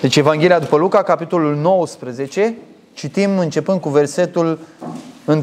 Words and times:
Deci 0.00 0.16
Evanghelia 0.16 0.58
după 0.58 0.76
Luca, 0.76 1.02
capitolul 1.02 1.56
19, 1.56 2.56
citim 2.92 3.38
începând 3.38 3.80
cu 3.80 3.88
versetul 3.88 4.58
1. 5.24 5.42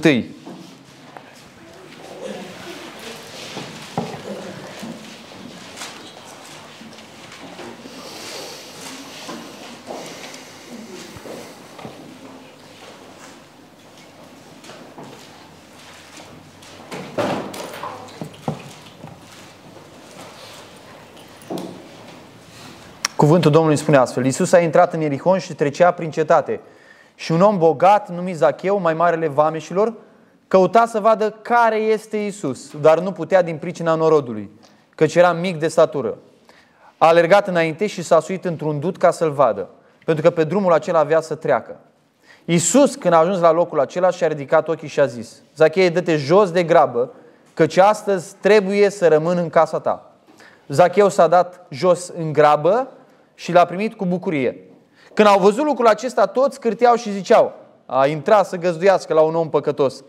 Cuvântul 23.48 23.68
Domnului 23.68 23.91
spune 23.91 24.05
astfel. 24.05 24.26
Iisus 24.26 24.52
a 24.52 24.59
intrat 24.59 24.94
în 24.94 25.02
Ierihon 25.02 25.40
și 25.40 25.54
trecea 25.54 25.91
prin 25.91 26.12
cetate. 26.12 26.60
Și 27.16 27.32
un 27.32 27.42
om 27.42 27.58
bogat, 27.58 28.10
numit 28.10 28.36
Zacheu, 28.36 28.80
mai 28.80 28.94
marele 28.94 29.28
vameșilor, 29.28 29.94
căuta 30.48 30.86
să 30.86 31.00
vadă 31.00 31.30
care 31.42 31.76
este 31.76 32.18
Iisus, 32.18 32.72
dar 32.82 33.00
nu 33.00 33.12
putea 33.12 33.41
din 33.41 33.58
pricina 33.58 33.96
norodului, 33.96 34.50
căci 34.96 35.16
era 35.16 35.34
mic 35.34 35.60
de 35.60 35.68
statură. 35.68 36.18
A 36.98 37.08
alergat 37.08 37.48
înainte 37.48 37.88
și 37.88 38.02
s-a 38.02 38.20
suit 38.20 38.46
într-un 38.46 38.80
dut 38.80 38.98
ca 38.98 39.12
să-l 39.12 39.32
vadă, 39.32 39.70
pentru 40.05 40.24
că 40.24 40.30
pe 40.30 40.44
drumul 40.44 40.74
acela 40.74 41.00
avea 41.00 41.22
să 41.22 41.36
treacă. 41.36 41.76
Iisus, 42.46 42.96
când 42.96 43.14
a 43.14 43.18
ajuns 43.18 43.40
la 43.40 43.52
locul 43.52 43.80
acela, 43.80 44.10
și-a 44.10 44.27
ridicat 44.27 44.68
ochii 44.68 44.88
și 44.88 45.00
a 45.00 45.05
zis, 45.05 45.41
Zacheu, 45.55 45.90
dă-te 45.90 46.16
jos 46.16 46.52
de 46.52 46.64
grabă, 46.64 47.12
căci 47.54 47.77
astăzi 47.77 48.36
trebuie 48.41 48.90
să 48.90 49.08
rămân 49.08 49.38
în 49.38 49.50
casa 49.50 49.80
ta. 49.80 50.12
Zacheu 50.68 51.10
s-a 51.10 51.27
dat 51.27 51.66
jos 51.70 52.12
în 52.18 52.34
grabă 52.34 52.91
și 53.38 53.52
l-a 53.52 53.66
primit 53.66 53.94
cu 53.94 54.05
bucurie. 54.05 54.59
Când 55.14 55.27
au 55.27 55.40
văzut 55.40 55.66
lucrul 55.66 55.88
acesta, 55.88 56.26
toți 56.26 56.59
cârteau 56.59 56.96
și 56.96 57.12
ziceau, 57.12 57.54
a 57.86 58.08
intrat 58.08 58.46
să 58.46 58.55
găzduiască 58.57 59.13
la 59.13 59.21
un 59.21 59.35
om 59.35 59.49
păcătos. 59.49 60.04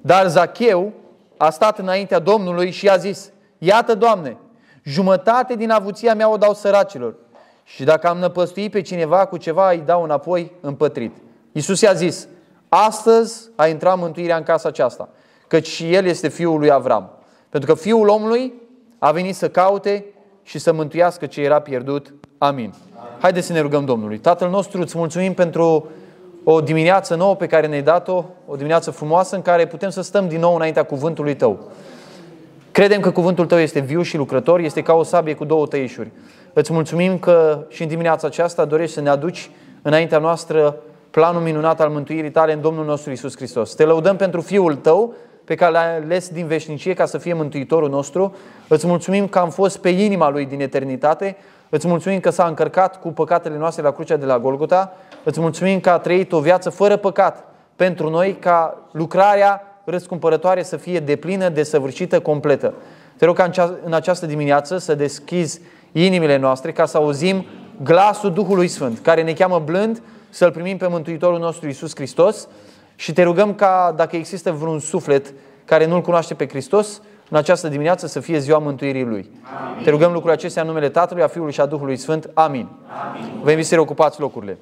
Dar 0.00 0.28
Zacheu 0.28 0.92
a 1.36 1.50
stat 1.50 1.78
înaintea 1.78 2.18
Domnului 2.18 2.70
și 2.70 2.88
a 2.88 2.96
zis, 2.96 3.30
iată, 3.58 3.94
Doamne, 3.94 4.36
jumătate 4.82 5.54
din 5.54 5.70
avuția 5.70 6.14
mea 6.14 6.30
o 6.30 6.36
dau 6.36 6.54
săracilor 6.54 7.14
și 7.64 7.84
dacă 7.84 8.08
am 8.08 8.18
năpăstuit 8.18 8.70
pe 8.70 8.80
cineva 8.80 9.26
cu 9.26 9.36
ceva, 9.36 9.70
îi 9.70 9.82
dau 9.86 10.02
înapoi 10.02 10.52
împătrit. 10.60 11.16
Iisus 11.52 11.80
i-a 11.80 11.92
zis, 11.92 12.28
astăzi 12.68 13.50
a 13.56 13.66
intrat 13.66 13.98
mântuirea 13.98 14.36
în 14.36 14.42
casa 14.42 14.68
aceasta, 14.68 15.08
căci 15.46 15.66
și 15.66 15.94
el 15.94 16.04
este 16.04 16.28
fiul 16.28 16.58
lui 16.58 16.70
Avram. 16.70 17.10
Pentru 17.48 17.74
că 17.74 17.80
fiul 17.80 18.08
omului 18.08 18.52
a 18.98 19.10
venit 19.10 19.34
să 19.36 19.48
caute 19.48 20.04
și 20.48 20.58
să 20.58 20.72
mântuiască 20.72 21.26
ce 21.26 21.40
era 21.40 21.60
pierdut 21.60 22.14
Amin. 22.38 22.74
Haideți 23.18 23.46
să 23.46 23.52
ne 23.52 23.60
rugăm 23.60 23.84
Domnului. 23.84 24.18
Tatăl 24.18 24.50
nostru, 24.50 24.80
îți 24.80 24.98
mulțumim 24.98 25.34
pentru 25.34 25.90
o 26.44 26.60
dimineață 26.60 27.14
nouă 27.14 27.36
pe 27.36 27.46
care 27.46 27.66
ne-ai 27.66 27.82
dat-o, 27.82 28.24
o 28.46 28.56
dimineață 28.56 28.90
frumoasă 28.90 29.36
în 29.36 29.42
care 29.42 29.66
putem 29.66 29.90
să 29.90 30.02
stăm 30.02 30.28
din 30.28 30.40
nou 30.40 30.54
înaintea 30.54 30.82
cuvântului 30.82 31.34
Tău. 31.34 31.70
Credem 32.70 33.00
că 33.00 33.10
cuvântul 33.10 33.46
Tău 33.46 33.58
este 33.58 33.80
viu 33.80 34.02
și 34.02 34.16
lucrător, 34.16 34.60
este 34.60 34.82
ca 34.82 34.92
o 34.92 35.02
sabie 35.02 35.34
cu 35.34 35.44
două 35.44 35.66
tăișuri. 35.66 36.10
Îți 36.52 36.72
mulțumim 36.72 37.18
că 37.18 37.64
și 37.68 37.82
în 37.82 37.88
dimineața 37.88 38.26
aceasta 38.26 38.64
dorești 38.64 38.94
să 38.94 39.00
ne 39.00 39.08
aduci 39.08 39.50
înaintea 39.82 40.18
noastră 40.18 40.76
planul 41.10 41.42
minunat 41.42 41.80
al 41.80 41.88
mântuirii 41.88 42.30
Tale 42.30 42.52
în 42.52 42.60
Domnul 42.60 42.84
nostru 42.84 43.10
Isus 43.10 43.36
Hristos. 43.36 43.74
Te 43.74 43.84
lăudăm 43.84 44.16
pentru 44.16 44.40
Fiul 44.40 44.74
Tău, 44.74 45.14
pe 45.48 45.54
care 45.54 45.72
l-ai 45.72 45.96
ales 45.96 46.28
din 46.28 46.46
veșnicie 46.46 46.94
ca 46.94 47.06
să 47.06 47.18
fie 47.18 47.32
Mântuitorul 47.32 47.88
nostru. 47.88 48.36
Îți 48.68 48.86
mulțumim 48.86 49.28
că 49.28 49.38
am 49.38 49.50
fost 49.50 49.78
pe 49.78 49.88
inima 49.88 50.30
Lui 50.30 50.46
din 50.46 50.60
eternitate. 50.60 51.36
Îți 51.68 51.86
mulțumim 51.86 52.20
că 52.20 52.30
s-a 52.30 52.46
încărcat 52.46 53.00
cu 53.00 53.08
păcatele 53.08 53.56
noastre 53.56 53.82
la 53.82 53.90
crucea 53.90 54.16
de 54.16 54.24
la 54.24 54.38
Golgota. 54.38 54.92
Îți 55.24 55.40
mulțumim 55.40 55.80
că 55.80 55.90
a 55.90 55.98
trăit 55.98 56.32
o 56.32 56.40
viață 56.40 56.70
fără 56.70 56.96
păcat 56.96 57.44
pentru 57.76 58.10
noi, 58.10 58.36
ca 58.40 58.78
lucrarea 58.92 59.62
răscumpărătoare 59.84 60.62
să 60.62 60.76
fie 60.76 61.00
deplină, 61.00 61.48
desăvârșită, 61.48 62.20
completă. 62.20 62.74
Te 63.16 63.24
rog 63.24 63.36
ca 63.36 63.50
în 63.84 63.92
această 63.92 64.26
dimineață 64.26 64.78
să 64.78 64.94
deschizi 64.94 65.60
inimile 65.92 66.36
noastre 66.36 66.72
ca 66.72 66.86
să 66.86 66.96
auzim 66.96 67.44
glasul 67.82 68.32
Duhului 68.32 68.68
Sfânt, 68.68 68.98
care 68.98 69.22
ne 69.22 69.32
cheamă 69.32 69.62
blând 69.64 70.02
să-L 70.30 70.50
primim 70.50 70.76
pe 70.76 70.86
Mântuitorul 70.86 71.38
nostru 71.38 71.68
Isus 71.68 71.94
Hristos 71.94 72.48
și 73.00 73.12
te 73.12 73.22
rugăm 73.22 73.54
ca 73.54 73.92
dacă 73.96 74.16
există 74.16 74.52
vreun 74.52 74.78
suflet 74.78 75.32
care 75.64 75.86
nu-L 75.86 76.00
cunoaște 76.00 76.34
pe 76.34 76.48
Hristos, 76.48 77.00
în 77.28 77.36
această 77.36 77.68
dimineață 77.68 78.06
să 78.06 78.20
fie 78.20 78.38
ziua 78.38 78.58
mântuirii 78.58 79.04
Lui. 79.04 79.30
Amin. 79.70 79.84
Te 79.84 79.90
rugăm 79.90 80.06
lucrurile 80.08 80.32
acestea 80.32 80.62
în 80.62 80.68
numele 80.68 80.88
Tatălui, 80.88 81.22
a 81.22 81.26
Fiului 81.26 81.52
și 81.52 81.60
a 81.60 81.66
Duhului 81.66 81.96
Sfânt. 81.96 82.30
Amin. 82.34 82.68
Amin. 83.10 83.40
Vă 83.42 83.50
invit 83.50 83.66
să 83.66 83.80
ocupați 83.80 84.20
locurile. 84.20 84.58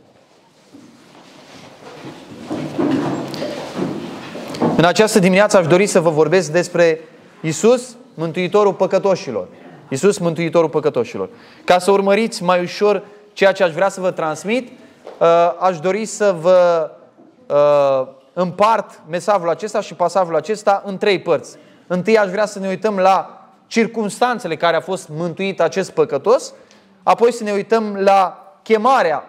În 4.77 4.85
această 4.85 5.19
dimineață 5.19 5.57
aș 5.57 5.67
dori 5.67 5.87
să 5.87 6.01
vă 6.01 6.11
vorbesc 6.11 6.53
despre 6.53 7.01
Isus, 7.41 7.97
Mântuitorul 8.15 8.73
păcătoșilor. 8.73 9.49
Isus, 9.89 10.19
Mântuitorul 10.19 10.69
păcătoșilor. 10.69 11.29
Ca 11.65 11.79
să 11.79 11.91
urmăriți 11.91 12.43
mai 12.43 12.63
ușor 12.63 13.03
ceea 13.33 13.53
ce 13.53 13.63
aș 13.63 13.73
vrea 13.73 13.89
să 13.89 14.01
vă 14.01 14.11
transmit, 14.11 14.69
uh, 15.19 15.27
aș 15.59 15.79
dori 15.81 16.05
să 16.05 16.35
vă 16.41 16.91
uh, 17.47 18.15
împart 18.39 19.01
mesajul 19.09 19.49
acesta 19.49 19.81
și 19.81 19.95
pasajul 19.95 20.37
acesta 20.37 20.83
în 20.85 20.99
trei 20.99 21.21
părți. 21.21 21.57
Întâi 21.87 22.19
aș 22.19 22.31
vrea 22.31 22.47
să 22.47 22.59
ne 22.59 22.69
uităm 22.69 22.99
la 22.99 23.49
circunstanțele 23.67 24.57
care 24.57 24.77
a 24.77 24.81
fost 24.81 25.09
mântuit 25.09 25.61
acest 25.61 25.91
păcătos, 25.91 26.55
apoi 27.03 27.33
să 27.33 27.43
ne 27.43 27.53
uităm 27.53 27.95
la 27.95 28.51
chemarea 28.63 29.25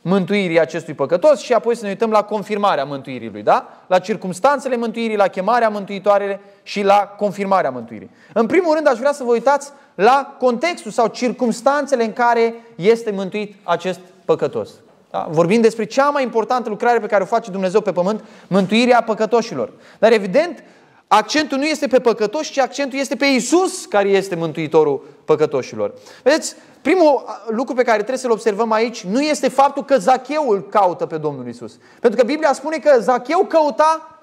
mântuirii 0.00 0.60
acestui 0.60 0.94
păcătos 0.94 1.40
și 1.40 1.52
apoi 1.52 1.76
să 1.76 1.82
ne 1.82 1.88
uităm 1.88 2.10
la 2.10 2.22
confirmarea 2.22 2.84
mântuirii 2.84 3.30
lui, 3.30 3.42
da? 3.42 3.68
La 3.86 3.98
circumstanțele 3.98 4.76
mântuirii, 4.76 5.16
la 5.16 5.28
chemarea 5.28 5.68
mântuitoarele 5.68 6.40
și 6.62 6.82
la 6.82 7.14
confirmarea 7.16 7.70
mântuirii. 7.70 8.10
În 8.32 8.46
primul 8.46 8.74
rând 8.74 8.88
aș 8.88 8.98
vrea 8.98 9.12
să 9.12 9.24
vă 9.24 9.32
uitați 9.32 9.70
la 9.94 10.36
contextul 10.38 10.90
sau 10.90 11.06
circumstanțele 11.06 12.04
în 12.04 12.12
care 12.12 12.54
este 12.74 13.10
mântuit 13.10 13.54
acest 13.62 14.00
păcătos. 14.24 14.70
Da? 15.16 15.28
Vorbim 15.30 15.60
despre 15.60 15.84
cea 15.84 16.08
mai 16.08 16.22
importantă 16.22 16.68
lucrare 16.68 16.98
pe 16.98 17.06
care 17.06 17.22
o 17.22 17.26
face 17.26 17.50
Dumnezeu 17.50 17.80
pe 17.80 17.92
pământ, 17.92 18.24
mântuirea 18.46 19.02
păcătoșilor. 19.02 19.72
Dar 19.98 20.12
evident, 20.12 20.62
accentul 21.06 21.58
nu 21.58 21.64
este 21.64 21.86
pe 21.86 22.00
păcătoși, 22.00 22.52
ci 22.52 22.58
accentul 22.58 22.98
este 22.98 23.16
pe 23.16 23.26
Isus, 23.26 23.86
care 23.86 24.08
este 24.08 24.34
mântuitorul 24.34 25.04
păcătoșilor. 25.24 25.94
Vedeți, 26.22 26.54
primul 26.82 27.24
lucru 27.48 27.74
pe 27.74 27.82
care 27.82 27.96
trebuie 27.96 28.18
să-l 28.18 28.30
observăm 28.30 28.72
aici 28.72 29.04
nu 29.04 29.20
este 29.20 29.48
faptul 29.48 29.84
că 29.84 29.98
Zacheu 29.98 30.48
îl 30.48 30.62
caută 30.68 31.06
pe 31.06 31.16
Domnul 31.16 31.48
Isus. 31.48 31.78
Pentru 32.00 32.20
că 32.20 32.26
Biblia 32.26 32.52
spune 32.52 32.76
că 32.76 33.00
Zacheu 33.00 33.44
căuta 33.44 34.18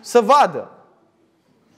să 0.00 0.20
vadă 0.20 0.70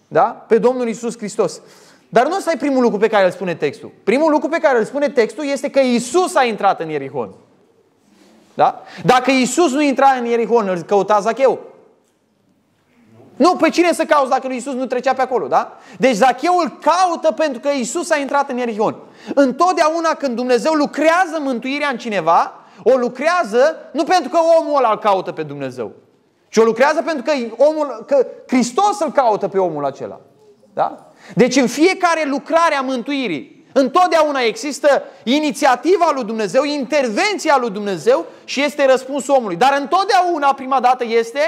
da? 0.09 0.45
pe 0.49 0.59
Domnul 0.59 0.89
Isus 0.89 1.17
Hristos. 1.17 1.61
Dar 2.09 2.27
nu 2.27 2.37
ăsta 2.37 2.53
e 2.53 2.57
primul 2.57 2.83
lucru 2.83 2.99
pe 2.99 3.09
care 3.09 3.25
îl 3.25 3.31
spune 3.31 3.55
textul. 3.55 3.91
Primul 4.05 4.31
lucru 4.31 4.49
pe 4.49 4.59
care 4.59 4.79
îl 4.79 4.85
spune 4.85 5.09
textul 5.09 5.45
este 5.47 5.71
că 5.71 5.81
Isus 5.81 6.35
a 6.35 6.45
intrat 6.45 6.81
în 6.81 6.89
Ierihon. 6.89 7.35
Da? 8.59 8.83
Dacă 9.05 9.31
Isus 9.31 9.73
nu 9.73 9.81
intra 9.81 10.11
în 10.19 10.25
Ierihon, 10.25 10.69
îl 10.69 10.83
căuta 10.83 11.21
Zacheu. 11.21 11.59
Nu, 13.37 13.57
pe 13.57 13.69
cine 13.69 13.93
să 13.93 14.05
cauți 14.05 14.31
dacă 14.31 14.47
lui 14.47 14.57
Isus 14.57 14.73
nu 14.73 14.87
trecea 14.87 15.13
pe 15.13 15.23
acolo, 15.23 15.47
da? 15.47 15.77
Deci 15.99 16.15
Zacheul 16.15 16.79
caută 16.81 17.33
pentru 17.33 17.61
că 17.61 17.69
Isus 17.69 18.11
a 18.11 18.17
intrat 18.17 18.51
în 18.51 18.57
Ierihon. 18.57 18.97
Întotdeauna 19.35 20.09
când 20.09 20.37
Dumnezeu 20.37 20.73
lucrează 20.73 21.39
mântuirea 21.41 21.89
în 21.89 21.99
cineva, 21.99 22.53
o 22.83 22.97
lucrează 22.97 23.77
nu 23.93 24.05
pentru 24.05 24.31
că 24.31 24.39
omul 24.61 24.77
ăla 24.77 24.91
îl 24.91 24.99
caută 24.99 25.33
pe 25.33 25.43
Dumnezeu, 25.43 25.93
ci 26.49 26.57
o 26.57 26.63
lucrează 26.63 27.03
pentru 27.03 27.23
că, 27.23 27.33
omul, 27.57 28.05
că 28.07 28.27
Hristos 28.47 29.01
îl 29.01 29.13
caută 29.13 29.49
pe 29.49 29.59
omul 29.59 29.85
acela. 29.85 30.21
Da? 30.75 31.07
Deci 31.35 31.57
în 31.57 31.67
fiecare 31.67 32.25
lucrare 32.27 32.75
a 32.75 32.81
mântuirii, 32.81 33.58
întotdeauna 33.81 34.41
există 34.41 35.03
inițiativa 35.23 36.11
lui 36.15 36.25
Dumnezeu, 36.25 36.65
intervenția 36.65 37.57
lui 37.61 37.71
Dumnezeu 37.71 38.27
și 38.45 38.63
este 38.63 38.87
răspunsul 38.87 39.35
omului. 39.35 39.57
Dar 39.57 39.77
întotdeauna, 39.81 40.55
prima 40.55 40.81
dată, 40.81 41.05
este 41.05 41.41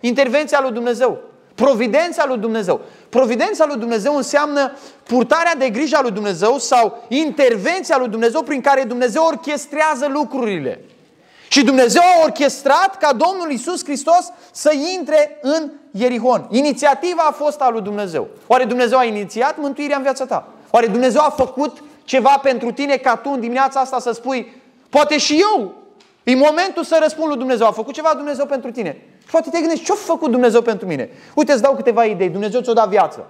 intervenția 0.00 0.60
lui 0.60 0.72
Dumnezeu. 0.72 1.18
Providența 1.54 2.24
lui 2.26 2.38
Dumnezeu. 2.38 2.80
Providența 3.08 3.66
lui 3.66 3.76
Dumnezeu 3.76 4.16
înseamnă 4.16 4.72
purtarea 5.02 5.54
de 5.54 5.70
grijă 5.70 5.96
a 5.96 6.02
lui 6.02 6.10
Dumnezeu 6.10 6.58
sau 6.58 7.04
intervenția 7.08 7.98
lui 7.98 8.08
Dumnezeu 8.08 8.42
prin 8.42 8.60
care 8.60 8.82
Dumnezeu 8.82 9.24
orchestrează 9.24 10.06
lucrurile. 10.08 10.80
Și 11.48 11.64
Dumnezeu 11.64 12.02
a 12.02 12.22
orchestrat 12.22 12.96
ca 12.98 13.12
Domnul 13.12 13.50
Isus 13.50 13.84
Hristos 13.84 14.32
să 14.52 14.72
intre 14.96 15.38
în 15.42 15.70
Ierihon. 15.90 16.46
Inițiativa 16.50 17.22
a 17.28 17.32
fost 17.32 17.60
a 17.60 17.70
lui 17.70 17.80
Dumnezeu. 17.80 18.28
Oare 18.46 18.64
Dumnezeu 18.64 18.98
a 18.98 19.04
inițiat 19.04 19.58
mântuirea 19.58 19.96
în 19.96 20.02
viața 20.02 20.26
ta? 20.26 20.55
Oare 20.76 20.88
Dumnezeu 20.88 21.20
a 21.20 21.30
făcut 21.30 21.82
ceva 22.04 22.38
pentru 22.42 22.70
tine 22.70 22.96
ca 22.96 23.16
tu 23.16 23.30
în 23.30 23.40
dimineața 23.40 23.80
asta 23.80 23.98
să 23.98 24.12
spui, 24.12 24.62
poate 24.88 25.18
și 25.18 25.40
eu, 25.40 25.74
e 26.22 26.34
momentul 26.34 26.84
să 26.84 26.98
răspund 27.02 27.28
lui 27.28 27.36
Dumnezeu. 27.36 27.66
A 27.66 27.70
făcut 27.70 27.94
ceva 27.94 28.12
Dumnezeu 28.16 28.46
pentru 28.46 28.70
tine. 28.70 29.02
Poate 29.30 29.50
te 29.50 29.58
gândești, 29.58 29.84
ce-a 29.84 29.94
făcut 29.94 30.30
Dumnezeu 30.30 30.62
pentru 30.62 30.86
mine? 30.86 31.10
Uite, 31.34 31.52
îți 31.52 31.62
dau 31.62 31.74
câteva 31.74 32.04
idei. 32.04 32.28
Dumnezeu 32.28 32.60
ți-o 32.60 32.72
dat 32.72 32.88
viață. 32.88 33.26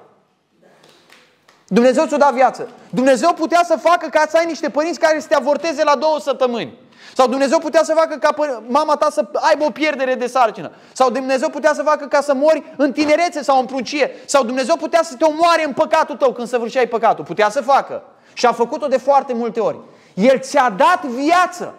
Dumnezeu 1.68 2.06
ți-o 2.06 2.16
da 2.16 2.30
viață. 2.34 2.68
Dumnezeu 2.90 3.32
putea 3.32 3.60
să 3.64 3.76
facă 3.76 4.08
ca 4.08 4.26
să 4.28 4.36
ai 4.36 4.46
niște 4.46 4.70
părinți 4.70 4.98
care 4.98 5.20
să 5.20 5.26
te 5.26 5.34
avorteze 5.34 5.84
la 5.84 5.96
două 5.96 6.20
săptămâni. 6.20 6.78
Sau 7.14 7.28
Dumnezeu 7.28 7.58
putea 7.58 7.82
să 7.84 7.92
facă 7.94 8.16
ca 8.16 8.34
mama 8.66 8.96
ta 8.96 9.10
să 9.10 9.28
aibă 9.32 9.64
o 9.64 9.70
pierdere 9.70 10.14
de 10.14 10.26
sarcină. 10.26 10.70
Sau 10.92 11.10
Dumnezeu 11.10 11.48
putea 11.48 11.74
să 11.74 11.82
facă 11.82 12.06
ca 12.06 12.20
să 12.20 12.34
mori 12.34 12.62
în 12.76 12.92
tinerețe 12.92 13.42
sau 13.42 13.58
în 13.58 13.66
pruncie. 13.66 14.10
Sau 14.24 14.44
Dumnezeu 14.44 14.76
putea 14.76 15.02
să 15.02 15.14
te 15.14 15.24
omoare 15.24 15.64
în 15.64 15.72
păcatul 15.72 16.16
tău 16.16 16.32
când 16.32 16.48
săvârșeai 16.48 16.86
păcatul. 16.86 17.24
Putea 17.24 17.50
să 17.50 17.60
facă. 17.60 18.02
Și 18.32 18.46
a 18.46 18.52
făcut-o 18.52 18.86
de 18.86 18.96
foarte 18.96 19.32
multe 19.32 19.60
ori. 19.60 19.78
El 20.14 20.38
ți-a 20.38 20.70
dat 20.76 21.04
viață. 21.04 21.74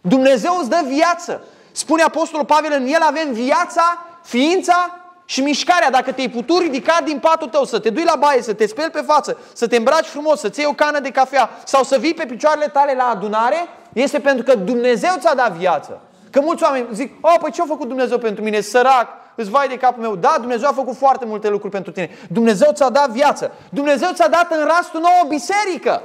Dumnezeu 0.00 0.56
îți 0.60 0.68
dă 0.68 0.80
viață. 0.86 1.42
Spune 1.72 2.02
Apostolul 2.02 2.46
Pavel, 2.46 2.72
în 2.72 2.86
el 2.86 3.02
avem 3.02 3.32
viața, 3.32 4.06
ființa 4.22 5.03
și 5.24 5.40
mișcarea. 5.40 5.90
Dacă 5.90 6.12
te-ai 6.12 6.28
putut 6.28 6.60
ridica 6.60 6.98
din 7.04 7.18
patul 7.18 7.48
tău, 7.48 7.64
să 7.64 7.78
te 7.78 7.90
duci 7.90 8.04
la 8.04 8.16
baie, 8.18 8.42
să 8.42 8.52
te 8.52 8.66
speli 8.66 8.90
pe 8.90 9.00
față, 9.00 9.38
să 9.52 9.66
te 9.66 9.76
îmbraci 9.76 10.06
frumos, 10.06 10.40
să-ți 10.40 10.58
iei 10.58 10.68
o 10.68 10.74
cană 10.74 11.00
de 11.00 11.10
cafea 11.10 11.50
sau 11.64 11.82
să 11.82 11.98
vii 11.98 12.14
pe 12.14 12.26
picioarele 12.26 12.66
tale 12.66 12.94
la 12.96 13.04
adunare, 13.04 13.68
este 13.92 14.18
pentru 14.18 14.44
că 14.44 14.54
Dumnezeu 14.54 15.12
ți-a 15.18 15.34
dat 15.34 15.52
viață. 15.52 16.00
Că 16.30 16.40
mulți 16.40 16.62
oameni 16.62 16.86
zic, 16.92 17.12
oh, 17.20 17.34
păi 17.40 17.50
ce 17.50 17.62
a 17.62 17.64
făcut 17.68 17.88
Dumnezeu 17.88 18.18
pentru 18.18 18.42
mine? 18.42 18.60
Sărac, 18.60 19.08
îți 19.34 19.50
vai 19.50 19.68
de 19.68 19.76
capul 19.76 20.02
meu. 20.02 20.16
Da, 20.16 20.36
Dumnezeu 20.40 20.68
a 20.68 20.72
făcut 20.72 20.96
foarte 20.96 21.24
multe 21.24 21.48
lucruri 21.48 21.72
pentru 21.72 21.92
tine. 21.92 22.10
Dumnezeu 22.28 22.72
ți-a 22.72 22.88
dat 22.88 23.10
viață. 23.10 23.52
Dumnezeu 23.70 24.08
ți-a 24.12 24.28
dat 24.28 24.50
în 24.50 24.64
rastul 24.64 25.00
nou 25.00 25.10
o 25.22 25.26
biserică. 25.26 26.02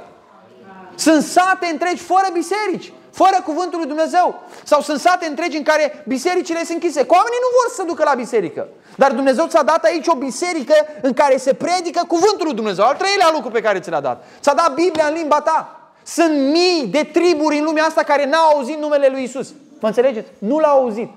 Sunt 0.94 1.22
sate 1.22 1.68
întregi 1.70 2.02
fără 2.02 2.26
biserici, 2.32 2.92
fără 3.10 3.42
cuvântul 3.44 3.78
lui 3.78 3.88
Dumnezeu. 3.88 4.42
Sau 4.64 4.80
sunt 4.80 5.00
sate 5.00 5.26
întregi 5.26 5.56
în 5.56 5.62
care 5.62 6.04
bisericile 6.06 6.64
sunt 6.64 6.70
închise. 6.82 7.00
Că 7.06 7.12
oamenii 7.14 7.38
nu 7.40 7.48
vor 7.60 7.68
să 7.68 7.74
se 7.74 7.82
ducă 7.82 8.04
la 8.04 8.14
biserică. 8.14 8.68
Dar 8.96 9.12
Dumnezeu 9.12 9.46
ți-a 9.46 9.62
dat 9.62 9.84
aici 9.84 10.06
o 10.06 10.14
biserică 10.14 10.74
în 11.02 11.12
care 11.12 11.36
se 11.36 11.54
predică 11.54 12.04
cuvântul 12.08 12.46
lui 12.46 12.54
Dumnezeu. 12.54 12.84
Al 12.84 12.94
treilea 12.94 13.30
lucru 13.32 13.50
pe 13.50 13.60
care 13.60 13.80
ți 13.80 13.90
l-a 13.90 14.00
dat. 14.00 14.24
Ți-a 14.40 14.54
dat 14.54 14.74
Biblia 14.74 15.06
în 15.06 15.14
limba 15.14 15.40
ta. 15.40 15.90
Sunt 16.04 16.50
mii 16.50 16.86
de 16.86 17.08
triburi 17.12 17.58
în 17.58 17.64
lumea 17.64 17.84
asta 17.84 18.02
care 18.02 18.26
n-au 18.26 18.56
auzit 18.56 18.78
numele 18.78 19.08
lui 19.08 19.22
Isus. 19.22 19.48
Mă 19.80 19.88
înțelegeți? 19.88 20.30
Nu 20.38 20.58
l-au 20.58 20.80
auzit. 20.80 21.08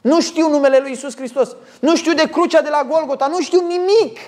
Nu 0.00 0.20
știu 0.20 0.48
numele 0.48 0.78
lui 0.78 0.90
Isus 0.90 1.16
Hristos. 1.16 1.56
Nu 1.80 1.96
știu 1.96 2.12
de 2.12 2.28
crucea 2.28 2.62
de 2.62 2.68
la 2.68 2.86
Golgota. 2.88 3.26
Nu 3.26 3.40
știu 3.40 3.66
nimic. 3.66 4.18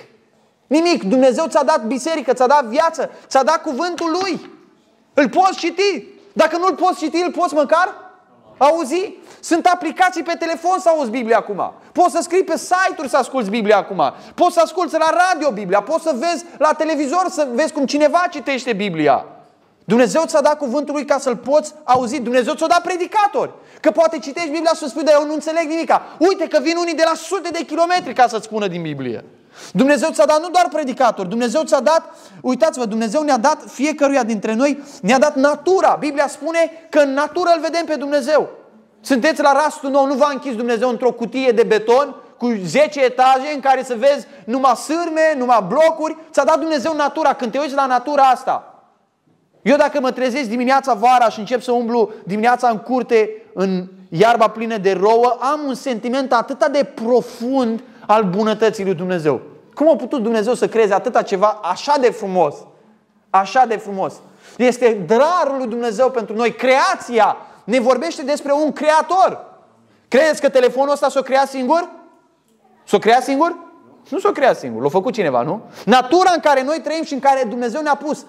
Nimic. 0.67 1.03
Dumnezeu 1.03 1.45
ți-a 1.47 1.63
dat 1.63 1.85
biserică, 1.85 2.33
ți-a 2.33 2.47
dat 2.47 2.65
viață, 2.65 3.11
ți-a 3.27 3.43
dat 3.43 3.61
cuvântul 3.61 4.17
lui. 4.21 4.49
Îl 5.13 5.29
poți 5.29 5.57
citi. 5.57 6.07
Dacă 6.41 6.57
nu 6.57 6.65
îl 6.69 6.75
poți 6.75 6.97
citi, 6.97 7.21
îl 7.25 7.31
poți 7.31 7.53
măcar 7.53 7.95
auzi. 8.57 9.13
Sunt 9.39 9.65
aplicații 9.65 10.23
pe 10.23 10.35
telefon 10.39 10.79
să 10.79 10.89
auzi 10.89 11.09
Biblia 11.09 11.37
acum. 11.37 11.73
Poți 11.91 12.11
să 12.11 12.19
scrii 12.21 12.43
pe 12.43 12.57
site-uri 12.57 13.09
să 13.09 13.17
asculți 13.17 13.49
Biblia 13.49 13.77
acum. 13.77 14.13
Poți 14.33 14.53
să 14.53 14.61
asculți 14.63 14.97
la 14.97 15.09
radio 15.29 15.51
Biblia. 15.51 15.81
Poți 15.81 16.03
să 16.03 16.15
vezi 16.19 16.45
la 16.57 16.73
televizor 16.73 17.25
să 17.29 17.47
vezi 17.53 17.73
cum 17.73 17.85
cineva 17.85 18.27
citește 18.29 18.73
Biblia. 18.73 19.25
Dumnezeu 19.85 20.23
ți-a 20.25 20.41
dat 20.41 20.57
cuvântul 20.57 20.93
lui 20.93 21.05
ca 21.05 21.17
să-l 21.17 21.35
poți 21.35 21.73
auzi. 21.83 22.19
Dumnezeu 22.19 22.53
ți-a 22.53 22.67
dat 22.67 22.81
predicatori. 22.81 23.51
Că 23.79 23.91
poate 23.91 24.19
citești 24.19 24.49
Biblia 24.49 24.71
și 24.71 24.77
să 24.77 24.87
spui, 24.87 25.03
dar 25.03 25.13
eu 25.19 25.25
nu 25.25 25.33
înțeleg 25.33 25.67
nimica. 25.67 26.01
Uite 26.19 26.47
că 26.47 26.59
vin 26.61 26.77
unii 26.77 26.95
de 26.95 27.03
la 27.05 27.15
sute 27.15 27.49
de 27.49 27.63
kilometri 27.63 28.13
ca 28.13 28.27
să-ți 28.27 28.45
spună 28.45 28.67
din 28.67 28.81
Biblie. 28.81 29.23
Dumnezeu 29.71 30.09
ți-a 30.11 30.25
dat 30.25 30.41
nu 30.41 30.49
doar 30.49 30.67
predicatori, 30.71 31.29
Dumnezeu 31.29 31.63
ți-a 31.63 31.79
dat, 31.79 32.13
uitați-vă, 32.41 32.85
Dumnezeu 32.85 33.21
ne-a 33.21 33.37
dat 33.37 33.63
fiecăruia 33.67 34.23
dintre 34.23 34.53
noi, 34.53 34.83
ne-a 35.01 35.19
dat 35.19 35.35
natura. 35.35 35.97
Biblia 35.99 36.27
spune 36.27 36.71
că 36.89 36.99
în 36.99 37.13
natură 37.13 37.49
îl 37.55 37.61
vedem 37.61 37.85
pe 37.85 37.95
Dumnezeu. 37.95 38.49
Sunteți 39.01 39.41
la 39.41 39.51
rastul 39.51 39.89
nou, 39.89 40.05
nu 40.05 40.13
v-a 40.13 40.29
închis 40.31 40.55
Dumnezeu 40.55 40.89
într-o 40.89 41.11
cutie 41.11 41.51
de 41.51 41.63
beton 41.63 42.15
cu 42.37 42.53
10 42.65 43.03
etaje 43.03 43.51
în 43.53 43.59
care 43.59 43.83
să 43.83 43.95
vezi 43.97 44.27
numai 44.45 44.75
sârme, 44.75 45.35
numai 45.37 45.65
blocuri. 45.67 46.17
Ți-a 46.31 46.43
dat 46.43 46.59
Dumnezeu 46.59 46.93
natura. 46.95 47.33
Când 47.33 47.51
te 47.51 47.59
uiți 47.59 47.73
la 47.73 47.85
natura 47.85 48.23
asta, 48.23 48.75
eu 49.61 49.77
dacă 49.77 49.99
mă 49.99 50.11
trezesc 50.11 50.49
dimineața 50.49 50.93
vara 50.93 51.29
și 51.29 51.39
încep 51.39 51.61
să 51.61 51.71
umblu 51.71 52.11
dimineața 52.23 52.69
în 52.69 52.77
curte, 52.77 53.29
în 53.53 53.87
iarba 54.09 54.47
plină 54.47 54.77
de 54.77 54.91
rouă, 54.91 55.37
am 55.39 55.59
un 55.67 55.73
sentiment 55.73 56.33
atât 56.33 56.67
de 56.67 56.83
profund 56.83 57.83
al 58.07 58.23
bunătății 58.23 58.83
lui 58.83 58.93
Dumnezeu. 58.93 59.41
Cum 59.73 59.89
a 59.89 59.95
putut 59.95 60.21
Dumnezeu 60.21 60.53
să 60.53 60.67
creeze 60.67 60.93
atâta 60.93 61.21
ceva 61.21 61.59
așa 61.63 61.93
de 61.99 62.09
frumos? 62.09 62.55
Așa 63.29 63.65
de 63.65 63.75
frumos. 63.75 64.13
Este 64.57 65.03
drarul 65.05 65.57
lui 65.57 65.67
Dumnezeu 65.67 66.09
pentru 66.11 66.35
noi. 66.35 66.53
Creația 66.53 67.37
ne 67.63 67.79
vorbește 67.79 68.23
despre 68.23 68.51
un 68.51 68.73
creator. 68.73 69.45
Credeți 70.07 70.41
că 70.41 70.49
telefonul 70.49 70.91
ăsta 70.91 71.09
s-o 71.09 71.21
crea 71.21 71.45
singur? 71.45 71.89
S-o 72.83 72.97
crea 72.97 73.21
singur? 73.21 73.55
Nu 74.09 74.19
s-o 74.19 74.31
crea 74.31 74.53
singur, 74.53 74.81
l-a 74.81 74.89
făcut 74.89 75.13
cineva, 75.13 75.41
nu? 75.41 75.61
Natura 75.85 76.31
în 76.33 76.39
care 76.39 76.63
noi 76.63 76.81
trăim 76.83 77.03
și 77.03 77.13
în 77.13 77.19
care 77.19 77.43
Dumnezeu 77.49 77.81
ne-a 77.81 77.95
pus 77.95 78.25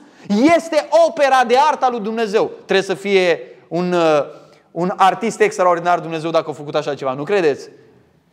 este 0.57 0.89
opera 1.07 1.45
de 1.45 1.57
artă 1.71 1.89
lui 1.91 2.01
Dumnezeu. 2.01 2.51
Trebuie 2.55 2.83
să 2.83 2.95
fie 2.95 3.41
un, 3.69 3.93
uh, 3.93 4.25
un 4.71 4.93
artist 4.97 5.41
extraordinar 5.41 6.01
Dumnezeu 6.01 6.31
dacă 6.31 6.51
a 6.51 6.53
făcut 6.53 6.75
așa 6.75 6.95
ceva, 6.95 7.13
nu 7.13 7.23
credeți? 7.23 7.69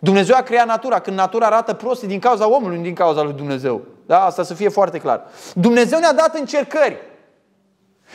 Dumnezeu 0.04 0.36
a 0.36 0.42
creat 0.42 0.66
natura. 0.66 1.00
Când 1.00 1.18
natura 1.18 1.46
arată 1.46 1.74
prost, 1.74 2.04
e 2.04 2.08
din 2.08 2.20
cauza 2.20 2.50
omului, 2.50 2.78
nu 2.78 2.84
din 2.84 2.94
cauza 2.94 3.22
lui 3.22 3.34
Dumnezeu. 3.34 3.82
Da? 4.06 4.26
Asta 4.26 4.44
să 4.44 4.54
fie 4.54 4.70
foarte 4.70 5.00
clar. 5.00 5.22
Dumnezeu 5.54 6.00
ne-a 6.00 6.14
dat 6.14 6.36
încercări. 6.36 6.98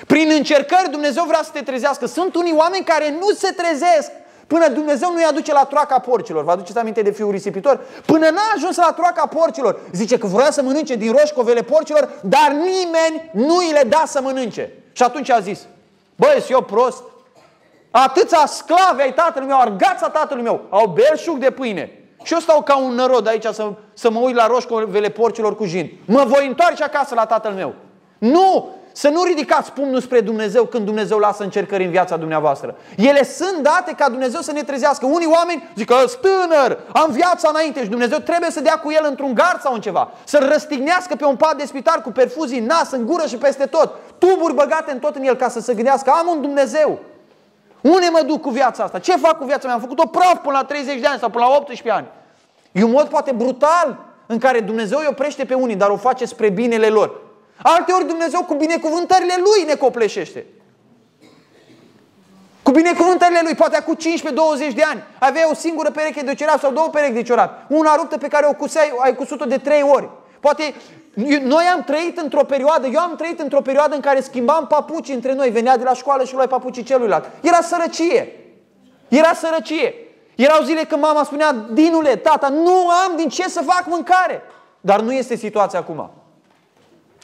Prin 0.06 0.30
încercări 0.36 0.90
Dumnezeu 0.90 1.24
vrea 1.24 1.40
să 1.42 1.50
te 1.52 1.60
trezească. 1.60 2.06
Sunt 2.06 2.34
unii 2.34 2.54
oameni 2.56 2.84
care 2.84 3.10
nu 3.10 3.30
se 3.34 3.50
trezesc 3.50 4.10
până 4.46 4.68
Dumnezeu 4.68 5.12
nu-i 5.12 5.24
aduce 5.24 5.52
la 5.52 5.64
troaca 5.64 5.98
porcilor. 5.98 6.44
Vă 6.44 6.50
aduceți 6.50 6.78
aminte 6.78 7.02
de 7.02 7.10
fiul 7.10 7.30
risipitor? 7.30 7.80
Până 8.06 8.28
n-a 8.28 8.52
ajuns 8.54 8.76
la 8.76 8.92
troaca 8.96 9.26
porcilor. 9.26 9.80
Zice 9.92 10.18
că 10.18 10.26
vrea 10.26 10.50
să 10.50 10.62
mănânce 10.62 10.94
din 10.94 11.12
roșcovele 11.12 11.62
porcilor, 11.62 12.10
dar 12.22 12.50
nimeni 12.50 13.30
nu 13.32 13.56
îi 13.56 13.72
le 13.72 13.82
da 13.88 14.02
să 14.06 14.20
mănânce. 14.20 14.72
Și 14.92 15.02
atunci 15.02 15.30
a 15.30 15.40
zis, 15.40 15.60
băi, 16.16 16.44
eu 16.48 16.62
prost, 16.62 17.02
Atâția 17.90 18.46
sclavi 18.46 19.02
ai 19.02 19.12
tatălui 19.12 19.48
meu, 19.48 19.60
argața 19.60 20.08
tatălui 20.08 20.42
meu, 20.42 20.60
au 20.68 20.86
belșug 20.86 21.38
de 21.38 21.50
pâine. 21.50 21.92
Și 22.22 22.32
eu 22.32 22.38
stau 22.38 22.62
ca 22.62 22.76
un 22.76 22.94
nărod 22.94 23.28
aici 23.28 23.44
să, 23.44 23.72
să 23.92 24.10
mă 24.10 24.18
uit 24.18 24.34
la 24.34 24.46
roșcovele 24.46 25.08
porcilor 25.08 25.56
cu 25.56 25.64
jin. 25.64 25.90
Mă 26.04 26.24
voi 26.26 26.46
întoarce 26.46 26.84
acasă 26.84 27.14
la 27.14 27.26
tatăl 27.26 27.52
meu. 27.52 27.74
Nu! 28.18 28.68
Să 28.92 29.08
nu 29.08 29.22
ridicați 29.22 29.72
pumnul 29.72 30.00
spre 30.00 30.20
Dumnezeu 30.20 30.64
când 30.64 30.84
Dumnezeu 30.84 31.18
lasă 31.18 31.42
încercări 31.42 31.84
în 31.84 31.90
viața 31.90 32.16
dumneavoastră. 32.16 32.76
Ele 32.96 33.24
sunt 33.24 33.56
date 33.62 33.92
ca 33.92 34.08
Dumnezeu 34.08 34.40
să 34.40 34.52
ne 34.52 34.62
trezească. 34.62 35.06
Unii 35.06 35.32
oameni 35.34 35.68
zic 35.76 35.86
că 35.86 35.94
tânăr, 36.20 36.78
am 36.92 37.10
viața 37.10 37.48
înainte 37.48 37.82
și 37.82 37.88
Dumnezeu 37.88 38.18
trebuie 38.18 38.50
să 38.50 38.60
dea 38.60 38.74
cu 38.74 38.92
el 38.92 39.06
într-un 39.08 39.34
gard 39.34 39.60
sau 39.60 39.74
în 39.74 39.80
ceva. 39.80 40.10
Să-l 40.24 40.48
răstignească 40.48 41.14
pe 41.16 41.24
un 41.24 41.36
pat 41.36 41.56
de 41.56 41.66
spital 41.66 42.00
cu 42.00 42.10
perfuzii 42.10 42.58
în 42.58 42.64
nas, 42.64 42.90
în 42.90 43.06
gură 43.06 43.26
și 43.26 43.36
peste 43.36 43.66
tot. 43.66 43.94
Tuburi 44.18 44.54
băgate 44.54 44.92
în 44.92 44.98
tot 44.98 45.16
în 45.16 45.24
el 45.24 45.34
ca 45.34 45.48
să 45.48 45.60
se 45.60 45.74
gândească, 45.74 46.10
am 46.10 46.28
un 46.28 46.40
Dumnezeu. 46.40 46.98
Unde 47.80 48.08
mă 48.12 48.22
duc 48.26 48.40
cu 48.40 48.50
viața 48.50 48.82
asta? 48.82 48.98
Ce 48.98 49.16
fac 49.16 49.38
cu 49.38 49.44
viața 49.44 49.66
mea? 49.66 49.74
Am 49.74 49.80
făcut-o 49.80 50.06
praf 50.06 50.42
până 50.42 50.56
la 50.56 50.64
30 50.64 51.00
de 51.00 51.06
ani 51.06 51.18
sau 51.18 51.28
până 51.28 51.44
la 51.44 51.56
18 51.56 51.90
ani. 51.90 52.06
E 52.72 52.82
un 52.82 52.90
mod 52.90 53.08
poate 53.08 53.32
brutal 53.32 54.04
în 54.26 54.38
care 54.38 54.60
Dumnezeu 54.60 54.98
îi 54.98 55.06
oprește 55.08 55.44
pe 55.44 55.54
unii, 55.54 55.76
dar 55.76 55.88
o 55.88 55.96
face 55.96 56.24
spre 56.24 56.48
binele 56.48 56.88
lor. 56.88 57.20
Alte 57.62 57.92
ori 57.92 58.06
Dumnezeu 58.06 58.44
cu 58.44 58.54
binecuvântările 58.54 59.34
Lui 59.36 59.66
ne 59.66 59.74
copleșește. 59.74 60.46
Cu 62.62 62.70
binecuvântările 62.70 63.40
Lui, 63.42 63.54
poate 63.54 63.76
acum 63.76 63.96
15-20 64.70 64.74
de 64.74 64.82
ani, 64.82 65.02
aveai 65.18 65.48
o 65.50 65.54
singură 65.54 65.90
pereche 65.90 66.20
de 66.20 66.34
ciorap 66.34 66.58
sau 66.58 66.72
două 66.72 66.88
perechi 66.88 67.12
de 67.12 67.22
ciorap. 67.22 67.50
Una 67.68 67.94
ruptă 67.96 68.18
pe 68.18 68.28
care 68.28 68.46
o 68.46 68.52
cuseai, 68.52 68.92
ai 68.98 69.14
cusut-o 69.14 69.44
de 69.44 69.58
trei 69.58 69.82
ori. 69.82 70.08
Poate 70.40 70.74
noi 71.42 71.64
am 71.74 71.82
trăit 71.86 72.18
într-o 72.18 72.44
perioadă, 72.44 72.86
eu 72.86 73.00
am 73.00 73.16
trăit 73.16 73.40
într-o 73.40 73.60
perioadă 73.60 73.94
în 73.94 74.00
care 74.00 74.20
schimbam 74.20 74.66
papuci 74.66 75.08
între 75.08 75.34
noi, 75.34 75.50
venea 75.50 75.76
de 75.76 75.84
la 75.84 75.94
școală 75.94 76.24
și 76.24 76.34
luai 76.34 76.48
papucii 76.48 76.82
celuilalt. 76.82 77.30
Era 77.40 77.60
sărăcie. 77.60 78.32
Era 79.08 79.32
sărăcie. 79.34 79.94
Erau 80.34 80.62
zile 80.62 80.82
când 80.82 81.02
mama 81.02 81.24
spunea, 81.24 81.52
Dinule, 81.52 82.16
tata, 82.16 82.48
nu 82.48 82.88
am 82.88 83.16
din 83.16 83.28
ce 83.28 83.48
să 83.48 83.62
fac 83.66 83.84
mâncare. 83.86 84.42
Dar 84.80 85.00
nu 85.00 85.12
este 85.12 85.36
situația 85.36 85.78
acum. 85.78 86.10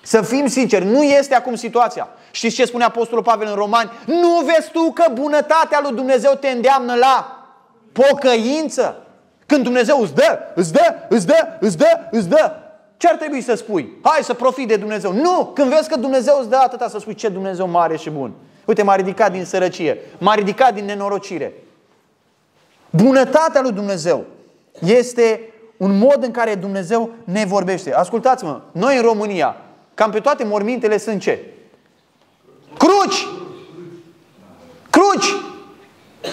Să 0.03 0.23
fim 0.23 0.47
sinceri, 0.47 0.85
nu 0.85 1.03
este 1.03 1.35
acum 1.35 1.55
situația. 1.55 2.09
Știți 2.31 2.55
ce 2.55 2.65
spune 2.65 2.85
Apostolul 2.85 3.23
Pavel 3.23 3.49
în 3.49 3.55
Romani? 3.55 3.91
Nu 4.05 4.41
vezi 4.45 4.71
tu 4.71 4.93
că 4.93 5.05
bunătatea 5.13 5.81
lui 5.83 5.93
Dumnezeu 5.93 6.33
te 6.33 6.49
îndeamnă 6.49 6.95
la 6.95 7.47
pocăință? 7.93 9.07
Când 9.47 9.63
Dumnezeu 9.63 10.01
îți 10.01 10.15
dă, 10.15 10.39
îți 10.55 10.73
dă, 10.73 10.95
îți 11.09 11.27
dă, 11.27 11.49
îți 11.61 11.77
dă, 11.77 11.99
îți 12.11 12.29
dă, 12.29 12.53
ce 12.97 13.09
ar 13.09 13.17
trebui 13.17 13.41
să 13.41 13.55
spui? 13.55 13.93
Hai 14.03 14.21
să 14.23 14.35
profit 14.35 14.69
de 14.69 14.77
Dumnezeu. 14.77 15.13
Nu! 15.13 15.51
Când 15.55 15.71
vezi 15.75 15.89
că 15.89 15.97
Dumnezeu 15.97 16.37
îți 16.41 16.49
dă 16.49 16.57
atâta 16.57 16.89
să 16.89 16.99
spui 16.99 17.15
ce 17.15 17.29
Dumnezeu 17.29 17.69
mare 17.69 17.97
și 17.97 18.11
bun. 18.11 18.33
Uite, 18.65 18.83
m-a 18.83 18.95
ridicat 18.95 19.33
din 19.33 19.45
sărăcie, 19.45 19.99
m-a 20.19 20.35
ridicat 20.35 20.75
din 20.75 20.85
nenorocire. 20.85 21.53
Bunătatea 22.91 23.61
lui 23.61 23.73
Dumnezeu 23.73 24.25
este 24.85 25.41
un 25.77 25.99
mod 25.99 26.23
în 26.23 26.31
care 26.31 26.55
Dumnezeu 26.55 27.11
ne 27.25 27.45
vorbește. 27.45 27.95
Ascultați-mă, 27.95 28.61
noi 28.73 28.97
în 28.97 29.03
România, 29.03 29.57
cam 29.95 30.11
pe 30.11 30.21
toate 30.21 30.45
mormintele 30.45 30.99
sunt 30.99 31.21
ce? 31.21 31.45
Cruci! 32.79 33.27
Cruci! 34.91 35.54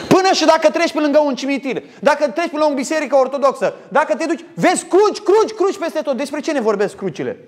Până 0.07 0.31
și 0.31 0.45
dacă 0.45 0.69
treci 0.69 0.91
pe 0.91 0.99
lângă 0.99 1.19
un 1.19 1.35
cimitir, 1.35 1.83
dacă 1.99 2.27
treci 2.27 2.49
pe 2.49 2.57
lângă 2.57 2.71
o 2.71 2.75
biserică 2.75 3.15
ortodoxă, 3.15 3.73
dacă 3.89 4.15
te 4.15 4.25
duci, 4.25 4.45
vezi 4.53 4.85
cruci, 4.85 5.19
cruci, 5.19 5.51
cruci 5.51 5.77
peste 5.77 6.01
tot. 6.01 6.17
Despre 6.17 6.39
ce 6.39 6.51
ne 6.51 6.61
vorbesc 6.61 6.95
crucile? 6.95 7.47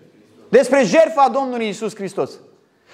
Despre 0.49 0.83
jertfa 0.83 1.29
Domnului 1.33 1.67
Isus 1.67 1.95
Hristos. 1.95 2.31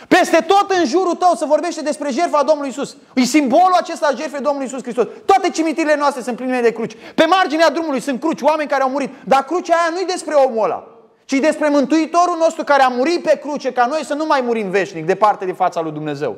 Peste 0.07 0.45
tot 0.47 0.71
în 0.71 0.85
jurul 0.85 1.15
tău 1.15 1.33
se 1.35 1.45
vorbește 1.45 1.81
despre 1.81 2.09
jertfa 2.11 2.43
Domnului 2.43 2.69
Isus. 2.69 2.95
E 3.13 3.21
simbolul 3.21 3.77
acesta 3.79 4.07
al 4.07 4.17
jertfei 4.17 4.41
Domnului 4.41 4.67
Isus 4.67 4.81
Hristos. 4.81 5.07
Toate 5.25 5.49
cimitirile 5.49 5.95
noastre 5.95 6.21
sunt 6.21 6.35
pline 6.35 6.61
de 6.61 6.71
cruci. 6.71 6.95
Pe 7.15 7.25
marginea 7.25 7.69
drumului 7.69 7.99
sunt 7.99 8.19
cruci, 8.19 8.41
oameni 8.41 8.69
care 8.69 8.83
au 8.83 8.89
murit. 8.89 9.09
Dar 9.25 9.43
crucea 9.43 9.75
aia 9.75 9.89
nu 9.93 9.99
e 9.99 10.05
despre 10.07 10.33
omul 10.33 10.63
ăla, 10.63 10.87
ci 11.25 11.33
despre 11.33 11.69
Mântuitorul 11.69 12.37
nostru 12.39 12.63
care 12.63 12.81
a 12.81 12.87
murit 12.87 13.23
pe 13.23 13.39
cruce 13.41 13.71
ca 13.71 13.85
noi 13.85 14.05
să 14.05 14.13
nu 14.13 14.25
mai 14.25 14.41
murim 14.41 14.69
veșnic 14.69 15.05
departe 15.05 15.45
de 15.45 15.51
fața 15.51 15.81
lui 15.81 15.91
Dumnezeu. 15.91 16.35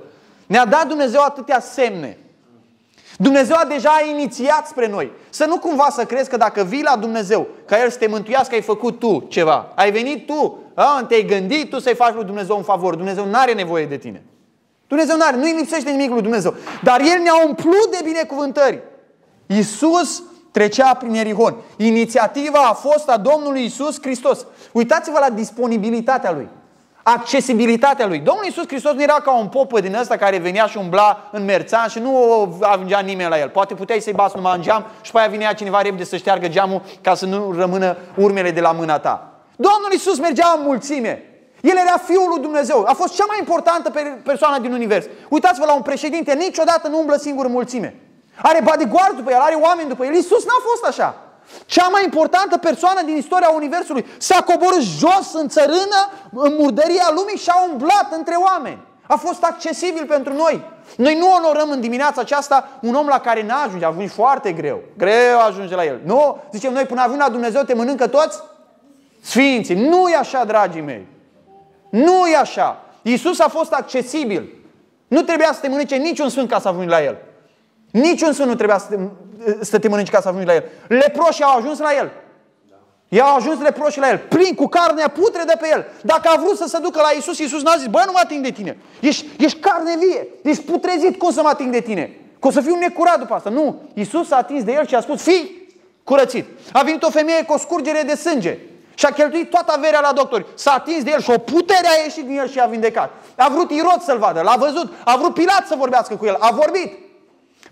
Ne-a 0.48 0.66
dat 0.66 0.88
Dumnezeu 0.88 1.22
atâtea 1.22 1.60
semne. 1.60 2.18
Dumnezeu 3.18 3.56
a 3.60 3.66
deja 3.66 3.92
inițiat 4.10 4.68
spre 4.68 4.88
noi. 4.88 5.12
Să 5.30 5.46
nu 5.46 5.58
cumva 5.58 5.88
să 5.92 6.06
crezi 6.06 6.30
că 6.30 6.38
dacă 6.38 6.64
vii 6.64 6.84
la 6.84 6.96
Dumnezeu, 6.96 7.48
ca 7.66 7.82
El 7.82 7.90
să 7.90 7.98
te 7.98 8.08
mântuiască, 8.08 8.54
ai 8.54 8.62
făcut 8.62 9.00
tu 9.00 9.26
ceva. 9.28 9.72
Ai 9.76 9.92
venit 9.92 10.26
tu, 10.26 10.58
a, 10.74 11.06
te-ai 11.08 11.26
gândit 11.26 11.70
tu 11.70 11.80
să-i 11.80 11.96
faci 11.96 12.14
lui 12.14 12.24
Dumnezeu 12.24 12.58
un 12.58 12.64
favor. 12.64 12.96
Dumnezeu 12.96 13.26
nu 13.26 13.38
are 13.38 13.54
nevoie 13.54 13.86
de 13.86 13.98
tine. 13.98 14.24
Dumnezeu 14.88 15.16
nu 15.16 15.24
are, 15.26 15.38
nu-i 15.38 15.52
lipsește 15.52 15.92
nimic 15.92 16.10
lui 16.10 16.22
Dumnezeu. 16.22 16.54
Dar 16.84 17.00
El 17.00 17.22
ne-a 17.22 17.46
umplut 17.46 17.92
de 17.92 18.00
binecuvântări. 18.04 18.82
Iisus 19.46 20.24
trecea 20.52 20.94
prin 20.94 21.14
Erihon. 21.14 21.56
Inițiativa 21.78 22.60
a 22.60 22.74
fost 22.74 23.10
a 23.10 23.18
Domnului 23.18 23.62
Iisus 23.62 24.02
Hristos. 24.02 24.46
Uitați-vă 24.72 25.18
la 25.20 25.30
disponibilitatea 25.30 26.32
Lui 26.32 26.48
accesibilitatea 27.04 28.08
lui. 28.08 28.20
Domnul 28.20 28.46
Iisus 28.46 28.68
Hristos 28.68 28.94
nu 28.94 29.02
era 29.02 29.14
ca 29.14 29.38
un 29.38 29.48
popă 29.48 29.80
din 29.80 29.96
ăsta 29.96 30.18
care 30.18 30.38
venea 30.38 30.66
și 30.66 30.78
umbla 30.78 31.30
în 31.32 31.46
merțan 31.46 31.88
și 31.88 32.00
nu 32.00 32.60
ajungea 32.62 33.00
nimeni 33.00 33.30
la 33.30 33.40
el. 33.40 33.50
Poate 33.50 33.74
puteai 33.74 34.00
să-i 34.00 34.14
bați 34.14 34.36
numai 34.36 34.56
în 34.56 34.62
geam 34.62 34.86
și 35.02 35.12
pe 35.12 35.20
aia 35.20 35.28
vinea 35.28 35.54
cineva 35.54 35.82
repede 35.82 36.04
să 36.04 36.18
șteargă 36.18 36.48
geamul 36.48 36.82
ca 37.02 37.16
să 37.16 37.26
nu 37.26 37.54
rămână 37.58 37.98
urmele 38.16 38.52
de 38.52 38.62
la 38.62 38.72
mâna 38.72 39.00
ta. 39.00 39.32
Domnul 39.56 39.92
Iisus 39.92 40.20
mergea 40.20 40.54
în 40.58 40.64
mulțime. 40.66 41.26
El 41.62 41.78
era 41.78 41.98
Fiul 42.06 42.30
lui 42.30 42.42
Dumnezeu. 42.42 42.84
A 42.88 42.94
fost 42.94 43.16
cea 43.16 43.26
mai 43.28 43.38
importantă 43.40 43.92
persoană 44.24 44.60
din 44.60 44.74
univers. 44.74 45.06
Uitați-vă 45.30 45.66
la 45.66 45.74
un 45.74 45.82
președinte, 45.82 46.34
niciodată 46.34 46.88
nu 46.88 47.00
umblă 47.00 47.16
singur 47.16 47.46
în 47.46 47.52
mulțime. 47.52 47.96
Are 48.42 48.62
bodyguard 48.64 49.16
după 49.16 49.32
el, 49.32 49.40
are 49.40 49.56
oameni 49.56 49.90
după 49.90 50.06
el. 50.06 50.14
Iisus 50.14 50.46
n-a 50.46 50.62
fost 50.70 51.00
așa. 51.00 51.16
Cea 51.66 51.88
mai 51.88 52.04
importantă 52.04 52.58
persoană 52.58 53.02
din 53.06 53.16
istoria 53.16 53.50
Universului 53.50 54.06
s-a 54.18 54.42
coborât 54.42 54.82
jos 54.82 55.34
în 55.34 55.48
țărână, 55.48 56.00
în 56.34 56.56
murdăria 56.60 57.12
lumii 57.16 57.38
și 57.38 57.50
a 57.50 57.68
umblat 57.72 58.08
între 58.18 58.36
oameni. 58.36 58.90
A 59.08 59.16
fost 59.16 59.44
accesibil 59.44 60.06
pentru 60.06 60.34
noi. 60.34 60.64
Noi 60.98 61.18
nu 61.18 61.34
onorăm 61.34 61.70
în 61.70 61.82
dimineața 61.82 62.22
aceasta 62.22 62.70
un 62.82 62.96
om 62.96 63.08
la 63.08 63.20
care 63.20 63.44
n-ajunge, 63.44 63.86
ajunge 63.86 64.08
foarte 64.08 64.52
greu. 64.52 64.82
Greu 64.98 65.40
ajunge 65.40 65.76
la 65.76 65.86
el. 65.86 66.00
Nu, 66.06 66.38
zicem 66.52 66.74
noi, 66.74 66.86
până 66.86 67.02
ajung 67.02 67.20
la 67.20 67.30
Dumnezeu 67.30 67.64
te 67.64 67.74
mănâncă 67.74 68.08
toți 68.08 68.40
sfinții. 69.22 69.76
Nu 69.76 70.10
e 70.10 70.16
așa, 70.16 70.46
dragii 70.46 70.82
mei. 70.82 71.08
Nu 71.90 72.28
e 72.28 72.38
așa. 72.38 72.82
Iisus 73.02 73.40
a 73.40 73.48
fost 73.48 73.72
accesibil. 73.72 74.50
Nu 75.08 75.22
trebuia 75.22 75.50
să 75.54 75.60
te 75.60 75.68
mănânce 75.68 75.96
niciun 75.96 76.30
sfânt 76.30 76.50
ca 76.50 76.60
să 76.60 76.68
ajungi 76.68 76.90
la 76.90 77.04
el. 77.04 77.18
Niciun 77.92 78.34
sfânt 78.34 78.48
nu 78.48 78.56
trebuia 78.56 78.78
să 78.78 78.86
te, 78.90 78.98
să 79.62 79.80
te 79.80 79.88
mănânci 79.88 80.10
ca 80.10 80.22
să 80.22 80.28
ajungi 80.28 80.48
la 80.48 80.54
el. 80.54 80.64
Leproșii 80.88 81.44
au 81.44 81.58
ajuns 81.58 81.80
la 81.80 81.96
el. 81.98 82.12
I-au 83.08 83.36
ajuns 83.36 83.60
leproșii 83.60 84.02
la 84.02 84.10
el, 84.10 84.18
plin 84.18 84.56
cu 84.56 84.68
carnea 84.68 85.08
putre 85.08 85.44
de 85.46 85.54
pe 85.60 85.68
el. 85.72 85.86
Dacă 86.02 86.30
a 86.30 86.40
vrut 86.42 86.58
să 86.58 86.66
se 86.68 86.78
ducă 86.78 87.00
la 87.02 87.10
Isus, 87.18 87.38
Isus 87.38 87.62
n-a 87.64 87.76
zis, 87.78 87.88
bă, 87.88 88.02
nu 88.06 88.12
mă 88.12 88.20
ating 88.24 88.44
de 88.44 88.52
tine. 88.52 88.78
Ești, 89.00 89.26
ești 89.38 89.60
carne 89.60 89.98
vie, 89.98 90.28
ești 90.44 90.64
putrezit, 90.64 91.18
cum 91.18 91.32
să 91.32 91.42
mă 91.42 91.50
ating 91.50 91.72
de 91.72 91.80
tine? 91.80 92.16
Că 92.40 92.48
o 92.48 92.52
să 92.52 92.62
fiu 92.62 92.76
necurat 92.76 93.20
după 93.20 93.34
asta. 93.34 93.50
Nu, 93.50 93.82
Isus 93.94 94.28
s-a 94.28 94.38
atins 94.38 94.64
de 94.64 94.72
el 94.72 94.88
și 94.88 94.96
a 94.96 95.02
spus, 95.02 95.22
fii 95.22 95.68
curățit. 96.04 96.46
A 96.72 96.82
venit 96.84 97.04
o 97.04 97.10
femeie 97.10 97.44
cu 97.44 97.54
o 97.54 97.58
scurgere 97.58 98.02
de 98.06 98.16
sânge 98.16 98.58
și 98.94 99.06
a 99.06 99.10
cheltuit 99.10 99.50
toată 99.50 99.74
averea 99.76 100.00
la 100.00 100.12
doctori. 100.14 100.46
S-a 100.54 100.72
atins 100.72 101.04
de 101.04 101.12
el 101.12 101.22
și 101.22 101.30
o 101.30 101.38
putere 101.38 101.88
a 101.88 102.04
ieșit 102.04 102.26
din 102.26 102.40
el 102.40 102.50
și 102.50 102.60
a 102.60 102.66
vindecat. 102.66 103.12
A 103.38 103.50
vrut 103.50 103.72
Irod 103.72 104.02
să-l 104.02 104.18
vadă, 104.18 104.42
l-a 104.42 104.56
văzut. 104.60 104.94
A 105.06 105.18
vrut 105.18 105.34
Pilat 105.34 105.68
să 105.68 105.76
vorbească 105.78 106.16
cu 106.16 106.26
el, 106.26 106.38
a 106.40 106.52
vorbit. 106.52 106.94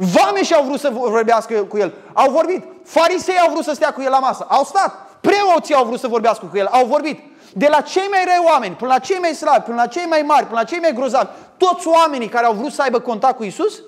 Vame 0.02 0.44
și 0.44 0.54
au 0.54 0.64
vrut 0.64 0.80
să 0.80 0.90
vorbească 0.94 1.54
cu 1.54 1.78
el. 1.78 1.94
Au 2.14 2.32
vorbit. 2.32 2.64
Farisei 2.84 3.38
au 3.38 3.52
vrut 3.52 3.64
să 3.64 3.72
stea 3.74 3.94
cu 3.94 4.02
el 4.02 4.10
la 4.10 4.20
masă. 4.20 4.46
Au 4.50 4.64
stat. 4.64 5.18
Preoții 5.22 5.74
au 5.74 5.86
vrut 5.86 6.00
să 6.00 6.08
vorbească 6.08 6.46
cu 6.52 6.58
el. 6.58 6.66
Au 6.66 6.86
vorbit. 6.86 7.20
De 7.54 7.68
la 7.70 7.82
cei 7.82 8.08
mai 8.10 8.22
răi 8.26 8.46
oameni, 8.52 8.76
până 8.76 8.92
la 8.94 9.00
cei 9.00 9.18
mai 9.18 9.34
slabi, 9.34 9.64
până 9.64 9.76
la 9.76 9.88
cei 9.88 10.06
mai 10.06 10.22
mari, 10.22 10.46
până 10.46 10.60
la 10.60 10.66
cei 10.66 10.80
mai 10.80 10.94
grozavi, 10.94 11.28
toți 11.58 11.88
oamenii 11.88 12.28
care 12.28 12.46
au 12.46 12.54
vrut 12.54 12.72
să 12.72 12.82
aibă 12.82 13.00
contact 13.00 13.36
cu 13.36 13.44
Isus, 13.44 13.82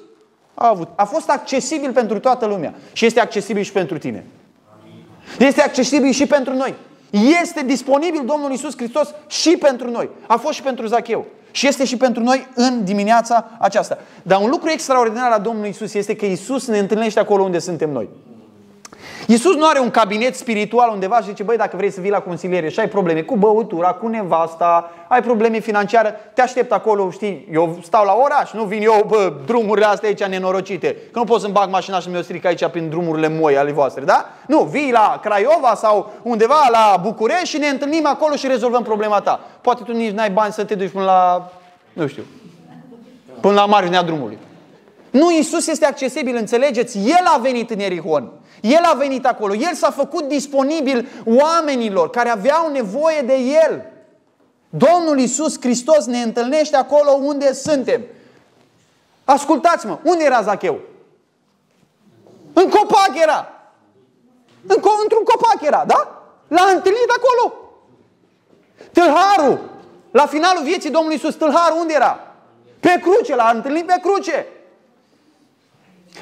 au 0.53 0.69
avut. 0.69 0.87
A 0.95 1.05
fost 1.05 1.29
accesibil 1.29 1.91
pentru 1.91 2.19
toată 2.19 2.45
lumea. 2.45 2.73
Și 2.93 3.05
este 3.05 3.19
accesibil 3.19 3.63
și 3.63 3.71
pentru 3.71 3.97
tine. 3.97 4.25
Este 5.39 5.61
accesibil 5.61 6.11
și 6.11 6.25
pentru 6.25 6.53
noi. 6.53 6.75
Este 7.41 7.63
disponibil 7.65 8.25
Domnul 8.25 8.51
Isus 8.51 8.75
Hristos 8.75 9.13
și 9.27 9.57
pentru 9.57 9.89
noi. 9.89 10.09
A 10.27 10.37
fost 10.37 10.53
și 10.53 10.61
pentru 10.61 10.85
Zacheu. 10.87 11.25
Și 11.51 11.67
este 11.67 11.85
și 11.85 11.97
pentru 11.97 12.23
noi 12.23 12.47
în 12.55 12.83
dimineața 12.83 13.49
aceasta. 13.59 13.97
Dar 14.23 14.41
un 14.41 14.49
lucru 14.49 14.69
extraordinar 14.69 15.29
la 15.29 15.37
Domnul 15.37 15.65
Isus 15.65 15.93
este 15.93 16.15
că 16.15 16.25
Isus 16.25 16.67
ne 16.67 16.79
întâlnește 16.79 17.19
acolo 17.19 17.43
unde 17.43 17.59
suntem 17.59 17.89
noi. 17.89 18.09
Iisus 19.27 19.55
nu 19.55 19.67
are 19.67 19.79
un 19.79 19.89
cabinet 19.89 20.35
spiritual 20.35 20.89
undeva 20.93 21.17
și 21.17 21.23
zice, 21.23 21.43
băi, 21.43 21.57
dacă 21.57 21.77
vrei 21.77 21.91
să 21.91 22.01
vii 22.01 22.09
la 22.11 22.19
consiliere 22.19 22.69
și 22.69 22.79
ai 22.79 22.87
probleme 22.87 23.21
cu 23.21 23.35
băutura, 23.35 23.91
cu 23.91 24.07
nevasta, 24.07 24.91
ai 25.07 25.21
probleme 25.21 25.59
financiare, 25.59 26.15
te 26.33 26.41
aștept 26.41 26.71
acolo, 26.71 27.09
știi, 27.09 27.47
eu 27.51 27.79
stau 27.83 28.05
la 28.05 28.13
oraș, 28.23 28.51
nu 28.51 28.63
vin 28.63 28.81
eu, 28.81 29.05
bă, 29.07 29.33
drumurile 29.45 29.85
astea 29.85 30.09
aici 30.09 30.23
nenorocite, 30.23 30.95
că 31.11 31.19
nu 31.19 31.23
pot 31.23 31.41
să-mi 31.41 31.53
bag 31.53 31.69
mașina 31.69 31.99
și 31.99 32.09
mi-o 32.09 32.21
stric 32.21 32.45
aici 32.45 32.65
prin 32.65 32.89
drumurile 32.89 33.27
moi 33.27 33.57
ale 33.57 33.71
voastre, 33.71 34.03
da? 34.03 34.25
Nu, 34.47 34.59
vii 34.59 34.91
la 34.91 35.19
Craiova 35.23 35.73
sau 35.75 36.11
undeva 36.21 36.67
la 36.71 36.99
București 37.01 37.47
și 37.47 37.57
ne 37.57 37.67
întâlnim 37.67 38.07
acolo 38.07 38.35
și 38.35 38.47
rezolvăm 38.47 38.83
problema 38.83 39.19
ta. 39.19 39.39
Poate 39.61 39.83
tu 39.83 39.91
nici 39.91 40.11
n-ai 40.11 40.29
bani 40.29 40.53
să 40.53 40.63
te 40.63 40.75
duci 40.75 40.91
până 40.91 41.03
la, 41.03 41.51
nu 41.93 42.07
știu, 42.07 42.23
până 43.39 43.53
la 43.53 43.65
marginea 43.65 44.03
drumului. 44.03 44.37
Nu, 45.11 45.31
Isus 45.31 45.67
este 45.67 45.85
accesibil, 45.85 46.35
înțelegeți? 46.35 46.97
El 46.97 47.25
a 47.25 47.37
venit 47.37 47.69
în 47.69 47.79
Erihon. 47.79 48.31
El 48.61 48.83
a 48.83 48.93
venit 48.93 49.25
acolo. 49.25 49.53
El 49.53 49.73
s-a 49.73 49.91
făcut 49.91 50.23
disponibil 50.27 51.07
oamenilor 51.25 52.09
care 52.09 52.29
aveau 52.29 52.71
nevoie 52.71 53.21
de 53.21 53.33
El. 53.33 53.85
Domnul 54.69 55.19
Isus 55.19 55.59
Hristos 55.61 56.05
ne 56.05 56.21
întâlnește 56.21 56.75
acolo 56.75 57.11
unde 57.11 57.53
suntem. 57.53 58.01
Ascultați-mă, 59.25 59.97
unde 60.03 60.23
era 60.23 60.41
Zacheu? 60.41 60.79
În 62.53 62.69
copac 62.69 63.11
era. 63.21 63.49
În 64.67 64.77
co- 64.77 65.01
într-un 65.03 65.23
copac 65.23 65.61
era, 65.61 65.83
da? 65.87 66.21
L-a 66.47 66.71
întâlnit 66.73 67.09
acolo. 67.17 67.55
Tâlharul, 68.91 69.59
la 70.11 70.25
finalul 70.25 70.63
vieții 70.63 70.89
Domnului 70.89 71.17
Isus, 71.17 71.35
tâlharul 71.35 71.79
unde 71.79 71.93
era? 71.93 72.19
Pe 72.79 72.99
cruce, 73.01 73.35
l-a 73.35 73.51
întâlnit 73.53 73.85
pe 73.85 73.99
cruce. 74.01 74.45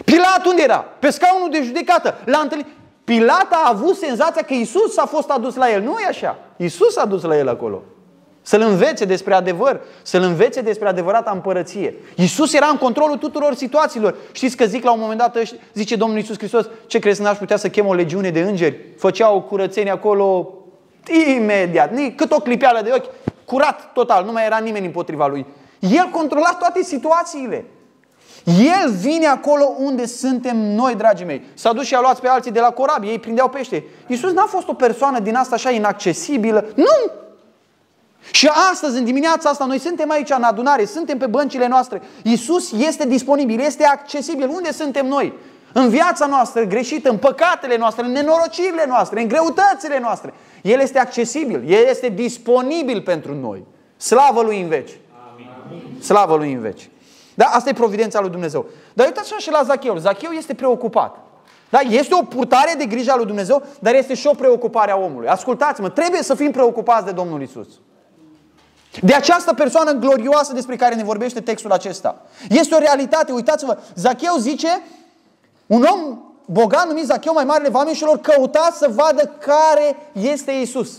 Pilat 0.06 0.46
unde 0.46 0.62
era? 0.62 0.86
Pe 1.00 1.10
scaunul 1.10 1.50
de 1.52 1.62
judecată. 1.64 2.18
L-a 2.26 2.40
întâlnit. 2.40 2.68
Pilat 3.04 3.48
a 3.52 3.70
avut 3.70 3.96
senzația 3.96 4.42
că 4.42 4.54
Isus 4.54 4.98
a 4.98 5.06
fost 5.06 5.30
adus 5.30 5.56
la 5.56 5.72
el. 5.72 5.82
Nu 5.82 5.98
e 6.04 6.08
așa. 6.08 6.38
Isus 6.58 6.98
a 6.98 7.06
dus 7.06 7.24
la 7.24 7.38
el 7.38 7.50
acolo. 7.50 7.82
Să-l 8.42 8.62
învețe 8.62 9.06
despre 9.06 9.34
adevăr, 9.34 9.82
să-l 10.02 10.22
învețe 10.22 10.62
despre 10.62 10.88
adevărata 10.88 11.32
împărăție. 11.32 11.96
Isus 12.16 12.54
era 12.54 12.68
în 12.68 12.78
controlul 12.78 13.18
tuturor 13.18 13.54
situațiilor. 13.54 14.16
Știți 14.32 14.58
că 14.58 14.66
zic 14.66 14.84
la 14.84 14.92
un 14.92 15.00
moment 15.00 15.20
dat, 15.20 15.38
zice 15.74 15.96
Domnul 15.96 16.18
Isus 16.18 16.38
Hristos, 16.38 16.70
ce 16.88 17.00
crezi, 17.00 17.22
n-aș 17.22 17.38
putea 17.38 17.58
să 17.58 17.70
chem 17.70 17.88
o 17.88 17.94
legiune 17.94 18.30
de 18.30 18.40
îngeri? 18.40 18.80
Făceau 18.98 19.42
curățenie 19.42 19.92
acolo 19.92 20.54
imediat, 21.36 21.92
cât 22.16 22.32
o 22.32 22.40
clipeală 22.40 22.82
de 22.82 22.92
ochi, 22.94 23.10
curat 23.46 23.92
total, 23.94 24.26
nu 24.26 24.32
mai 24.32 24.46
era 24.46 24.58
nimeni 24.58 24.86
împotriva 24.86 25.28
lui. 25.28 25.46
El 25.80 26.10
controla 26.12 26.56
toate 26.60 26.84
situațiile. 26.84 27.66
El 28.58 28.92
vine 28.92 29.26
acolo 29.26 29.74
unde 29.78 30.06
suntem 30.06 30.58
noi, 30.58 30.96
dragii 30.96 31.26
mei. 31.26 31.44
S-a 31.54 31.74
dus 31.74 31.86
și 31.86 31.96
a 31.96 32.00
luat 32.00 32.20
pe 32.20 32.28
alții 32.28 32.52
de 32.52 32.60
la 32.60 32.72
corabie, 32.72 33.12
ei 33.12 33.20
prindeau 33.20 33.50
pește. 33.50 33.84
Iisus 34.08 34.32
n-a 34.32 34.46
fost 34.46 34.68
o 34.68 34.74
persoană 34.74 35.20
din 35.20 35.36
asta 35.36 35.56
așa 35.56 35.70
inaccesibilă. 35.70 36.66
Nu! 36.76 37.12
Și 38.32 38.50
astăzi, 38.72 38.98
în 38.98 39.04
dimineața 39.04 39.50
asta, 39.50 39.66
noi 39.66 39.80
suntem 39.80 40.12
aici 40.12 40.30
în 40.30 40.44
adunare, 40.44 40.86
suntem 40.86 41.18
pe 41.18 41.26
băncile 41.26 41.68
noastre. 41.68 42.02
Iisus 42.24 42.72
este 42.72 43.08
disponibil, 43.08 43.60
este 43.60 43.84
accesibil. 43.84 44.50
Unde 44.50 44.72
suntem 44.72 45.08
noi? 45.08 45.34
În 45.74 45.90
viața 45.90 46.26
noastră 46.26 46.64
greșită, 46.64 47.10
în 47.10 47.18
păcatele 47.18 47.78
noastre, 47.78 48.06
în 48.06 48.12
nenorocirile 48.12 48.86
noastre, 48.88 49.22
în 49.22 49.28
greutățile 49.28 50.00
noastre. 50.00 50.34
El 50.62 50.80
este 50.80 51.00
accesibil, 51.00 51.64
El 51.68 51.86
este 51.90 52.08
disponibil 52.08 53.02
pentru 53.02 53.36
noi. 53.36 53.64
Slavă 53.98 54.42
Lui 54.42 54.62
în 54.62 54.68
veci! 54.68 54.92
Slavă 56.00 56.36
Lui 56.36 56.54
în 56.54 56.60
veci! 56.60 56.90
Da? 57.40 57.46
Asta 57.46 57.70
e 57.70 57.74
providența 57.74 58.20
lui 58.20 58.30
Dumnezeu. 58.30 58.66
Dar 58.94 59.06
uitați 59.06 59.34
și 59.38 59.52
la 59.52 59.64
Zacheu. 59.64 59.98
Zacheu 59.98 60.32
este 60.32 60.54
preocupat. 60.54 61.16
Da? 61.70 61.80
Este 61.80 62.16
o 62.16 62.24
purtare 62.24 62.74
de 62.78 62.86
grijă 62.86 63.12
a 63.12 63.16
lui 63.16 63.26
Dumnezeu, 63.26 63.64
dar 63.80 63.96
este 63.96 64.14
și 64.14 64.28
o 64.28 64.34
preocupare 64.34 64.92
a 64.92 64.98
omului. 64.98 65.28
Ascultați-mă, 65.28 65.90
trebuie 65.90 66.24
să 66.24 66.36
fim 66.36 66.52
preocupați 66.52 67.06
de 67.06 67.12
Domnul 67.12 67.42
Isus. 67.42 67.68
De 69.02 69.14
această 69.14 69.54
persoană 69.54 69.92
glorioasă 69.92 70.54
despre 70.54 70.76
care 70.76 70.96
ne 70.96 71.04
vorbește 71.04 71.42
textul 71.42 71.72
acesta. 71.72 72.22
Este 72.50 72.76
o 72.76 72.80
realitate, 72.80 73.32
uitați-vă, 73.32 73.78
Zacheu 73.96 74.36
zice, 74.38 74.82
un 75.66 75.88
om 75.92 76.20
bogat 76.46 76.88
numit 76.88 77.06
Zacheu, 77.06 77.34
mai 77.34 77.44
marele 77.44 77.70
vameșilor, 77.70 78.18
căuta 78.18 78.70
să 78.74 78.90
vadă 78.96 79.36
care 79.40 79.96
este 80.12 80.52
Isus. 80.52 80.92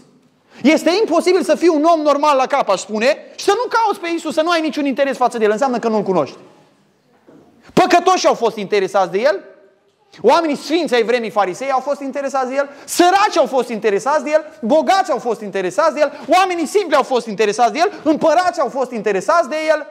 Este 0.62 0.90
imposibil 1.00 1.42
să 1.42 1.54
fii 1.54 1.68
un 1.68 1.84
om 1.84 2.00
normal 2.00 2.36
la 2.36 2.46
cap, 2.46 2.68
aș 2.68 2.80
spune, 2.80 3.18
și 3.36 3.44
să 3.44 3.52
nu 3.56 3.68
cauți 3.68 4.00
pe 4.00 4.08
Isus, 4.14 4.34
să 4.34 4.42
nu 4.42 4.50
ai 4.50 4.60
niciun 4.60 4.86
interes 4.86 5.16
față 5.16 5.38
de 5.38 5.44
El. 5.44 5.50
Înseamnă 5.50 5.78
că 5.78 5.88
nu-L 5.88 6.02
cunoști. 6.02 6.36
Păcătoși 7.72 8.26
au 8.26 8.34
fost 8.34 8.56
interesați 8.56 9.10
de 9.10 9.18
El, 9.18 9.40
Oamenii 10.22 10.56
sfinți 10.56 10.94
ai 10.94 11.02
vremii 11.02 11.30
farisei 11.30 11.70
au 11.70 11.80
fost 11.80 12.00
interesați 12.00 12.48
de 12.48 12.54
el, 12.54 12.68
săraci 12.84 13.36
au 13.36 13.46
fost 13.46 13.68
interesați 13.68 14.24
de 14.24 14.30
el, 14.30 14.44
bogați 14.60 15.10
au 15.10 15.18
fost 15.18 15.40
interesați 15.40 15.94
de 15.94 16.00
el, 16.00 16.20
oamenii 16.28 16.66
simpli 16.66 16.96
au 16.96 17.02
fost 17.02 17.26
interesați 17.26 17.72
de 17.72 17.78
el, 17.78 18.00
împărați 18.02 18.60
au 18.60 18.68
fost 18.68 18.90
interesați 18.90 19.48
de 19.48 19.56
el. 19.68 19.86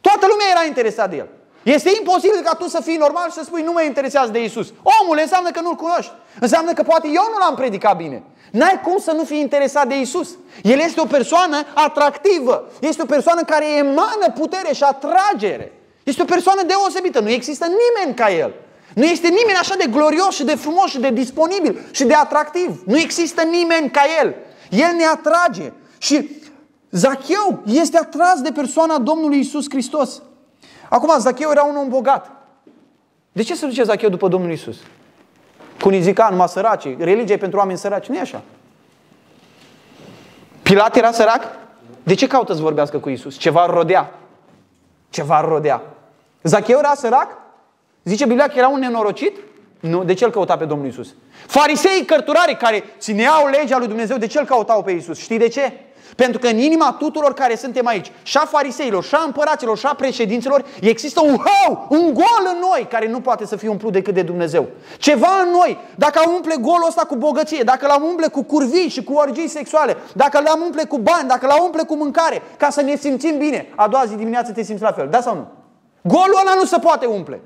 Toată 0.00 0.26
lumea 0.26 0.46
era 0.50 0.64
interesată 0.64 1.08
de 1.08 1.16
el. 1.16 1.28
Este 1.74 1.90
imposibil 1.98 2.40
ca 2.44 2.54
tu 2.54 2.68
să 2.68 2.80
fii 2.84 2.96
normal 2.96 3.28
și 3.28 3.34
să 3.34 3.42
spui 3.44 3.62
nu 3.62 3.72
mă 3.72 3.82
interesează 3.82 4.30
de 4.30 4.44
Isus. 4.44 4.72
Omul 5.00 5.18
înseamnă 5.20 5.50
că 5.50 5.60
nu-L 5.60 5.74
cunoști. 5.74 6.12
Înseamnă 6.40 6.72
că 6.72 6.82
poate 6.82 7.06
eu 7.06 7.26
nu 7.32 7.38
l-am 7.38 7.54
predicat 7.54 7.96
bine. 7.96 8.22
N-ai 8.50 8.80
cum 8.84 8.98
să 8.98 9.12
nu 9.12 9.24
fii 9.24 9.40
interesat 9.40 9.88
de 9.88 10.00
Isus. 10.00 10.28
El 10.62 10.78
este 10.78 11.00
o 11.00 11.04
persoană 11.04 11.56
atractivă. 11.74 12.70
Este 12.80 13.02
o 13.02 13.04
persoană 13.04 13.42
care 13.42 13.76
emană 13.76 14.32
putere 14.34 14.72
și 14.74 14.82
atragere. 14.82 15.72
Este 16.02 16.22
o 16.22 16.24
persoană 16.24 16.62
deosebită. 16.62 17.20
Nu 17.20 17.30
există 17.30 17.66
nimeni 17.66 18.16
ca 18.16 18.30
El. 18.30 18.54
Nu 18.94 19.04
este 19.04 19.28
nimeni 19.28 19.58
așa 19.58 19.74
de 19.76 19.86
glorios 19.90 20.34
și 20.34 20.44
de 20.44 20.54
frumos 20.54 20.90
și 20.90 21.00
de 21.00 21.10
disponibil 21.10 21.80
și 21.90 22.04
de 22.04 22.14
atractiv. 22.14 22.82
Nu 22.84 22.98
există 22.98 23.42
nimeni 23.42 23.90
ca 23.90 24.02
El. 24.22 24.34
El 24.70 24.94
ne 24.96 25.04
atrage. 25.04 25.72
Și 25.98 26.30
Zacheu 26.90 27.62
este 27.64 27.98
atras 27.98 28.40
de 28.40 28.50
persoana 28.52 28.98
Domnului 28.98 29.38
Isus 29.38 29.66
Hristos. 29.68 30.22
Acum, 30.88 31.18
Zacheu 31.18 31.50
era 31.50 31.62
un 31.62 31.76
om 31.76 31.88
bogat. 31.88 32.30
De 33.32 33.42
ce 33.42 33.54
se 33.54 33.66
duce 33.66 33.82
Zacheu 33.82 34.08
după 34.08 34.28
Domnul 34.28 34.50
Isus? 34.50 34.76
Cu 35.80 35.90
zica 35.90 36.28
numai 36.30 36.48
săraci, 36.48 36.96
religie 36.98 37.36
pentru 37.36 37.58
oameni 37.58 37.78
săraci. 37.78 38.06
Nu 38.06 38.16
e 38.16 38.20
așa. 38.20 38.42
Pilat 40.62 40.96
era 40.96 41.12
sărac? 41.12 41.42
De 42.02 42.14
ce 42.14 42.26
caută 42.26 42.52
să 42.52 42.60
vorbească 42.60 42.98
cu 42.98 43.08
Isus? 43.08 43.36
Ceva 43.36 43.66
rodea. 43.66 44.14
Ceva 45.10 45.40
rodea. 45.40 45.82
Zacheu 46.42 46.78
era 46.78 46.94
sărac? 46.94 47.28
Zice 48.04 48.26
Biblia 48.26 48.48
că 48.48 48.58
era 48.58 48.68
un 48.68 48.78
nenorocit? 48.78 49.36
Nu, 49.80 50.04
de 50.04 50.14
ce 50.14 50.24
îl 50.24 50.30
căuta 50.30 50.56
pe 50.56 50.64
Domnul 50.64 50.86
Isus? 50.86 51.14
Fariseii 51.46 52.04
cărturari 52.04 52.56
care 52.56 52.84
țineau 52.98 53.46
legea 53.46 53.78
lui 53.78 53.86
Dumnezeu, 53.86 54.16
de 54.16 54.26
ce 54.26 54.38
îl 54.38 54.44
căutau 54.44 54.82
pe 54.82 54.90
Isus? 54.90 55.18
Știi 55.18 55.38
de 55.38 55.48
ce? 55.48 55.72
Pentru 56.16 56.38
că 56.38 56.46
în 56.46 56.58
inima 56.58 56.96
tuturor 56.98 57.34
care 57.34 57.56
suntem 57.56 57.86
aici, 57.86 58.12
și 58.22 58.36
a 58.36 58.44
fariseilor, 58.44 59.04
și 59.04 59.14
a 59.14 59.22
împăraților, 59.24 59.78
și 59.78 59.86
a 59.86 59.94
președinților, 59.94 60.64
există 60.80 61.20
un 61.24 61.36
hău, 61.36 61.86
un 61.90 62.14
gol 62.14 62.42
în 62.52 62.58
noi 62.70 62.86
care 62.90 63.08
nu 63.08 63.20
poate 63.20 63.46
să 63.46 63.56
fie 63.56 63.68
umplut 63.68 63.92
decât 63.92 64.14
de 64.14 64.22
Dumnezeu. 64.22 64.66
Ceva 64.98 65.28
în 65.44 65.50
noi, 65.50 65.78
dacă 65.94 66.20
am 66.24 66.32
umple 66.34 66.56
golul 66.60 66.86
ăsta 66.86 67.02
cu 67.02 67.16
bogăție, 67.16 67.62
dacă 67.62 67.86
l-am 67.86 68.02
umple 68.02 68.26
cu 68.26 68.42
curvii 68.42 68.88
și 68.88 69.04
cu 69.04 69.12
orgii 69.12 69.48
sexuale, 69.48 69.96
dacă 70.14 70.40
l-am 70.44 70.60
umple 70.64 70.84
cu 70.84 70.98
bani, 70.98 71.28
dacă 71.28 71.46
l-am 71.46 71.60
umple 71.64 71.82
cu 71.82 71.96
mâncare, 71.96 72.42
ca 72.56 72.70
să 72.70 72.82
ne 72.82 72.96
simțim 72.96 73.38
bine, 73.38 73.72
a 73.76 73.88
doua 73.88 74.04
zi 74.04 74.14
dimineață 74.14 74.52
te 74.52 74.62
simți 74.62 74.82
la 74.82 74.92
fel. 74.92 75.08
Da 75.10 75.20
sau 75.20 75.34
nu? 75.34 75.46
Golul 76.02 76.38
ăla 76.40 76.54
nu 76.54 76.64
se 76.64 76.78
poate 76.78 77.06
umple. 77.06 77.40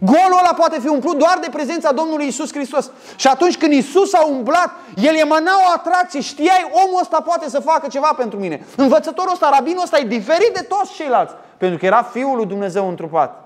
Golul 0.00 0.38
ăla 0.38 0.54
poate 0.56 0.80
fi 0.80 0.88
umplut 0.88 1.18
doar 1.18 1.38
de 1.40 1.48
prezența 1.50 1.92
Domnului 1.92 2.26
Isus 2.26 2.52
Hristos. 2.52 2.90
Și 3.16 3.26
atunci 3.26 3.58
când 3.58 3.72
Isus 3.72 4.14
a 4.14 4.26
umblat, 4.26 4.70
el 4.96 5.14
emana 5.14 5.52
o 5.66 5.72
atracție. 5.74 6.20
Știai, 6.20 6.70
omul 6.84 7.00
ăsta 7.00 7.20
poate 7.20 7.48
să 7.48 7.60
facă 7.60 7.86
ceva 7.88 8.14
pentru 8.16 8.38
mine. 8.38 8.66
Învățătorul 8.76 9.32
ăsta, 9.32 9.50
rabinul 9.52 9.82
ăsta 9.82 9.98
e 9.98 10.04
diferit 10.04 10.54
de 10.54 10.66
toți 10.68 10.92
ceilalți. 10.92 11.34
Pentru 11.56 11.78
că 11.78 11.86
era 11.86 12.02
Fiul 12.02 12.36
lui 12.36 12.46
Dumnezeu 12.46 12.88
întrupat. 12.88 13.44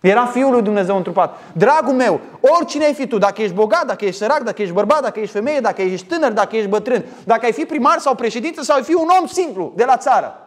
Era 0.00 0.26
Fiul 0.26 0.52
lui 0.52 0.62
Dumnezeu 0.62 0.96
întrupat. 0.96 1.38
Dragul 1.52 1.92
meu, 1.92 2.20
oricine 2.40 2.84
ai 2.84 2.94
fi 2.94 3.06
tu, 3.06 3.18
dacă 3.18 3.42
ești 3.42 3.54
bogat, 3.54 3.86
dacă 3.86 4.04
ești 4.04 4.18
sărac, 4.18 4.38
dacă 4.38 4.62
ești 4.62 4.74
bărbat, 4.74 5.02
dacă 5.02 5.20
ești 5.20 5.32
femeie, 5.32 5.60
dacă 5.60 5.82
ești 5.82 6.06
tânăr, 6.06 6.32
dacă 6.32 6.56
ești 6.56 6.68
bătrân, 6.68 7.04
dacă 7.24 7.44
ai 7.44 7.52
fi 7.52 7.64
primar 7.64 7.98
sau 7.98 8.14
președinte 8.14 8.62
sau 8.62 8.76
ai 8.76 8.82
fi 8.82 8.94
un 8.94 9.08
om 9.20 9.26
simplu 9.26 9.72
de 9.76 9.84
la 9.84 9.96
țară, 9.96 10.43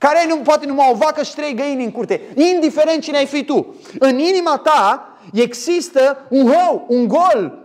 care 0.00 0.26
nu, 0.28 0.36
poate 0.36 0.66
numai 0.66 0.90
o 0.92 0.96
vacă 0.96 1.22
și 1.22 1.34
trei 1.34 1.54
găini 1.54 1.84
în 1.84 1.90
curte. 1.90 2.20
Indiferent 2.34 3.02
cine 3.02 3.16
ai 3.16 3.26
fi 3.26 3.44
tu. 3.44 3.74
În 3.98 4.18
inima 4.18 4.56
ta 4.56 5.08
există 5.32 6.26
un 6.28 6.52
hău, 6.52 6.84
un 6.88 7.08
gol. 7.08 7.58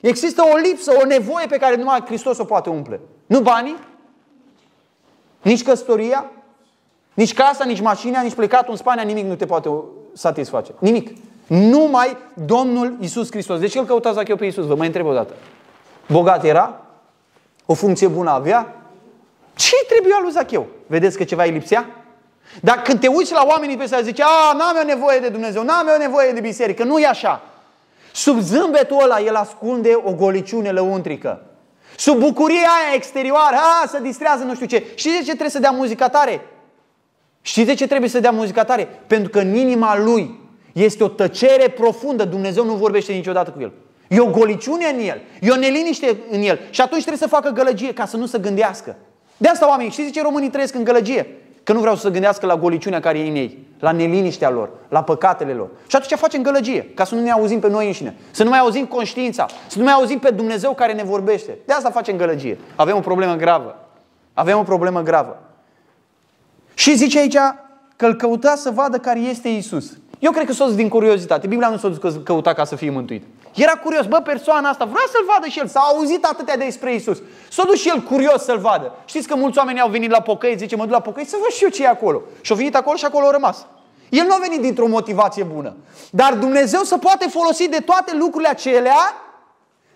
Există 0.00 0.42
o 0.42 0.56
lipsă, 0.56 0.92
o 1.02 1.06
nevoie 1.06 1.46
pe 1.46 1.56
care 1.56 1.76
numai 1.76 2.02
Hristos 2.06 2.38
o 2.38 2.44
poate 2.44 2.68
umple. 2.68 3.00
Nu 3.26 3.40
banii, 3.40 3.76
nici 5.42 5.62
căsătoria, 5.62 6.30
nici 7.14 7.34
casa, 7.34 7.64
nici 7.64 7.80
mașina, 7.80 8.20
nici 8.20 8.34
plecatul 8.34 8.70
în 8.70 8.76
Spania, 8.76 9.02
nimic 9.02 9.24
nu 9.24 9.34
te 9.34 9.46
poate 9.46 9.70
satisface. 10.12 10.72
Nimic. 10.78 11.10
Numai 11.46 12.16
Domnul 12.34 12.96
Isus 13.00 13.30
Hristos. 13.30 13.58
Deci 13.58 13.74
el 13.74 13.84
căuta 13.84 14.12
Zacheu 14.12 14.36
pe 14.36 14.46
Isus. 14.46 14.66
Vă 14.66 14.74
mai 14.74 14.86
întreb 14.86 15.06
o 15.06 15.12
dată. 15.12 15.34
Bogat 16.08 16.44
era? 16.44 16.80
O 17.66 17.74
funcție 17.74 18.08
bună 18.08 18.30
avea? 18.30 18.77
Ce 19.58 19.76
trebuia 19.88 20.18
lui 20.22 20.30
Zacheu? 20.30 20.66
Vedeți 20.86 21.16
că 21.16 21.24
ceva 21.24 21.42
îi 21.42 21.50
lipsea? 21.50 21.86
Dar 22.60 22.82
când 22.82 23.00
te 23.00 23.06
uiți 23.06 23.32
la 23.32 23.44
oamenii 23.46 23.76
pe 23.76 23.82
ăsta, 23.82 24.00
zice, 24.00 24.22
a, 24.22 24.56
n-am 24.56 24.76
eu 24.76 24.84
nevoie 24.86 25.18
de 25.18 25.28
Dumnezeu, 25.28 25.62
n-am 25.62 25.88
eu 25.88 25.98
nevoie 25.98 26.32
de 26.32 26.40
biserică, 26.40 26.84
nu 26.84 26.98
e 26.98 27.06
așa. 27.06 27.42
Sub 28.12 28.40
zâmbetul 28.40 29.02
ăla, 29.02 29.20
el 29.20 29.34
ascunde 29.34 30.00
o 30.04 30.12
goliciune 30.12 30.70
lăuntrică. 30.70 31.42
Sub 31.96 32.18
bucuria 32.18 32.56
aia 32.56 32.94
exterioară, 32.94 33.56
a, 33.56 33.86
să 33.86 33.98
distrează 33.98 34.44
nu 34.44 34.54
știu 34.54 34.66
ce. 34.66 34.84
Știți 34.94 35.16
de 35.16 35.22
ce 35.22 35.30
trebuie 35.30 35.50
să 35.50 35.58
dea 35.58 35.70
muzica 35.70 36.08
tare? 36.08 36.46
Știți 37.40 37.66
de 37.66 37.74
ce 37.74 37.86
trebuie 37.86 38.10
să 38.10 38.20
dea 38.20 38.30
muzica 38.30 38.64
tare? 38.64 38.88
Pentru 39.06 39.30
că 39.30 39.38
în 39.38 39.54
inima 39.54 39.98
lui 39.98 40.40
este 40.72 41.04
o 41.04 41.08
tăcere 41.08 41.68
profundă. 41.68 42.24
Dumnezeu 42.24 42.64
nu 42.64 42.74
vorbește 42.74 43.12
niciodată 43.12 43.50
cu 43.50 43.60
el. 43.60 43.72
E 44.08 44.20
o 44.20 44.30
goliciune 44.30 44.86
în 44.86 44.98
el, 44.98 45.20
e 45.40 45.50
o 45.50 45.56
neliniște 45.56 46.16
în 46.30 46.42
el. 46.42 46.60
Și 46.70 46.80
atunci 46.80 47.04
trebuie 47.04 47.28
să 47.28 47.34
facă 47.34 47.50
gălăgie 47.50 47.92
ca 47.92 48.06
să 48.06 48.16
nu 48.16 48.26
se 48.26 48.38
gândească. 48.38 48.96
De 49.38 49.48
asta 49.48 49.68
oamenii, 49.68 49.92
știți 49.92 50.10
ce 50.10 50.22
românii 50.22 50.50
trăiesc 50.50 50.74
în 50.74 50.84
gălăgie? 50.84 51.26
Că 51.62 51.72
nu 51.72 51.80
vreau 51.80 51.94
să 51.94 52.00
se 52.00 52.10
gândească 52.10 52.46
la 52.46 52.56
goliciunea 52.56 53.00
care 53.00 53.18
e 53.18 53.28
în 53.28 53.34
ei, 53.34 53.66
la 53.78 53.90
neliniștea 53.90 54.50
lor, 54.50 54.70
la 54.88 55.02
păcatele 55.02 55.52
lor. 55.52 55.68
Și 55.86 55.96
atunci 55.96 56.18
facem 56.18 56.42
gălăgie, 56.42 56.90
ca 56.94 57.04
să 57.04 57.14
nu 57.14 57.20
ne 57.20 57.30
auzim 57.30 57.60
pe 57.60 57.68
noi 57.68 57.86
înșine, 57.86 58.16
să 58.30 58.42
nu 58.42 58.50
mai 58.50 58.58
auzim 58.58 58.86
conștiința, 58.86 59.46
să 59.66 59.78
nu 59.78 59.84
mai 59.84 59.92
auzim 59.92 60.18
pe 60.18 60.30
Dumnezeu 60.30 60.74
care 60.74 60.92
ne 60.92 61.02
vorbește. 61.02 61.58
De 61.64 61.72
asta 61.72 61.90
facem 61.90 62.16
gălăgie. 62.16 62.58
Avem 62.76 62.96
o 62.96 63.00
problemă 63.00 63.34
gravă. 63.34 63.76
Avem 64.34 64.58
o 64.58 64.62
problemă 64.62 65.02
gravă. 65.02 65.38
Și 66.74 66.96
zice 66.96 67.18
aici 67.18 67.36
că 67.96 68.06
îl 68.06 68.14
căuta 68.14 68.54
să 68.56 68.70
vadă 68.70 68.98
care 68.98 69.18
este 69.18 69.48
Isus. 69.48 69.98
Eu 70.18 70.30
cred 70.30 70.46
că 70.46 70.52
s-o 70.52 70.70
din 70.70 70.88
curiozitate. 70.88 71.46
Biblia 71.46 71.68
nu 71.68 71.76
s-a 71.76 71.88
dus 71.88 72.20
căuta 72.24 72.52
ca 72.52 72.64
să 72.64 72.76
fie 72.76 72.90
mântuit. 72.90 73.24
Era 73.58 73.72
curios, 73.72 74.06
bă, 74.06 74.20
persoana 74.20 74.68
asta 74.68 74.84
vrea 74.84 75.04
să-l 75.12 75.24
vadă 75.26 75.46
și 75.46 75.58
el, 75.58 75.66
s-a 75.66 75.80
auzit 75.80 76.24
atâtea 76.24 76.56
despre 76.56 76.94
Isus. 76.94 77.18
S-a 77.50 77.64
dus 77.64 77.80
și 77.80 77.88
el 77.88 78.00
curios 78.00 78.44
să-l 78.44 78.58
vadă. 78.58 78.92
Știți 79.04 79.28
că 79.28 79.34
mulți 79.34 79.58
oameni 79.58 79.80
au 79.80 79.88
venit 79.88 80.10
la 80.10 80.20
pocăi, 80.20 80.56
zice, 80.56 80.76
mă 80.76 80.82
duc 80.82 80.92
la 80.92 81.00
pocăi 81.00 81.24
să 81.24 81.36
văd 81.40 81.50
și 81.50 81.62
eu 81.62 81.68
ce 81.68 81.82
e 81.82 81.88
acolo. 81.88 82.22
Și 82.40 82.52
au 82.52 82.56
venit 82.58 82.76
acolo 82.76 82.96
și 82.96 83.04
acolo 83.04 83.24
au 83.24 83.30
rămas. 83.30 83.66
El 84.08 84.26
nu 84.26 84.34
a 84.34 84.38
venit 84.40 84.60
dintr-o 84.60 84.86
motivație 84.86 85.42
bună. 85.42 85.76
Dar 86.10 86.34
Dumnezeu 86.34 86.82
să 86.82 86.98
poate 86.98 87.28
folosi 87.28 87.68
de 87.68 87.78
toate 87.78 88.16
lucrurile 88.16 88.48
acelea 88.48 89.14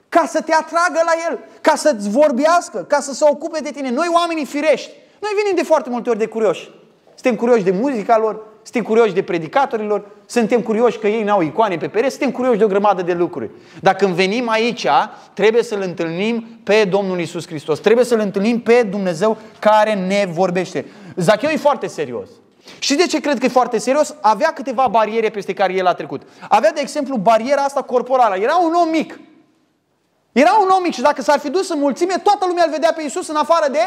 ca 0.09 0.27
să 0.27 0.41
te 0.41 0.55
atragă 0.55 1.01
la 1.05 1.13
El, 1.29 1.39
ca 1.61 1.75
să-ți 1.75 2.11
vorbească, 2.11 2.79
ca 2.89 3.01
să 3.01 3.13
se 3.13 3.25
ocupe 3.31 3.61
de 3.61 3.71
tine. 3.71 3.91
Noi 3.91 4.09
oamenii 4.13 4.45
firești, 4.45 4.91
noi 5.21 5.31
venim 5.43 5.57
de 5.57 5.63
foarte 5.63 5.91
multe 5.91 6.09
ori 6.09 6.19
de 6.19 6.27
curioși. 6.27 6.71
Suntem 7.15 7.37
curioși 7.37 7.63
de 7.63 7.71
muzica 7.71 8.19
lor, 8.19 8.47
suntem 8.63 8.83
curioși 8.83 9.13
de 9.13 9.23
predicatorilor, 9.23 10.11
suntem 10.27 10.61
curioși 10.61 10.99
că 10.99 11.09
ei 11.09 11.23
n-au 11.23 11.41
icoane 11.41 11.77
pe 11.77 11.89
pereți, 11.89 12.17
suntem 12.17 12.31
curioși 12.31 12.59
de 12.59 12.65
o 12.65 12.67
grămadă 12.67 13.03
de 13.03 13.13
lucruri. 13.13 13.51
Dar 13.81 13.95
când 13.95 14.15
venim 14.15 14.49
aici, 14.49 14.87
trebuie 15.35 15.63
să-L 15.63 15.81
întâlnim 15.81 16.47
pe 16.63 16.85
Domnul 16.85 17.21
Isus 17.21 17.47
Hristos. 17.47 17.79
Trebuie 17.79 18.05
să-L 18.05 18.21
întâlnim 18.21 18.61
pe 18.61 18.83
Dumnezeu 18.83 19.37
care 19.59 19.95
ne 19.95 20.27
vorbește. 20.33 20.85
Zacheu 21.17 21.51
e 21.51 21.57
foarte 21.57 21.87
serios. 21.87 22.29
Și 22.79 22.95
de 22.95 23.07
ce 23.07 23.21
cred 23.21 23.39
că 23.39 23.45
e 23.45 23.49
foarte 23.49 23.79
serios? 23.79 24.15
Avea 24.21 24.53
câteva 24.53 24.87
bariere 24.91 25.29
peste 25.29 25.53
care 25.53 25.73
el 25.73 25.87
a 25.87 25.95
trecut. 25.95 26.23
Avea, 26.49 26.73
de 26.73 26.81
exemplu, 26.81 27.17
bariera 27.17 27.63
asta 27.63 27.83
corporală. 27.83 28.37
Era 28.37 28.57
un 28.57 28.73
om 28.73 28.89
mic. 28.89 29.21
Era 30.33 30.59
un 30.63 30.69
om 30.69 30.83
mic 30.83 30.93
și 30.93 31.01
dacă 31.01 31.23
s-ar 31.23 31.39
fi 31.39 31.51
dus 31.51 31.69
în 31.69 31.79
mulțime, 31.79 32.15
toată 32.23 32.45
lumea 32.49 32.65
îl 32.67 32.73
vedea 32.73 32.93
pe 32.97 33.03
Isus 33.03 33.29
în 33.29 33.37
afară 33.37 33.71
de 33.71 33.79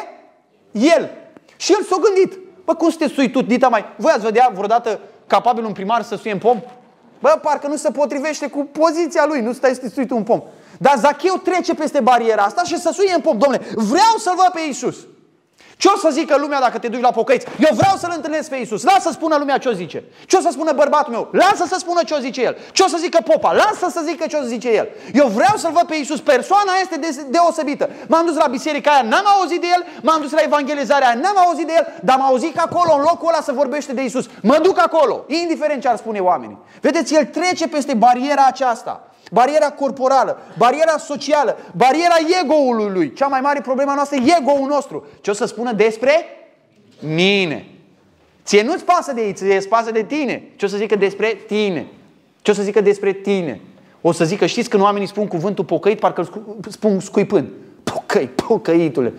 el. 0.72 1.12
Și 1.56 1.72
el 1.72 1.84
s-a 1.84 1.98
gândit, 2.02 2.45
Bă, 2.66 2.74
cum 2.74 2.90
să 2.90 2.98
te 2.98 3.08
sui 3.08 3.30
tu, 3.30 3.42
dita 3.42 3.68
mai? 3.68 3.86
Voi 3.98 4.12
ați 4.12 4.24
vedea 4.24 4.52
vreodată 4.54 5.00
capabil 5.28 5.66
un 5.66 5.72
primar 5.72 6.02
să 6.02 6.16
suie 6.16 6.34
în 6.34 6.40
pom? 6.40 6.62
Bă, 7.20 7.40
parcă 7.42 7.68
nu 7.68 7.76
se 7.76 7.92
potrivește 7.92 8.48
cu 8.48 8.64
poziția 8.72 9.26
lui, 9.28 9.42
nu 9.42 9.54
stai 9.54 9.74
să 9.74 9.80
te 9.80 9.90
sui 9.90 10.06
tu 10.06 10.16
în 10.16 10.24
pom. 10.24 10.42
Dar 10.78 10.98
Zacheu 10.98 11.36
trece 11.36 11.74
peste 11.74 12.00
bariera 12.00 12.44
asta 12.44 12.64
și 12.64 12.80
să 12.80 12.90
suie 12.94 13.14
în 13.16 13.22
pom. 13.22 13.38
Domnule, 13.38 13.66
vreau 13.76 14.16
să-L 14.18 14.36
văd 14.36 14.50
pe 14.54 14.60
Iisus. 14.66 14.98
Ce 15.78 15.88
o 15.96 15.98
să 15.98 16.10
zică 16.12 16.38
lumea 16.38 16.60
dacă 16.60 16.78
te 16.78 16.88
duci 16.88 17.02
la 17.02 17.12
pocăiți? 17.12 17.46
Eu 17.60 17.76
vreau 17.76 17.96
să-L 17.98 18.12
întâlnesc 18.16 18.50
pe 18.50 18.56
Iisus. 18.56 18.84
Lasă 18.84 19.00
să 19.00 19.12
spună 19.12 19.36
lumea 19.38 19.58
ce 19.58 19.70
o 19.70 19.72
zice. 19.72 20.04
Ce 20.26 20.38
o 20.38 20.40
să 20.40 20.50
spună 20.52 20.72
bărbatul 20.72 21.14
meu? 21.14 21.28
Lasă 21.32 21.66
să 21.68 21.76
spună 21.80 22.04
ce 22.04 22.14
o 22.14 22.18
zice 22.18 22.42
el. 22.42 22.58
Ce 22.72 22.84
o 22.84 22.88
să 22.88 22.98
zică 23.00 23.20
popa? 23.24 23.52
Lasă 23.52 23.88
să 23.92 24.02
zică 24.06 24.26
ce 24.28 24.36
o 24.36 24.42
zice 24.46 24.70
el. 24.70 24.88
Eu 25.14 25.28
vreau 25.28 25.58
să-L 25.58 25.72
văd 25.72 25.84
pe 25.84 25.96
Iisus. 25.96 26.20
Persoana 26.20 26.72
este 26.82 27.00
deosebită. 27.30 27.90
M-am 28.08 28.26
dus 28.26 28.36
la 28.36 28.48
biserica 28.48 28.92
aia, 28.92 29.02
n-am 29.02 29.26
auzit 29.40 29.62
de 29.62 29.68
el. 29.76 29.86
M-am 30.02 30.22
dus 30.22 30.32
la 30.32 30.42
evangelizarea 30.42 31.08
aia, 31.08 31.20
n-am 31.20 31.38
auzit 31.38 31.68
de 31.68 31.74
el. 31.76 31.88
Dar 32.02 32.16
am 32.16 32.26
auzit 32.26 32.56
că 32.56 32.62
acolo, 32.66 32.94
în 32.96 33.02
locul 33.02 33.28
ăla, 33.28 33.42
se 33.42 33.52
vorbește 33.52 33.94
de 33.94 34.02
Iisus. 34.02 34.26
Mă 34.42 34.60
duc 34.62 34.80
acolo, 34.80 35.24
indiferent 35.28 35.82
ce 35.82 35.88
ar 35.88 35.98
spune 35.98 36.20
oamenii. 36.20 36.58
Vedeți, 36.82 37.16
el 37.16 37.26
trece 37.26 37.68
peste 37.68 37.94
bariera 37.94 38.46
aceasta. 38.48 39.08
Bariera 39.32 39.72
corporală, 39.72 40.42
bariera 40.58 40.98
socială, 40.98 41.58
bariera 41.76 42.16
ego-ului 42.44 42.90
lui. 42.94 43.14
Cea 43.14 43.28
mai 43.28 43.42
mare 43.42 43.62
problema 43.62 43.94
noastră 43.94 44.18
e 44.18 44.38
ego-ul 44.42 44.68
nostru. 44.68 45.06
Ce 45.22 45.30
o 45.30 45.34
să 45.34 45.46
spună 45.46 45.72
despre 45.72 46.26
mine? 47.00 47.66
Ție 48.46 48.64
nu-ți 48.64 48.84
pasă 48.84 49.14
de 49.14 49.22
ei, 49.22 49.34
ție 49.34 49.60
pasă 49.70 49.92
de 49.92 50.04
tine. 50.04 50.44
Ce 50.56 50.66
o 50.66 50.68
să 50.68 50.78
zică 50.78 50.96
despre 50.96 51.28
tine? 51.48 51.88
Ce 52.42 52.52
o 52.52 52.54
să 52.54 52.62
zică 52.62 52.82
despre 52.82 53.12
tine? 53.12 53.62
O 54.02 54.12
să 54.12 54.26
zică, 54.26 54.46
știți 54.46 54.70
când 54.70 54.84
oamenii 54.84 55.08
spun 55.08 55.28
cuvântul 55.28 55.66
pocăit, 55.66 56.00
parcă 56.00 56.22
îl 56.62 56.72
spun 56.72 57.00
scuipând. 57.00 57.48
Pocăi, 57.84 58.28
pocăitule. 58.28 59.14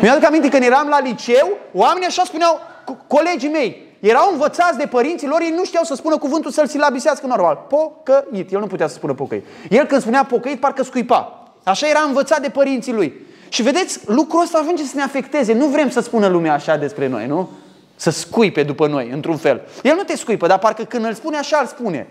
Mi-aduc 0.00 0.24
aminte 0.24 0.48
când 0.48 0.62
eram 0.62 0.88
la 0.88 1.00
liceu, 1.00 1.48
oamenii 1.72 2.06
așa 2.06 2.22
spuneau, 2.24 2.60
colegii 3.06 3.48
mei, 3.48 3.83
erau 4.08 4.28
învățați 4.32 4.78
de 4.78 4.86
părinții 4.86 5.26
lor, 5.26 5.40
ei 5.40 5.54
nu 5.56 5.64
știau 5.64 5.84
să 5.84 5.94
spună 5.94 6.18
cuvântul 6.18 6.50
să-l 6.50 6.66
silabisească 6.66 7.26
normal. 7.26 7.66
Pocăit. 7.68 8.52
El 8.52 8.60
nu 8.60 8.66
putea 8.66 8.86
să 8.86 8.94
spună 8.94 9.14
pocăit. 9.14 9.44
El 9.70 9.86
când 9.86 10.00
spunea 10.00 10.24
pocăit, 10.24 10.60
parcă 10.60 10.82
scuipa. 10.82 11.48
Așa 11.62 11.88
era 11.88 12.00
învățat 12.06 12.40
de 12.40 12.48
părinții 12.48 12.92
lui. 12.92 13.14
Și 13.48 13.62
vedeți, 13.62 14.00
lucrul 14.06 14.42
ăsta 14.42 14.58
ajunge 14.58 14.82
să 14.82 14.92
ne 14.96 15.02
afecteze. 15.02 15.52
Nu 15.52 15.66
vrem 15.66 15.90
să 15.90 16.00
spună 16.00 16.26
lumea 16.26 16.52
așa 16.52 16.76
despre 16.76 17.06
noi, 17.06 17.26
nu? 17.26 17.50
Să 17.96 18.10
scuipe 18.10 18.62
după 18.62 18.86
noi, 18.86 19.10
într-un 19.10 19.36
fel. 19.36 19.62
El 19.82 19.94
nu 19.96 20.02
te 20.02 20.16
scuipă, 20.16 20.46
dar 20.46 20.58
parcă 20.58 20.82
când 20.82 21.04
îl 21.04 21.14
spune 21.14 21.36
așa, 21.36 21.58
îl 21.60 21.66
spune. 21.66 22.08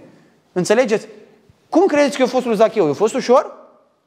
Înțelegeți? 0.52 1.08
Cum 1.70 1.86
credeți 1.86 2.16
că 2.16 2.22
eu 2.22 2.28
fost 2.28 2.46
lui 2.46 2.56
Zacheu? 2.56 2.86
Eu 2.86 2.94
fost 2.94 3.14
ușor? 3.14 3.56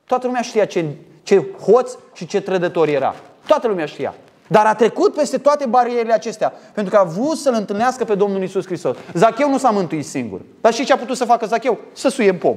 Toată 0.04 0.26
lumea 0.26 0.42
știa 0.42 0.64
ce, 0.64 0.84
ce 1.22 1.44
hoț 1.60 1.92
și 2.14 2.26
ce 2.26 2.40
trădător 2.40 2.88
era. 2.88 3.14
Toată 3.46 3.66
lumea 3.66 3.86
știa. 3.86 4.14
Dar 4.46 4.66
a 4.66 4.74
trecut 4.74 5.14
peste 5.14 5.38
toate 5.38 5.66
barierele 5.66 6.12
acestea, 6.12 6.52
pentru 6.72 6.94
că 6.94 7.00
a 7.00 7.04
vrut 7.04 7.36
să-L 7.36 7.54
întâlnească 7.54 8.04
pe 8.04 8.14
Domnul 8.14 8.42
Isus 8.42 8.64
Hristos. 8.64 8.96
Zacheu 9.12 9.50
nu 9.50 9.58
s-a 9.58 9.70
mântuit 9.70 10.06
singur. 10.06 10.40
Dar 10.60 10.74
și 10.74 10.84
ce 10.84 10.92
a 10.92 10.96
putut 10.96 11.16
să 11.16 11.24
facă 11.24 11.46
Zacheu? 11.46 11.78
Să 11.92 12.08
suie 12.08 12.28
în 12.28 12.36
pom. 12.36 12.56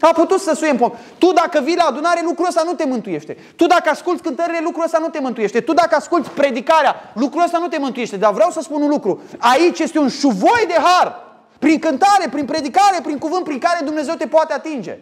A 0.00 0.12
putut 0.12 0.40
să 0.40 0.54
suie 0.54 0.70
în 0.70 0.76
pom. 0.76 0.92
Tu 1.18 1.32
dacă 1.32 1.60
vii 1.60 1.76
la 1.76 1.84
adunare, 1.84 2.20
lucrul 2.24 2.46
ăsta 2.48 2.62
nu 2.64 2.72
te 2.72 2.84
mântuiește. 2.84 3.36
Tu 3.56 3.66
dacă 3.66 3.90
asculți 3.90 4.22
cântările, 4.22 4.60
lucrul 4.62 4.84
ăsta 4.84 4.98
nu 5.00 5.08
te 5.08 5.18
mântuiește. 5.20 5.60
Tu 5.60 5.72
dacă 5.72 5.94
asculți 5.94 6.30
predicarea, 6.30 7.12
lucrul 7.14 7.42
ăsta 7.42 7.58
nu 7.58 7.68
te 7.68 7.78
mântuiește. 7.78 8.16
Dar 8.16 8.32
vreau 8.32 8.50
să 8.50 8.60
spun 8.60 8.82
un 8.82 8.88
lucru. 8.88 9.20
Aici 9.38 9.78
este 9.78 9.98
un 9.98 10.08
șuvoi 10.08 10.64
de 10.66 10.76
har. 10.82 11.22
Prin 11.58 11.78
cântare, 11.78 12.28
prin 12.30 12.44
predicare, 12.44 12.98
prin 13.02 13.18
cuvânt, 13.18 13.44
prin 13.44 13.58
care 13.58 13.84
Dumnezeu 13.84 14.14
te 14.14 14.26
poate 14.26 14.52
atinge 14.52 14.98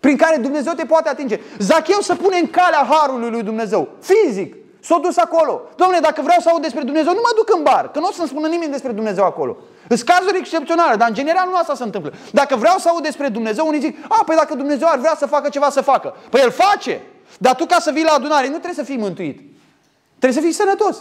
prin 0.00 0.16
care 0.16 0.36
Dumnezeu 0.36 0.72
te 0.72 0.84
poate 0.84 1.08
atinge. 1.08 1.40
Zacheu 1.58 2.00
să 2.00 2.14
pune 2.14 2.38
în 2.38 2.50
calea 2.50 2.86
harului 2.90 3.30
lui 3.30 3.42
Dumnezeu, 3.42 3.88
fizic. 4.00 4.54
S-a 4.80 4.98
dus 5.02 5.16
acolo. 5.16 5.62
Domnule, 5.76 6.00
dacă 6.00 6.22
vreau 6.22 6.40
să 6.40 6.48
aud 6.48 6.62
despre 6.62 6.82
Dumnezeu, 6.82 7.12
nu 7.12 7.20
mă 7.22 7.32
duc 7.36 7.54
în 7.56 7.62
bar, 7.62 7.90
că 7.90 7.98
nu 7.98 8.06
o 8.06 8.12
să-mi 8.12 8.28
spună 8.28 8.46
nimeni 8.48 8.72
despre 8.72 8.92
Dumnezeu 8.92 9.24
acolo. 9.24 9.56
Sunt 9.88 10.02
cazuri 10.02 10.38
excepționale, 10.38 10.96
dar 10.96 11.08
în 11.08 11.14
general 11.14 11.48
nu 11.50 11.56
asta 11.56 11.74
se 11.74 11.82
întâmplă. 11.82 12.12
Dacă 12.32 12.56
vreau 12.56 12.78
să 12.78 12.88
aud 12.88 13.02
despre 13.02 13.28
Dumnezeu, 13.28 13.66
unii 13.66 13.80
zic, 13.80 13.96
a, 14.08 14.22
păi 14.26 14.36
dacă 14.36 14.54
Dumnezeu 14.54 14.88
ar 14.90 14.98
vrea 14.98 15.14
să 15.18 15.26
facă 15.26 15.48
ceva, 15.48 15.70
să 15.70 15.80
facă. 15.80 16.16
Păi 16.30 16.40
El 16.40 16.50
face. 16.50 17.00
Dar 17.38 17.54
tu 17.54 17.66
ca 17.66 17.78
să 17.78 17.90
vii 17.90 18.04
la 18.04 18.12
adunare, 18.12 18.44
nu 18.44 18.52
trebuie 18.52 18.74
să 18.74 18.82
fii 18.82 18.96
mântuit. 18.96 19.40
Trebuie 20.18 20.42
să 20.42 20.46
fii 20.46 20.52
sănătos. 20.52 20.96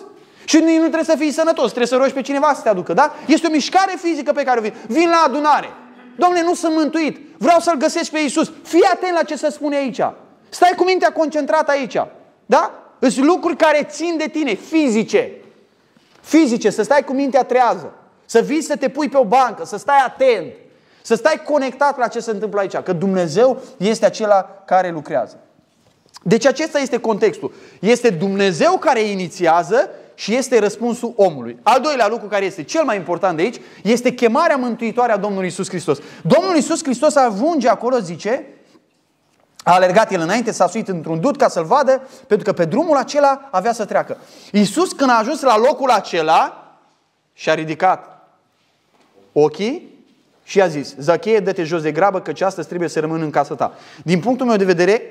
Și 0.45 0.57
nu 0.57 0.77
trebuie 0.77 1.03
să 1.03 1.15
fii 1.17 1.31
sănătos, 1.31 1.65
trebuie 1.65 1.87
să 1.87 1.95
rogi 1.95 2.13
pe 2.13 2.21
cineva 2.21 2.53
să 2.55 2.61
te 2.61 2.69
aducă, 2.69 2.93
da? 2.93 3.13
Este 3.25 3.47
o 3.47 3.49
mișcare 3.51 3.93
fizică 4.01 4.31
pe 4.31 4.43
care 4.43 4.59
o 4.59 4.61
vin. 4.61 4.73
Vin 4.87 5.09
la 5.09 5.23
adunare. 5.25 5.69
Domnule, 6.17 6.43
nu 6.43 6.53
sunt 6.53 6.75
mântuit. 6.75 7.19
Vreau 7.37 7.59
să-L 7.59 7.77
găsesc 7.77 8.11
pe 8.11 8.19
Iisus. 8.19 8.51
Fii 8.63 8.83
atent 8.93 9.13
la 9.13 9.23
ce 9.23 9.35
se 9.35 9.49
spune 9.49 9.75
aici. 9.75 10.01
Stai 10.49 10.73
cu 10.75 10.83
mintea 10.83 11.11
concentrată 11.11 11.71
aici. 11.71 11.97
Da? 12.45 12.71
Sunt 12.99 13.25
lucruri 13.25 13.55
care 13.55 13.87
țin 13.89 14.15
de 14.17 14.27
tine, 14.27 14.53
fizice. 14.53 15.31
Fizice, 16.21 16.69
să 16.69 16.83
stai 16.83 17.03
cu 17.03 17.13
mintea 17.13 17.43
trează. 17.43 17.93
Să 18.25 18.39
vii 18.39 18.61
să 18.61 18.75
te 18.75 18.89
pui 18.89 19.09
pe 19.09 19.17
o 19.17 19.25
bancă, 19.25 19.65
să 19.65 19.77
stai 19.77 20.03
atent. 20.05 20.53
Să 21.01 21.15
stai 21.15 21.41
conectat 21.45 21.97
la 21.97 22.07
ce 22.07 22.19
se 22.19 22.31
întâmplă 22.31 22.59
aici. 22.59 22.77
Că 22.77 22.93
Dumnezeu 22.93 23.61
este 23.77 24.05
acela 24.05 24.63
care 24.65 24.91
lucrează. 24.91 25.37
Deci 26.23 26.45
acesta 26.45 26.79
este 26.79 26.99
contextul. 26.99 27.53
Este 27.79 28.09
Dumnezeu 28.09 28.77
care 28.77 29.01
inițiază 29.01 29.89
și 30.19 30.35
este 30.35 30.59
răspunsul 30.59 31.13
omului. 31.15 31.57
Al 31.63 31.81
doilea 31.81 32.07
lucru 32.07 32.27
care 32.27 32.45
este 32.45 32.63
cel 32.63 32.83
mai 32.83 32.95
important 32.95 33.37
de 33.37 33.43
aici 33.43 33.59
este 33.83 34.11
chemarea 34.11 34.55
mântuitoare 34.55 35.11
a 35.11 35.17
Domnului 35.17 35.47
Isus 35.47 35.69
Hristos. 35.69 35.97
Domnul 36.23 36.55
Isus 36.55 36.83
Hristos 36.83 37.15
ajunge 37.15 37.69
acolo, 37.69 37.97
zice, 37.99 38.45
a 39.63 39.73
alergat 39.73 40.11
el 40.11 40.21
înainte, 40.21 40.51
s-a 40.51 40.67
suit 40.67 40.87
într-un 40.87 41.19
dut 41.19 41.37
ca 41.37 41.47
să-l 41.47 41.63
vadă, 41.63 42.07
pentru 42.27 42.45
că 42.45 42.53
pe 42.53 42.65
drumul 42.65 42.97
acela 42.97 43.47
avea 43.51 43.73
să 43.73 43.85
treacă. 43.85 44.17
Isus 44.51 44.91
când 44.91 45.09
a 45.09 45.17
ajuns 45.17 45.41
la 45.41 45.57
locul 45.57 45.89
acela 45.89 46.71
și-a 47.33 47.53
ridicat 47.53 48.29
ochii 49.31 49.95
și 50.43 50.61
a 50.61 50.67
zis, 50.67 50.95
Zacheie, 50.97 51.39
dă-te 51.39 51.63
jos 51.63 51.81
de 51.81 51.91
grabă, 51.91 52.21
că 52.21 52.45
astăzi 52.45 52.67
trebuie 52.67 52.89
să 52.89 52.99
rămân 52.99 53.21
în 53.21 53.29
casa 53.29 53.55
ta. 53.55 53.73
Din 54.03 54.19
punctul 54.19 54.45
meu 54.45 54.55
de 54.55 54.65
vedere, 54.65 55.01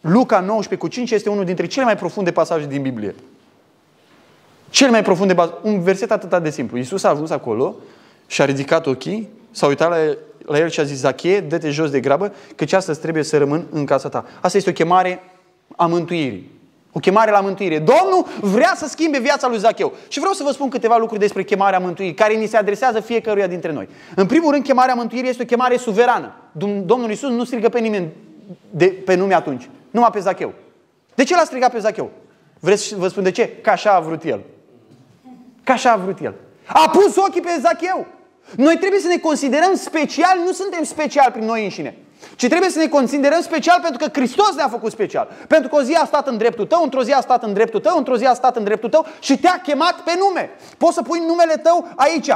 Luca 0.00 0.40
19 0.40 0.74
cu 0.76 0.88
5 0.88 1.10
este 1.10 1.28
unul 1.28 1.44
dintre 1.44 1.66
cele 1.66 1.84
mai 1.84 1.96
profunde 1.96 2.32
pasaje 2.32 2.66
din 2.66 2.82
Biblie. 2.82 3.14
Cel 4.70 4.90
mai 4.90 5.02
profund 5.02 5.28
de 5.28 5.34
bază. 5.34 5.58
Un 5.62 5.82
verset 5.82 6.10
atât 6.10 6.42
de 6.42 6.50
simplu. 6.50 6.76
Iisus 6.76 7.04
a 7.04 7.08
ajuns 7.08 7.30
acolo 7.30 7.76
și 8.26 8.42
a 8.42 8.44
ridicat 8.44 8.86
ochii, 8.86 9.28
s-a 9.50 9.66
uitat 9.66 9.88
la, 9.88 9.96
la 10.38 10.58
el 10.58 10.68
și 10.68 10.80
a 10.80 10.82
zis, 10.82 10.98
Zachie, 10.98 11.40
dă-te 11.40 11.70
jos 11.70 11.90
de 11.90 12.00
grabă, 12.00 12.32
căci 12.54 12.72
astăzi 12.72 13.00
trebuie 13.00 13.22
să 13.22 13.38
rămân 13.38 13.66
în 13.70 13.84
casa 13.84 14.08
ta. 14.08 14.24
Asta 14.40 14.56
este 14.56 14.70
o 14.70 14.72
chemare 14.72 15.22
a 15.76 15.86
mântuirii. 15.86 16.56
O 16.92 17.00
chemare 17.00 17.30
la 17.30 17.40
mântuire. 17.40 17.78
Domnul 17.78 18.26
vrea 18.40 18.72
să 18.76 18.86
schimbe 18.88 19.18
viața 19.18 19.48
lui 19.48 19.58
Zacheu. 19.58 19.92
Și 20.08 20.18
vreau 20.18 20.34
să 20.34 20.42
vă 20.42 20.50
spun 20.50 20.68
câteva 20.68 20.96
lucruri 20.96 21.20
despre 21.20 21.42
chemarea 21.42 21.78
mântuirii, 21.78 22.14
care 22.14 22.34
ni 22.34 22.46
se 22.46 22.56
adresează 22.56 23.00
fiecăruia 23.00 23.46
dintre 23.46 23.72
noi. 23.72 23.88
În 24.14 24.26
primul 24.26 24.50
rând, 24.50 24.64
chemarea 24.64 24.94
mântuirii 24.94 25.28
este 25.28 25.42
o 25.42 25.46
chemare 25.46 25.76
suverană. 25.76 26.34
Domnul 26.84 27.08
Iisus 27.08 27.30
nu 27.30 27.44
strigă 27.44 27.68
pe 27.68 27.78
nimeni 27.78 28.08
de, 28.70 28.86
pe 28.86 29.14
nume 29.14 29.34
atunci, 29.34 29.68
numai 29.90 30.10
pe 30.12 30.20
Zacheu. 30.20 30.52
De 31.14 31.24
ce 31.24 31.34
l-a 31.34 31.44
strigat 31.44 31.72
pe 31.72 31.78
Zacheu? 31.78 32.10
Vreți 32.60 32.82
să 32.82 32.96
vă 32.96 33.08
spun 33.08 33.22
de 33.22 33.30
ce? 33.30 33.48
Că 33.48 33.70
așa 33.70 33.90
a 33.90 34.00
vrut 34.00 34.24
el. 34.24 34.40
Ca 35.68 35.74
așa 35.74 35.90
a 35.90 35.96
vrut 35.96 36.18
el. 36.20 36.34
A 36.66 36.88
pus 36.90 37.16
ochii 37.16 37.40
pe 37.40 37.58
Zacheu. 37.60 38.06
Noi 38.56 38.76
trebuie 38.76 39.00
să 39.00 39.06
ne 39.06 39.16
considerăm 39.16 39.74
special, 39.74 40.38
nu 40.44 40.52
suntem 40.52 40.82
special 40.82 41.30
prin 41.30 41.44
noi 41.44 41.64
înșine. 41.64 41.96
Ci 42.36 42.46
trebuie 42.46 42.70
să 42.70 42.78
ne 42.78 42.88
considerăm 42.88 43.40
special 43.40 43.78
pentru 43.82 43.98
că 43.98 44.18
Hristos 44.18 44.54
ne-a 44.54 44.68
făcut 44.68 44.90
special. 44.90 45.28
Pentru 45.48 45.68
că 45.68 45.76
o 45.76 45.82
zi 45.82 45.92
a 45.92 46.04
stat 46.04 46.26
în 46.26 46.36
dreptul 46.36 46.66
tău, 46.66 46.82
într-o 46.82 47.02
zi 47.02 47.12
a 47.12 47.20
stat 47.20 47.42
în 47.42 47.52
dreptul 47.52 47.80
tău, 47.80 47.96
într-o 47.96 48.16
zi 48.16 48.24
a 48.24 48.34
stat 48.34 48.56
în 48.56 48.64
dreptul 48.64 48.88
tău 48.88 49.06
și 49.20 49.38
te-a 49.38 49.60
chemat 49.62 50.00
pe 50.00 50.12
nume. 50.18 50.50
Poți 50.78 50.94
să 50.94 51.02
pui 51.02 51.22
numele 51.26 51.54
tău 51.54 51.88
aici. 51.96 52.30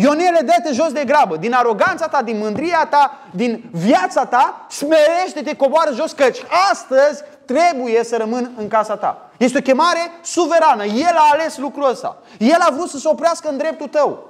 Ionele, 0.00 0.40
dă-te 0.44 0.72
jos 0.72 0.92
de 0.92 1.04
grabă. 1.04 1.36
Din 1.36 1.52
aroganța 1.52 2.08
ta, 2.08 2.22
din 2.22 2.38
mândria 2.38 2.86
ta, 2.90 3.18
din 3.30 3.64
viața 3.72 4.24
ta, 4.24 4.66
smerește-te, 4.70 5.56
coboară 5.56 5.92
jos, 5.94 6.12
căci 6.12 6.38
astăzi 6.70 7.22
trebuie 7.44 8.04
să 8.04 8.16
rămân 8.16 8.50
în 8.56 8.68
casa 8.68 8.96
ta. 8.96 9.30
Este 9.36 9.58
o 9.58 9.60
chemare 9.60 9.98
suverană. 10.22 10.84
El 10.84 11.14
a 11.16 11.28
ales 11.32 11.56
lucrul 11.56 11.88
ăsta. 11.88 12.16
El 12.38 12.58
a 12.60 12.72
vrut 12.74 12.88
să 12.88 12.98
se 12.98 13.08
oprească 13.08 13.48
în 13.48 13.56
dreptul 13.56 13.86
tău. 13.86 14.28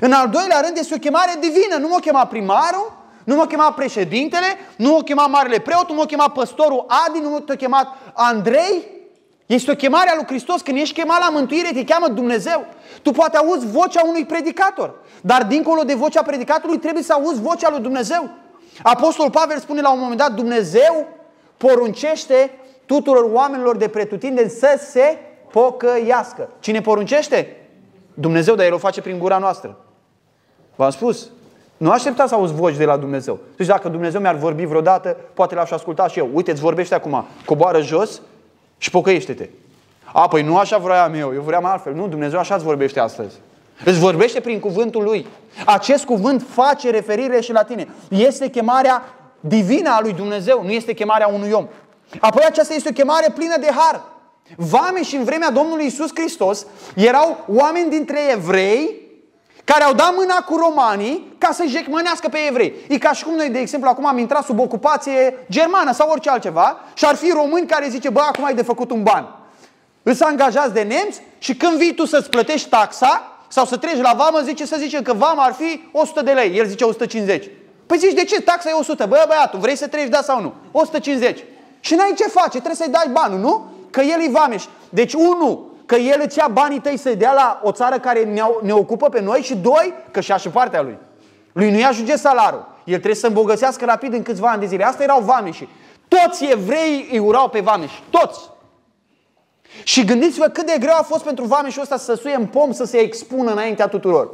În 0.00 0.12
al 0.12 0.28
doilea 0.28 0.60
rând 0.60 0.76
este 0.76 0.94
o 0.94 0.98
chemare 0.98 1.32
divină. 1.40 1.76
Nu 1.80 1.88
m-a 1.88 1.98
chemat 1.98 2.28
primarul, 2.28 2.92
nu 3.24 3.36
m-a 3.36 3.46
chemat 3.46 3.74
președintele, 3.74 4.46
nu 4.76 4.90
m-a 4.90 5.02
chemat 5.02 5.30
marele 5.30 5.58
preot, 5.58 5.88
nu 5.88 5.94
m-a 5.94 6.06
chemat 6.06 6.32
păstorul 6.32 6.86
Adi, 7.06 7.18
nu 7.18 7.28
m-a 7.28 7.54
chemat 7.56 7.86
Andrei. 8.12 8.92
Este 9.46 9.70
o 9.70 9.74
chemare 9.74 10.10
a 10.10 10.14
lui 10.14 10.24
Hristos. 10.26 10.60
Când 10.60 10.78
ești 10.78 11.00
chemat 11.00 11.18
la 11.18 11.30
mântuire, 11.30 11.70
te 11.72 11.84
cheamă 11.84 12.08
Dumnezeu. 12.08 12.66
Tu 13.02 13.10
poate 13.10 13.36
auzi 13.36 13.66
vocea 13.66 14.02
unui 14.06 14.24
predicator, 14.24 14.94
dar 15.20 15.44
dincolo 15.44 15.82
de 15.82 15.94
vocea 15.94 16.22
predicatorului 16.22 16.80
trebuie 16.80 17.02
să 17.02 17.12
auzi 17.12 17.40
vocea 17.40 17.70
lui 17.70 17.80
Dumnezeu. 17.80 18.30
Apostolul 18.82 19.30
Pavel 19.30 19.58
spune 19.58 19.80
la 19.80 19.92
un 19.92 19.98
moment 19.98 20.18
dat, 20.18 20.32
Dumnezeu 20.32 21.06
poruncește 21.56 22.50
tuturor 22.86 23.30
oamenilor 23.32 23.76
de 23.76 23.88
pretutindeni 23.88 24.50
să 24.50 24.78
se 24.78 25.18
pocăiască. 25.50 26.48
Cine 26.60 26.80
poruncește? 26.80 27.56
Dumnezeu, 28.14 28.54
dar 28.54 28.66
El 28.66 28.72
o 28.72 28.78
face 28.78 29.00
prin 29.00 29.18
gura 29.18 29.38
noastră. 29.38 29.76
V-am 30.74 30.90
spus, 30.90 31.30
nu 31.76 31.90
așteptați 31.90 32.28
să 32.28 32.34
auzi 32.34 32.54
voci 32.54 32.76
de 32.76 32.84
la 32.84 32.96
Dumnezeu. 32.96 33.38
Deci 33.56 33.66
dacă 33.66 33.88
Dumnezeu 33.88 34.20
mi-ar 34.20 34.36
vorbi 34.36 34.64
vreodată, 34.64 35.16
poate 35.34 35.54
l-aș 35.54 35.70
asculta 35.70 36.08
și 36.08 36.18
eu. 36.18 36.30
Uite, 36.32 36.50
îți 36.50 36.60
vorbește 36.60 36.94
acum, 36.94 37.24
coboară 37.44 37.80
jos 37.80 38.20
și 38.78 38.90
pocăiește-te. 38.90 39.48
A, 40.12 40.28
păi 40.28 40.42
nu 40.42 40.58
așa 40.58 40.78
vroiam 40.78 41.14
eu, 41.14 41.34
eu 41.34 41.42
vreau 41.42 41.64
altfel. 41.64 41.94
Nu, 41.94 42.08
Dumnezeu 42.08 42.38
așa 42.38 42.54
îți 42.54 42.64
vorbește 42.64 43.00
astăzi. 43.00 43.34
Îți 43.84 43.98
vorbește 43.98 44.40
prin 44.40 44.60
cuvântul 44.60 45.02
Lui. 45.02 45.26
Acest 45.66 46.04
cuvânt 46.04 46.44
face 46.48 46.90
referire 46.90 47.40
și 47.40 47.52
la 47.52 47.62
tine. 47.62 47.88
Este 48.08 48.48
chemarea 48.48 49.02
divină 49.40 49.90
a 49.90 50.00
lui 50.00 50.12
Dumnezeu, 50.12 50.62
nu 50.64 50.70
este 50.70 50.92
chemarea 50.92 51.26
unui 51.26 51.50
om. 51.50 51.66
Apoi 52.20 52.44
aceasta 52.46 52.74
este 52.74 52.88
o 52.88 52.92
chemare 52.92 53.26
plină 53.34 53.58
de 53.60 53.70
har. 53.76 54.02
Vame 54.56 55.02
și 55.02 55.16
în 55.16 55.24
vremea 55.24 55.50
Domnului 55.50 55.86
Isus 55.86 56.10
Hristos 56.14 56.66
erau 56.94 57.44
oameni 57.48 57.90
dintre 57.90 58.18
evrei 58.32 59.03
care 59.64 59.84
au 59.84 59.92
dat 59.92 60.14
mâna 60.16 60.34
cu 60.34 60.56
romanii 60.56 61.34
ca 61.38 61.52
să 61.52 61.64
jecmănească 61.66 62.28
pe 62.28 62.38
evrei. 62.48 62.74
E 62.88 62.98
ca 62.98 63.12
și 63.12 63.24
cum 63.24 63.34
noi, 63.34 63.48
de 63.48 63.58
exemplu, 63.58 63.88
acum 63.88 64.06
am 64.06 64.18
intrat 64.18 64.44
sub 64.44 64.58
ocupație 64.58 65.46
germană 65.50 65.92
sau 65.92 66.08
orice 66.08 66.30
altceva 66.30 66.80
și 66.94 67.04
ar 67.04 67.14
fi 67.14 67.30
români 67.30 67.66
care 67.66 67.88
zice, 67.88 68.10
bă, 68.10 68.20
acum 68.20 68.44
ai 68.44 68.54
de 68.54 68.62
făcut 68.62 68.90
un 68.90 69.02
ban. 69.02 69.36
Îți 70.02 70.22
angajați 70.22 70.72
de 70.72 70.82
nemți 70.82 71.20
și 71.38 71.56
când 71.56 71.76
vii 71.76 71.94
tu 71.94 72.04
să-ți 72.04 72.30
plătești 72.30 72.68
taxa 72.68 73.38
sau 73.48 73.64
să 73.64 73.76
treci 73.76 74.00
la 74.00 74.12
vamă, 74.16 74.40
zice 74.40 74.66
să 74.66 74.76
zice 74.78 75.02
că 75.02 75.12
vama 75.12 75.44
ar 75.44 75.52
fi 75.52 75.82
100 75.92 76.22
de 76.22 76.32
lei. 76.32 76.58
El 76.58 76.66
zice 76.66 76.84
150. 76.84 77.50
Păi 77.86 77.98
zici, 77.98 78.12
de 78.12 78.24
ce? 78.24 78.40
Taxa 78.40 78.70
e 78.70 78.72
100. 78.72 79.06
Bă, 79.08 79.24
băiatul, 79.28 79.58
vrei 79.58 79.76
să 79.76 79.86
treci, 79.86 80.08
da 80.08 80.22
sau 80.22 80.40
nu? 80.40 80.54
150. 80.72 81.44
Și 81.80 81.94
n-ai 81.94 82.12
ce 82.16 82.24
face, 82.24 82.48
trebuie 82.48 82.74
să-i 82.74 82.88
dai 82.88 83.08
banul, 83.12 83.38
nu? 83.38 83.66
Că 83.90 84.00
el 84.00 84.20
e 84.20 84.30
vameș. 84.30 84.64
Deci, 84.88 85.12
unu, 85.12 85.73
că 85.86 85.94
el 85.94 86.20
îți 86.24 86.38
ia 86.38 86.48
banii 86.52 86.80
tăi 86.80 86.96
să-i 86.96 87.16
dea 87.16 87.32
la 87.32 87.60
o 87.62 87.72
țară 87.72 87.98
care 87.98 88.24
ne, 88.24 88.42
ne 88.62 88.72
ocupă 88.72 89.08
pe 89.08 89.20
noi 89.20 89.40
și 89.40 89.56
doi, 89.56 89.94
că 90.10 90.20
și-a 90.20 90.36
și 90.36 90.48
partea 90.48 90.82
lui. 90.82 90.98
Lui 91.52 91.70
nu-i 91.70 91.84
ajunge 91.84 92.16
salarul. 92.16 92.66
El 92.84 92.94
trebuie 92.94 93.14
să 93.14 93.26
îmbogățească 93.26 93.84
rapid 93.84 94.12
în 94.12 94.22
câțiva 94.22 94.48
ani 94.48 94.60
de 94.60 94.66
zile. 94.66 94.84
Asta 94.84 95.02
erau 95.02 95.20
vameșii. 95.20 95.68
Toți 96.08 96.44
evreii 96.50 97.08
îi 97.12 97.18
urau 97.18 97.48
pe 97.48 97.60
vameși. 97.60 98.02
Toți. 98.10 98.40
Și 99.82 100.04
gândiți-vă 100.04 100.46
cât 100.46 100.66
de 100.66 100.76
greu 100.78 100.94
a 100.98 101.02
fost 101.02 101.24
pentru 101.24 101.44
vameșul 101.44 101.82
ăsta 101.82 101.96
să 101.96 102.14
suie 102.14 102.34
în 102.34 102.46
pom, 102.46 102.72
să 102.72 102.84
se 102.84 102.96
expună 102.96 103.50
înaintea 103.50 103.86
tuturor. 103.86 104.30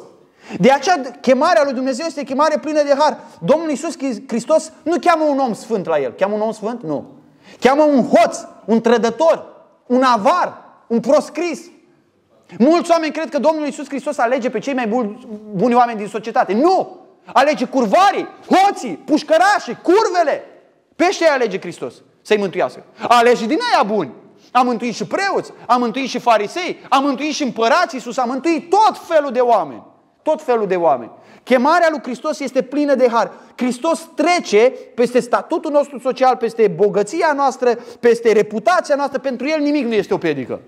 De 0.59 0.71
aceea 0.71 1.01
chemarea 1.21 1.63
lui 1.65 1.73
Dumnezeu 1.73 2.07
este 2.07 2.25
chemare 2.25 2.59
plină 2.59 2.83
de 2.83 2.95
har. 2.99 3.19
Domnul 3.39 3.71
Iisus 3.71 3.95
Hristos 4.27 4.73
nu 4.83 4.97
cheamă 5.01 5.25
un 5.25 5.39
om 5.39 5.55
sfânt 5.55 5.87
la 5.87 5.99
el. 5.99 6.13
Cheamă 6.13 6.35
un 6.35 6.41
om 6.41 6.53
sfânt? 6.53 6.83
Nu. 6.83 7.05
Cheamă 7.61 7.83
un 7.83 8.09
hoț, 8.09 8.39
un 8.65 8.81
trădător, 8.81 9.47
un 9.87 10.03
avar, 10.03 10.70
un 10.91 11.01
proscris. 11.01 11.61
Mulți 12.59 12.91
oameni 12.91 13.13
cred 13.13 13.29
că 13.29 13.39
Domnul 13.39 13.65
Iisus 13.65 13.89
Hristos 13.89 14.19
alege 14.19 14.51
pe 14.51 14.59
cei 14.59 14.75
mai 14.75 14.87
buni, 14.87 15.29
buni 15.53 15.75
oameni 15.75 15.99
din 15.99 16.07
societate. 16.09 16.53
Nu! 16.53 16.99
Alege 17.25 17.65
curvarii, 17.65 18.29
hoții, 18.47 19.03
pușcărașii, 19.05 19.79
curvele. 19.83 20.45
Pe 20.97 21.05
ăștia 21.09 21.33
alege 21.33 21.59
Hristos 21.59 21.95
să-i 22.23 22.37
mântuiască. 22.37 22.85
Alege 23.09 23.47
din 23.47 23.59
aia 23.73 23.83
buni. 23.83 24.13
A 24.53 24.63
mântuit 24.63 24.95
și 24.95 25.07
preoți, 25.07 25.53
a 25.67 25.77
mântuit 25.77 26.09
și 26.09 26.19
farisei, 26.19 26.79
a 26.89 26.99
mântuit 26.99 27.33
și 27.33 27.43
împărații 27.43 27.89
Iisus, 27.99 28.17
a 28.17 28.25
mântuit 28.25 28.71
tot 28.71 28.99
felul 29.09 29.33
de 29.33 29.41
oameni. 29.41 29.83
Tot 30.23 30.43
felul 30.43 30.67
de 30.67 30.77
oameni. 30.77 31.11
Chemarea 31.43 31.89
lui 31.91 32.01
Hristos 32.03 32.41
este 32.41 32.63
plină 32.63 32.95
de 32.95 33.09
har. 33.09 33.33
Hristos 33.57 34.09
trece 34.15 34.73
peste 34.95 35.21
statutul 35.21 35.71
nostru 35.71 35.99
social, 35.99 36.37
peste 36.37 36.69
bogăția 36.69 37.33
noastră, 37.37 37.79
peste 38.01 38.33
reputația 38.33 38.95
noastră. 38.95 39.19
Pentru 39.19 39.49
El 39.49 39.61
nimic 39.61 39.87
nu 39.87 39.95
este 39.95 40.15
o 40.15 40.19
piedică. 40.19 40.61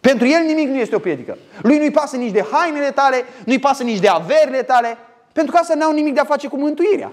Pentru 0.00 0.26
El 0.26 0.44
nimic 0.46 0.68
nu 0.68 0.76
este 0.76 0.94
o 0.94 0.98
piedică. 0.98 1.38
Lui 1.62 1.78
nu-i 1.78 1.90
pasă 1.90 2.16
nici 2.16 2.32
de 2.32 2.44
hainele 2.52 2.90
tale, 2.90 3.24
nu-i 3.44 3.58
pasă 3.58 3.82
nici 3.82 3.98
de 3.98 4.08
averile 4.08 4.62
tale, 4.62 4.98
pentru 5.32 5.52
că 5.52 5.58
asta 5.58 5.74
n-au 5.74 5.92
nimic 5.92 6.14
de 6.14 6.20
a 6.20 6.24
face 6.24 6.48
cu 6.48 6.56
mântuirea. 6.56 7.12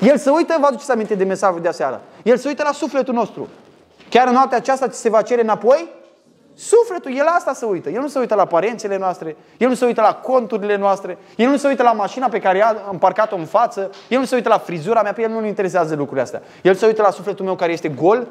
El 0.00 0.16
se 0.16 0.30
uită, 0.30 0.56
vă 0.60 0.66
aduceți 0.66 0.90
aminte 0.90 1.14
de 1.14 1.24
mesajul 1.24 1.60
de 1.60 1.68
aseară, 1.68 2.02
El 2.22 2.36
se 2.36 2.48
uită 2.48 2.62
la 2.62 2.72
sufletul 2.72 3.14
nostru. 3.14 3.48
Chiar 4.08 4.26
în 4.26 4.32
noaptea 4.32 4.58
aceasta 4.58 4.88
ți 4.88 5.00
se 5.00 5.08
va 5.08 5.22
cere 5.22 5.40
înapoi 5.40 5.88
Sufletul, 6.58 7.16
el 7.16 7.26
asta 7.26 7.52
se 7.52 7.64
uită. 7.64 7.90
El 7.90 8.00
nu 8.00 8.08
se 8.08 8.18
uită 8.18 8.34
la 8.34 8.44
parențele 8.44 8.98
noastre, 8.98 9.36
el 9.56 9.68
nu 9.68 9.74
se 9.74 9.86
uită 9.86 10.00
la 10.00 10.14
conturile 10.14 10.76
noastre, 10.76 11.18
el 11.36 11.48
nu 11.48 11.56
se 11.56 11.68
uită 11.68 11.82
la 11.82 11.92
mașina 11.92 12.28
pe 12.28 12.38
care 12.38 12.62
a 12.62 12.74
împarcat-o 12.90 13.36
în 13.36 13.44
față, 13.44 13.90
el 14.08 14.18
nu 14.18 14.24
se 14.24 14.34
uită 14.34 14.48
la 14.48 14.58
frizura 14.58 15.02
mea, 15.02 15.12
pe 15.12 15.22
el 15.22 15.30
nu-l 15.30 15.44
interesează 15.44 15.94
lucrurile 15.94 16.22
astea. 16.22 16.42
El 16.62 16.74
se 16.74 16.86
uită 16.86 17.02
la 17.02 17.10
sufletul 17.10 17.44
meu 17.44 17.54
care 17.54 17.72
este 17.72 17.88
gol 17.88 18.26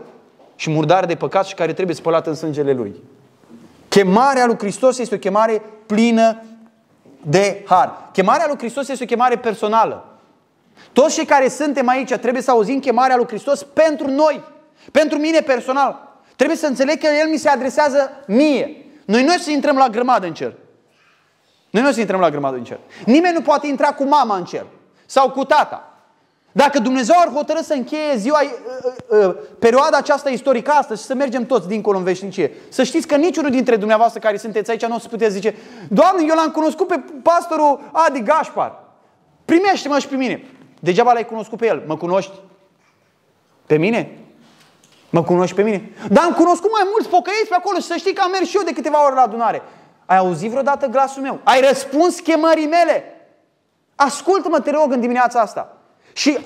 și 0.55 0.69
murdar 0.69 1.05
de 1.05 1.15
păcat 1.15 1.45
și 1.45 1.55
care 1.55 1.73
trebuie 1.73 1.95
spălat 1.95 2.27
în 2.27 2.35
sângele 2.35 2.73
lui. 2.73 3.03
Chemarea 3.95 4.45
lui 4.45 4.57
Hristos 4.57 4.97
este 4.97 5.15
o 5.15 5.17
chemare 5.17 5.61
plină 5.85 6.43
de 7.21 7.63
har. 7.67 8.09
Chemarea 8.11 8.45
lui 8.47 8.57
Hristos 8.57 8.87
este 8.87 9.03
o 9.03 9.07
chemare 9.07 9.37
personală. 9.37 10.19
Toți 10.93 11.15
cei 11.15 11.25
care 11.25 11.47
suntem 11.47 11.87
aici 11.87 12.13
trebuie 12.13 12.41
să 12.41 12.51
auzim 12.51 12.79
chemarea 12.79 13.15
lui 13.15 13.27
Hristos 13.27 13.63
pentru 13.63 14.07
noi, 14.07 14.43
pentru 14.91 15.17
mine 15.17 15.39
personal. 15.39 16.17
Trebuie 16.35 16.57
să 16.57 16.65
înțeleg 16.65 16.99
că 16.99 17.07
El 17.21 17.29
mi 17.29 17.37
se 17.37 17.49
adresează 17.49 18.11
mie. 18.27 18.85
Noi 19.05 19.23
nu 19.23 19.33
o 19.33 19.37
să 19.37 19.51
intrăm 19.51 19.77
la 19.77 19.89
grămadă 19.89 20.25
în 20.25 20.33
cer. 20.33 20.53
Noi 21.69 21.81
nu 21.81 21.89
o 21.89 21.91
să 21.91 21.99
intrăm 21.99 22.19
la 22.19 22.29
grămadă 22.29 22.55
în 22.55 22.63
cer. 22.63 22.79
Nimeni 23.05 23.33
nu 23.33 23.41
poate 23.41 23.67
intra 23.67 23.93
cu 23.93 24.03
mama 24.03 24.35
în 24.35 24.45
cer. 24.45 24.65
Sau 25.05 25.31
cu 25.31 25.45
tata. 25.45 25.94
Dacă 26.57 26.79
Dumnezeu 26.79 27.15
ar 27.17 27.33
hotărâ 27.33 27.61
să 27.61 27.73
încheie 27.73 28.15
ziua, 28.17 28.39
uh, 28.41 29.19
uh, 29.25 29.35
perioada 29.59 29.97
aceasta 29.97 30.29
istorică 30.29 30.71
astăzi 30.71 31.01
și 31.01 31.07
să 31.07 31.13
mergem 31.13 31.45
toți 31.45 31.67
dincolo 31.67 31.97
în 31.97 32.03
veșnicie, 32.03 32.51
să 32.69 32.83
știți 32.83 33.07
că 33.07 33.15
niciunul 33.15 33.51
dintre 33.51 33.75
dumneavoastră 33.75 34.19
care 34.19 34.37
sunteți 34.37 34.71
aici 34.71 34.85
nu 34.85 34.95
o 34.95 34.99
să 34.99 35.07
puteți 35.07 35.33
zice 35.33 35.55
Doamne, 35.89 36.25
eu 36.27 36.35
l-am 36.35 36.51
cunoscut 36.51 36.87
pe 36.87 37.03
pastorul 37.21 37.79
Adi 37.91 38.23
Gașpar. 38.23 38.83
Primește-mă 39.45 39.99
și 39.99 40.07
pe 40.07 40.15
mine. 40.15 40.45
Degeaba 40.79 41.13
l-ai 41.13 41.25
cunoscut 41.25 41.57
pe 41.57 41.65
el. 41.65 41.83
Mă 41.87 41.97
cunoști? 41.97 42.31
Pe 43.65 43.77
mine? 43.77 44.17
Mă 45.09 45.23
cunoști 45.23 45.55
pe 45.55 45.61
mine? 45.61 45.91
Dar 46.09 46.23
am 46.23 46.33
cunoscut 46.33 46.71
mai 46.71 46.87
mulți 46.91 47.09
pocăiți 47.09 47.49
pe 47.49 47.55
acolo 47.55 47.77
și 47.77 47.85
să 47.85 47.95
știi 47.97 48.13
că 48.13 48.21
am 48.21 48.31
mers 48.31 48.49
și 48.49 48.57
eu 48.57 48.63
de 48.63 48.73
câteva 48.73 49.05
ori 49.05 49.15
la 49.15 49.21
adunare. 49.21 49.61
Ai 50.05 50.17
auzit 50.17 50.49
vreodată 50.49 50.85
glasul 50.85 51.21
meu? 51.21 51.39
Ai 51.43 51.61
răspuns 51.61 52.19
chemării 52.19 52.67
mele? 52.67 53.03
Ascultă-mă, 53.95 54.59
te 54.59 54.71
rog, 54.71 54.91
în 54.91 54.99
dimineața 54.99 55.39
asta. 55.39 55.74
Și 56.15 56.37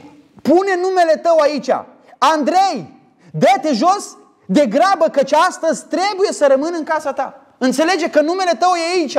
pune 0.42 0.76
numele 0.82 1.16
tău 1.16 1.38
aici. 1.38 1.70
Andrei, 2.18 2.94
dă-te 3.32 3.74
jos 3.74 4.18
de 4.46 4.66
grabă, 4.66 5.08
căci 5.08 5.34
astăzi 5.34 5.86
trebuie 5.86 6.32
să 6.32 6.46
rămân 6.48 6.74
în 6.78 6.84
casa 6.84 7.14
ta. 7.14 7.42
Înțelege 7.58 8.10
că 8.10 8.22
numele 8.22 8.52
tău 8.60 8.70
e 8.76 9.00
aici. 9.00 9.18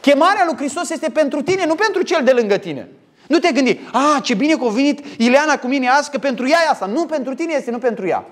Chemarea 0.00 0.44
lui 0.44 0.56
Hristos 0.56 0.90
este 0.90 1.08
pentru 1.08 1.42
tine, 1.42 1.66
nu 1.66 1.74
pentru 1.74 2.02
cel 2.02 2.24
de 2.24 2.30
lângă 2.32 2.56
tine. 2.56 2.88
Nu 3.26 3.38
te 3.38 3.52
gândi, 3.52 3.80
a, 3.92 4.20
ce 4.22 4.34
bine 4.34 4.54
că 4.54 4.64
a 4.64 4.68
venit 4.68 5.20
Ileana 5.20 5.58
cu 5.58 5.66
mine 5.66 5.88
azi, 5.88 6.10
că 6.10 6.18
pentru 6.18 6.48
ea 6.48 6.58
e 6.66 6.68
asta. 6.70 6.86
Nu, 6.86 7.06
pentru 7.06 7.34
tine 7.34 7.54
este, 7.56 7.70
nu 7.70 7.78
pentru 7.78 8.06
ea. 8.06 8.24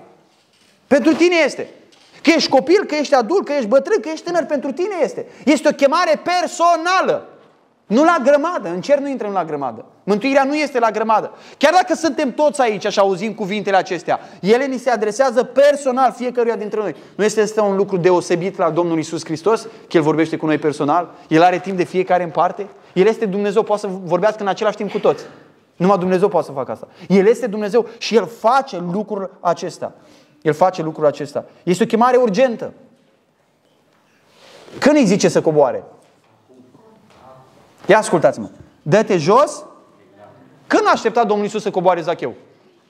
Pentru 0.87 1.13
tine 1.13 1.35
este. 1.45 1.69
Că 2.21 2.29
ești 2.29 2.49
copil, 2.49 2.85
că 2.85 2.95
ești 2.95 3.15
adult, 3.15 3.45
că 3.45 3.53
ești 3.53 3.67
bătrân, 3.67 3.99
că 4.01 4.09
ești 4.09 4.25
tânăr, 4.25 4.45
pentru 4.45 4.71
tine 4.71 4.95
este. 5.01 5.25
Este 5.45 5.67
o 5.67 5.71
chemare 5.71 6.21
personală. 6.23 7.32
Nu 7.87 8.03
la 8.03 8.17
grămadă. 8.23 8.69
În 8.69 8.81
cer 8.81 8.99
nu 8.99 9.07
intrăm 9.07 9.31
la 9.31 9.45
grămadă. 9.45 9.85
Mântuirea 10.03 10.43
nu 10.43 10.55
este 10.55 10.79
la 10.79 10.91
grămadă. 10.91 11.31
Chiar 11.57 11.71
dacă 11.73 11.93
suntem 11.95 12.33
toți 12.33 12.61
aici 12.61 12.87
și 12.87 12.99
auzim 12.99 13.33
cuvintele 13.33 13.75
acestea, 13.75 14.19
ele 14.41 14.65
ni 14.65 14.77
se 14.77 14.89
adresează 14.89 15.43
personal 15.43 16.11
fiecăruia 16.11 16.55
dintre 16.55 16.79
noi. 16.79 16.95
Nu 17.15 17.23
este 17.23 17.41
asta 17.41 17.63
un 17.63 17.75
lucru 17.75 17.97
deosebit 17.97 18.57
la 18.57 18.69
Domnul 18.69 18.99
Isus 18.99 19.25
Hristos, 19.25 19.61
că 19.61 19.97
El 19.97 20.01
vorbește 20.01 20.37
cu 20.37 20.45
noi 20.45 20.57
personal? 20.57 21.09
El 21.27 21.43
are 21.43 21.59
timp 21.59 21.77
de 21.77 21.83
fiecare 21.83 22.23
în 22.23 22.29
parte? 22.29 22.67
El 22.93 23.05
este 23.05 23.25
Dumnezeu, 23.25 23.63
poate 23.63 23.81
să 23.81 23.87
vorbească 24.03 24.41
în 24.41 24.47
același 24.47 24.75
timp 24.75 24.91
cu 24.91 24.99
toți. 24.99 25.23
Numai 25.75 25.97
Dumnezeu 25.97 26.27
poate 26.27 26.45
să 26.45 26.51
facă 26.51 26.71
asta. 26.71 26.87
El 27.07 27.27
este 27.27 27.47
Dumnezeu 27.47 27.87
și 27.97 28.15
El 28.15 28.27
face 28.27 28.83
lucrul 28.91 29.37
acesta. 29.39 29.91
El 30.41 30.53
face 30.53 30.81
lucrul 30.81 31.05
acesta. 31.05 31.45
Este 31.63 31.83
o 31.83 31.87
chemare 31.87 32.17
urgentă. 32.17 32.73
Când 34.79 34.95
îi 34.95 35.05
zice 35.05 35.27
să 35.27 35.41
coboare? 35.41 35.83
Ia 37.85 37.97
ascultați-mă. 37.97 38.49
Dă-te 38.81 39.17
jos. 39.17 39.63
Când 40.67 40.87
a 40.87 40.91
așteptat 40.91 41.27
Domnul 41.27 41.45
Iisus 41.45 41.61
să 41.61 41.71
coboare 41.71 42.01
Zacheu? 42.01 42.33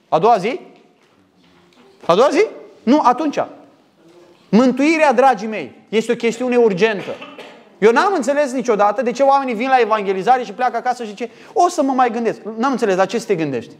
A 0.10 0.20
doua 0.20 0.38
zi? 0.38 0.60
A 2.06 2.16
doua 2.16 2.30
zi? 2.30 2.46
Nu, 2.84 3.00
atunci. 3.04 3.40
Mântuirea, 4.50 5.14
dragii 5.14 5.48
mei, 5.48 5.86
este 5.90 6.12
o 6.12 6.16
chestiune 6.16 6.58
urgentă. 6.58 7.12
Eu 7.78 7.92
n-am 7.92 8.14
înțeles 8.14 8.52
niciodată 8.52 9.02
de 9.02 9.12
ce 9.12 9.24
oamenii 9.24 9.54
vin 9.54 9.68
la 9.68 9.80
evangelizare 9.80 10.44
și 10.44 10.54
pleacă 10.54 10.78
acasă 10.78 11.04
și 11.04 11.10
zice 11.10 11.30
o 11.54 11.70
să 11.70 11.84
mă 11.84 11.94
mai 11.94 12.12
gândesc. 12.12 12.40
N-am 12.58 12.72
înțeles, 12.72 12.96
la 12.96 13.06
ce 13.06 13.20
să 13.20 13.26
te 13.26 13.36
gândești? 13.36 13.74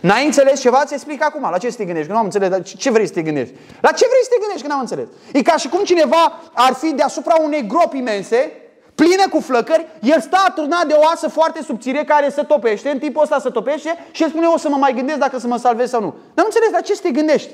N-ai 0.00 0.24
înțeles 0.24 0.60
ceva? 0.60 0.84
Ți 0.84 0.94
explic 0.94 1.22
acum. 1.22 1.48
La 1.50 1.58
ce 1.58 1.70
să 1.70 1.76
te 1.76 1.84
gândești? 1.84 2.06
Că 2.08 2.12
nu 2.12 2.18
am 2.18 2.24
înțeles. 2.24 2.48
Dar 2.48 2.62
ce 2.62 2.90
vrei 2.90 3.06
să 3.06 3.12
te 3.12 3.22
gândești? 3.22 3.54
La 3.80 3.90
ce 3.90 4.06
vrei 4.08 4.22
să 4.22 4.28
te 4.30 4.40
gândești? 4.40 4.62
Că 4.62 4.68
n-am 4.68 4.80
înțeles. 4.80 5.06
E 5.32 5.42
ca 5.42 5.56
și 5.56 5.68
cum 5.68 5.84
cineva 5.84 6.40
ar 6.52 6.72
fi 6.72 6.92
deasupra 6.92 7.34
unei 7.42 7.66
gropi 7.66 7.96
imense, 7.96 8.52
pline 8.94 9.24
cu 9.30 9.40
flăcări, 9.40 9.86
el 10.00 10.20
stă 10.20 10.36
aturnat 10.46 10.86
de 10.86 10.94
o 10.96 11.06
asă 11.12 11.28
foarte 11.28 11.62
subțire 11.62 12.04
care 12.04 12.28
se 12.28 12.42
topește, 12.42 12.90
în 12.90 12.98
timpul 12.98 13.22
ăsta 13.22 13.38
se 13.38 13.50
topește 13.50 14.06
și 14.10 14.22
el 14.22 14.28
spune 14.28 14.46
o 14.46 14.58
să 14.58 14.68
mă 14.68 14.76
mai 14.76 14.92
gândesc 14.94 15.18
dacă 15.18 15.38
să 15.38 15.46
mă 15.46 15.56
salvez 15.56 15.90
sau 15.90 16.00
nu. 16.00 16.14
N-am 16.34 16.44
înțeles, 16.46 16.70
la 16.70 16.80
ce 16.80 16.94
să 16.94 17.00
te 17.02 17.10
gândești? 17.10 17.50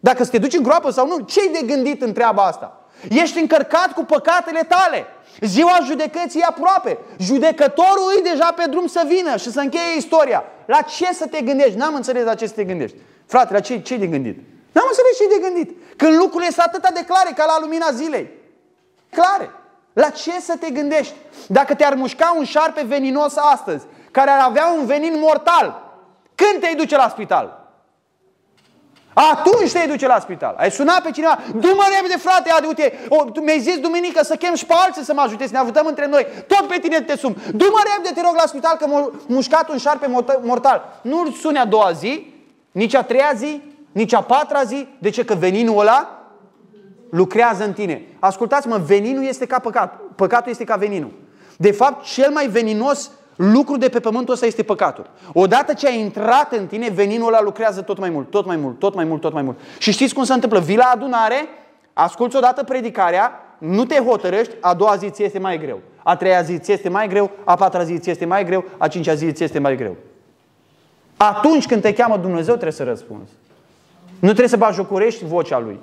Dacă 0.00 0.24
să 0.24 0.30
te 0.30 0.38
duci 0.38 0.54
în 0.54 0.62
groapă 0.62 0.90
sau 0.90 1.06
nu? 1.06 1.18
Ce-i 1.18 1.50
de 1.52 1.66
gândit 1.66 2.02
în 2.02 2.12
treaba 2.12 2.42
asta? 2.42 2.84
Ești 3.08 3.40
încărcat 3.40 3.92
cu 3.92 4.04
păcatele 4.04 4.60
tale. 4.68 5.06
Ziua 5.40 5.78
judecății 5.84 6.40
e 6.40 6.44
aproape. 6.48 6.98
Judecătorul 7.18 8.12
e 8.18 8.30
deja 8.30 8.52
pe 8.56 8.64
drum 8.70 8.86
să 8.86 9.02
vină 9.06 9.36
și 9.36 9.50
să 9.50 9.60
încheie 9.60 9.96
istoria. 9.96 10.44
La 10.66 10.80
ce 10.80 11.08
să 11.12 11.26
te 11.26 11.40
gândești? 11.40 11.76
N-am 11.76 11.94
înțeles 11.94 12.24
la 12.24 12.34
ce 12.34 12.46
să 12.46 12.52
te 12.54 12.64
gândești. 12.64 12.96
Frate, 13.26 13.52
la 13.52 13.60
ce, 13.60 13.80
ce 13.80 13.96
de 13.96 14.06
gândit? 14.06 14.38
N-am 14.72 14.86
înțeles 14.88 15.16
ce 15.16 15.38
de 15.38 15.48
gândit. 15.48 15.96
Când 15.96 16.16
lucrurile 16.16 16.50
sunt 16.50 16.66
atât 16.66 16.94
de 16.94 17.04
clare 17.04 17.30
ca 17.36 17.44
la 17.44 17.56
lumina 17.60 17.90
zilei. 17.92 18.30
Clare. 19.10 19.50
La 19.94 20.08
ce 20.08 20.40
să 20.40 20.56
te 20.60 20.70
gândești? 20.70 21.14
Dacă 21.46 21.74
te-ar 21.74 21.94
mușca 21.94 22.34
un 22.36 22.44
șarpe 22.44 22.82
veninos 22.86 23.36
astăzi, 23.36 23.84
care 24.10 24.30
ar 24.30 24.40
avea 24.40 24.74
un 24.78 24.86
venin 24.86 25.20
mortal, 25.20 25.82
când 26.34 26.60
te 26.60 26.74
duce 26.76 26.96
la 26.96 27.08
spital? 27.08 27.62
Atunci 29.14 29.72
te 29.72 29.86
duce 29.88 30.06
la 30.06 30.18
spital. 30.20 30.54
Ai 30.58 30.70
sunat 30.70 31.02
pe 31.02 31.10
cineva, 31.10 31.38
du-mă 31.52 31.84
repede 31.96 32.18
frate, 32.18 32.50
adi, 32.50 32.66
uite, 32.66 32.98
o, 33.08 33.24
tu 33.24 33.40
mi-ai 33.40 33.60
zis 33.60 33.78
duminică 33.78 34.24
să 34.24 34.36
chem 34.36 34.54
și 34.54 34.66
pe 34.66 34.74
alții 34.76 35.04
să 35.04 35.14
mă 35.14 35.20
ajute, 35.20 35.46
să 35.46 35.52
ne 35.52 35.58
ajutăm 35.58 35.86
între 35.86 36.06
noi. 36.06 36.26
Tot 36.46 36.68
pe 36.68 36.78
tine 36.78 37.00
te 37.00 37.16
sun. 37.16 37.36
Du-mă 37.54 37.78
repede, 37.94 38.14
te 38.14 38.20
rog, 38.20 38.34
la 38.36 38.46
spital 38.46 38.76
că 38.76 38.86
m-a 38.86 39.10
mușcat 39.26 39.68
un 39.68 39.78
șarpe 39.78 40.06
mortal. 40.42 40.98
Nu-l 41.02 41.32
suni 41.32 41.58
a 41.58 41.64
doua 41.64 41.92
zi, 41.92 42.32
nici 42.70 42.94
a 42.94 43.02
treia 43.02 43.32
zi, 43.34 43.62
nici 43.92 44.14
a 44.14 44.22
patra 44.22 44.62
zi. 44.62 44.88
De 44.98 45.10
ce? 45.10 45.24
Că 45.24 45.34
veninul 45.34 45.78
ăla 45.78 46.23
lucrează 47.14 47.64
în 47.64 47.72
tine. 47.72 48.02
Ascultați-mă, 48.18 48.80
veninul 48.86 49.24
este 49.24 49.46
ca 49.46 49.58
păcat. 49.58 50.00
Păcatul 50.16 50.50
este 50.50 50.64
ca 50.64 50.76
veninul. 50.76 51.12
De 51.56 51.72
fapt, 51.72 52.04
cel 52.04 52.30
mai 52.30 52.46
veninos 52.46 53.10
lucru 53.36 53.76
de 53.76 53.88
pe 53.88 54.00
pământul 54.00 54.34
ăsta 54.34 54.46
este 54.46 54.62
păcatul. 54.62 55.10
Odată 55.32 55.72
ce 55.72 55.86
a 55.86 55.90
intrat 55.90 56.52
în 56.52 56.66
tine, 56.66 56.90
veninul 56.90 57.28
ăla 57.28 57.42
lucrează 57.42 57.80
tot 57.80 57.98
mai 57.98 58.10
mult, 58.10 58.30
tot 58.30 58.46
mai 58.46 58.56
mult, 58.56 58.78
tot 58.78 58.94
mai 58.94 59.04
mult, 59.04 59.20
tot 59.20 59.32
mai 59.32 59.42
mult. 59.42 59.58
Și 59.78 59.92
știți 59.92 60.14
cum 60.14 60.24
se 60.24 60.32
întâmplă? 60.32 60.58
Vii 60.58 60.76
la 60.76 60.90
adunare, 60.94 61.48
asculți 61.92 62.36
odată 62.36 62.62
predicarea, 62.62 63.32
nu 63.58 63.84
te 63.84 63.98
hotărăști, 63.98 64.54
a 64.60 64.74
doua 64.74 64.96
zi 64.96 65.10
ți 65.10 65.22
este 65.22 65.38
mai 65.38 65.58
greu. 65.58 65.80
A 66.02 66.16
treia 66.16 66.42
zi 66.42 66.58
ți 66.58 66.72
este 66.72 66.88
mai 66.88 67.08
greu, 67.08 67.30
a 67.44 67.54
patra 67.54 67.82
zi 67.82 67.98
ți 67.98 68.10
este 68.10 68.24
mai 68.24 68.44
greu, 68.44 68.64
a 68.78 68.88
cincea 68.88 69.14
zi 69.14 69.32
ți 69.32 69.42
este 69.42 69.58
mai 69.58 69.76
greu. 69.76 69.96
Atunci 71.16 71.66
când 71.66 71.82
te 71.82 71.92
cheamă 71.92 72.16
Dumnezeu 72.16 72.52
trebuie 72.52 72.72
să 72.72 72.84
răspunzi. 72.84 73.30
Nu 74.18 74.28
trebuie 74.28 74.48
să 74.48 74.56
bajocorești 74.56 75.24
vocea 75.24 75.58
Lui. 75.58 75.80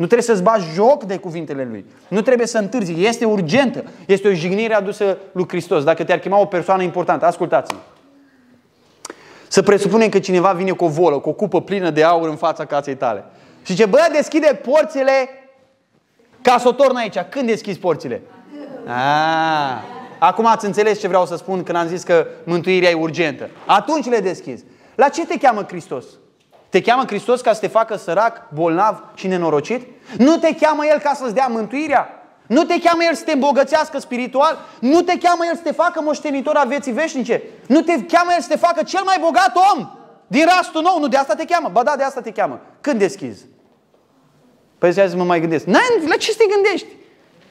Nu 0.00 0.06
trebuie 0.06 0.26
să-ți 0.26 0.42
bagi 0.42 0.64
joc 0.74 1.04
de 1.04 1.16
cuvintele 1.16 1.66
Lui. 1.70 1.84
Nu 2.08 2.20
trebuie 2.20 2.46
să 2.46 2.58
întârzi. 2.58 3.04
Este 3.04 3.24
urgentă. 3.24 3.84
Este 4.06 4.28
o 4.28 4.32
jignire 4.32 4.74
adusă 4.74 5.18
lui 5.32 5.48
Hristos. 5.48 5.84
Dacă 5.84 6.04
te-ar 6.04 6.18
chema 6.18 6.40
o 6.40 6.44
persoană 6.44 6.82
importantă, 6.82 7.26
ascultați-mă. 7.26 7.78
Să 9.48 9.62
presupunem 9.62 10.08
că 10.08 10.18
cineva 10.18 10.52
vine 10.52 10.70
cu 10.70 10.84
o 10.84 10.88
volă, 10.88 11.18
cu 11.18 11.28
o 11.28 11.32
cupă 11.32 11.60
plină 11.62 11.90
de 11.90 12.02
aur 12.02 12.28
în 12.28 12.36
fața 12.36 12.64
casei 12.64 12.96
tale. 12.96 13.24
Și 13.62 13.74
ce 13.74 13.86
bă, 13.86 14.08
deschide 14.12 14.60
porțile 14.70 15.28
ca 16.42 16.58
să 16.58 16.68
o 16.68 16.72
torn 16.72 16.96
aici. 16.96 17.18
Când 17.28 17.46
deschizi 17.46 17.78
porțile? 17.78 18.22
Ah, 18.86 19.82
acum 20.18 20.46
ați 20.46 20.66
înțeles 20.66 21.00
ce 21.00 21.08
vreau 21.08 21.26
să 21.26 21.36
spun 21.36 21.62
când 21.62 21.78
am 21.78 21.86
zis 21.86 22.02
că 22.02 22.26
mântuirea 22.44 22.90
e 22.90 22.94
urgentă. 22.94 23.48
Atunci 23.66 24.08
le 24.08 24.18
deschizi. 24.18 24.64
La 24.94 25.08
ce 25.08 25.26
te 25.26 25.38
cheamă 25.38 25.62
Hristos? 25.62 26.04
Te 26.70 26.80
cheamă 26.80 27.04
Hristos 27.06 27.40
ca 27.40 27.52
să 27.52 27.60
te 27.60 27.66
facă 27.66 27.96
sărac, 27.96 28.52
bolnav 28.54 29.04
și 29.14 29.26
nenorocit? 29.26 29.86
Nu 30.18 30.36
te 30.36 30.54
cheamă 30.54 30.86
El 30.86 30.98
ca 30.98 31.14
să-ți 31.14 31.34
dea 31.34 31.46
mântuirea? 31.46 32.08
Nu 32.46 32.64
te 32.64 32.80
cheamă 32.80 33.02
El 33.08 33.14
să 33.14 33.24
te 33.24 33.32
îmbogățească 33.32 33.98
spiritual? 33.98 34.58
Nu 34.80 35.02
te 35.02 35.18
cheamă 35.18 35.42
El 35.48 35.54
să 35.54 35.62
te 35.62 35.72
facă 35.72 36.00
moștenitor 36.00 36.56
a 36.56 36.64
vieții 36.64 36.92
veșnice? 36.92 37.42
Nu 37.66 37.80
te 37.80 38.04
cheamă 38.04 38.30
El 38.34 38.40
să 38.40 38.48
te 38.48 38.56
facă 38.56 38.82
cel 38.82 39.02
mai 39.04 39.16
bogat 39.20 39.52
om 39.74 39.90
din 40.26 40.44
rastul 40.44 40.82
nou? 40.82 40.98
Nu 40.98 41.08
de 41.08 41.16
asta 41.16 41.34
te 41.34 41.44
cheamă? 41.44 41.68
Ba 41.72 41.82
da, 41.82 41.96
de 41.96 42.02
asta 42.02 42.20
te 42.20 42.30
cheamă. 42.30 42.60
Când 42.80 42.98
deschizi? 42.98 43.44
Păi 44.78 44.92
zi 44.92 45.16
mă 45.16 45.24
mai 45.24 45.40
gândesc. 45.40 45.64
N-ai, 45.64 46.06
la 46.08 46.16
ce 46.16 46.30
să 46.30 46.36
te 46.38 46.54
gândești? 46.54 46.86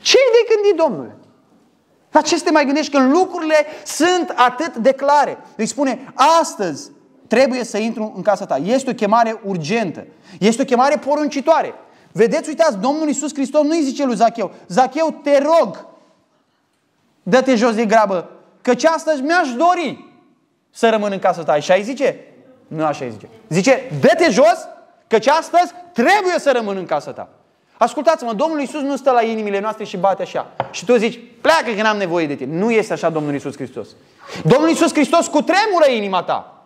ce 0.01 0.17
de 0.31 0.53
gândit, 0.53 0.81
Domnule? 0.81 1.15
La 2.11 2.21
ce 2.21 2.37
să 2.37 2.43
te 2.43 2.51
mai 2.51 2.65
gândești 2.65 2.91
când 2.91 3.11
lucrurile 3.11 3.65
sunt 3.85 4.33
atât 4.35 4.75
de 4.75 4.91
clare? 4.91 5.37
Îi 5.55 5.65
spune, 5.65 6.13
astăzi 6.39 6.91
trebuie 7.29 7.63
să 7.63 7.77
intru 7.77 8.13
în 8.15 8.21
casa 8.21 8.45
ta. 8.45 8.55
Este 8.55 8.89
o 8.89 8.93
chemare 8.93 9.41
urgentă. 9.45 10.05
Este 10.39 10.61
o 10.61 10.65
chemare 10.65 10.97
poruncitoare. 10.97 11.73
Vedeți, 12.11 12.49
uitați, 12.49 12.77
Domnul 12.77 13.07
Iisus 13.07 13.33
Hristos 13.33 13.61
nu 13.61 13.69
îi 13.69 13.83
zice 13.83 14.05
lui 14.05 14.15
Zacheu, 14.15 14.51
Zacheu, 14.67 15.19
te 15.23 15.41
rog, 15.43 15.85
dă-te 17.23 17.55
jos 17.55 17.75
de 17.75 17.85
grabă, 17.85 18.29
căci 18.61 18.85
astăzi 18.85 19.21
mi-aș 19.21 19.51
dori 19.51 20.05
să 20.69 20.89
rămân 20.89 21.11
în 21.11 21.19
casa 21.19 21.43
ta. 21.43 21.51
Așa 21.51 21.73
îi 21.73 21.83
zice? 21.83 22.19
Nu 22.67 22.85
așa 22.85 23.05
îi 23.05 23.11
zice. 23.11 23.29
Zice, 23.49 23.91
dă-te 23.99 24.29
jos, 24.29 24.67
căci 25.07 25.27
astăzi 25.27 25.73
trebuie 25.93 26.39
să 26.39 26.51
rămân 26.51 26.77
în 26.77 26.85
casa 26.85 27.11
ta. 27.11 27.29
Ascultați-mă, 27.77 28.33
Domnul 28.33 28.59
Iisus 28.59 28.81
nu 28.81 28.95
stă 28.95 29.11
la 29.11 29.21
inimile 29.21 29.59
noastre 29.59 29.83
și 29.83 29.97
bate 29.97 30.21
așa. 30.21 30.51
Și 30.71 30.85
tu 30.85 30.95
zici, 30.95 31.19
pleacă 31.41 31.71
că 31.75 31.81
n-am 31.81 31.97
nevoie 31.97 32.27
de 32.27 32.35
tine. 32.35 32.57
Nu 32.57 32.71
este 32.71 32.93
așa 32.93 33.09
Domnul 33.09 33.33
Iisus 33.33 33.55
Hristos. 33.55 33.87
Domnul 34.43 34.69
Iisus 34.69 34.93
Hristos 34.93 35.27
cu 35.27 35.41
tremură 35.41 35.89
inima 35.95 36.23
ta. 36.23 36.58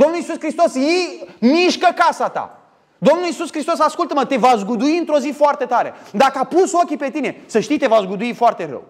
Domnul 0.00 0.18
Iisus 0.18 0.38
Hristos 0.38 0.74
îi 0.74 1.26
mișcă 1.38 1.88
casa 1.94 2.28
ta. 2.28 2.58
Domnul 2.98 3.26
Iisus 3.26 3.50
Hristos, 3.50 3.78
ascultă-mă, 3.78 4.24
te 4.24 4.36
va 4.36 4.54
zgudui 4.56 4.98
într-o 4.98 5.18
zi 5.18 5.30
foarte 5.36 5.64
tare. 5.64 5.94
Dacă 6.12 6.38
a 6.38 6.44
pus 6.44 6.72
ochii 6.72 6.96
pe 6.96 7.10
tine, 7.10 7.42
să 7.46 7.60
știi, 7.60 7.78
te 7.78 7.86
va 7.86 8.00
zgudui 8.00 8.34
foarte 8.34 8.66
rău. 8.70 8.84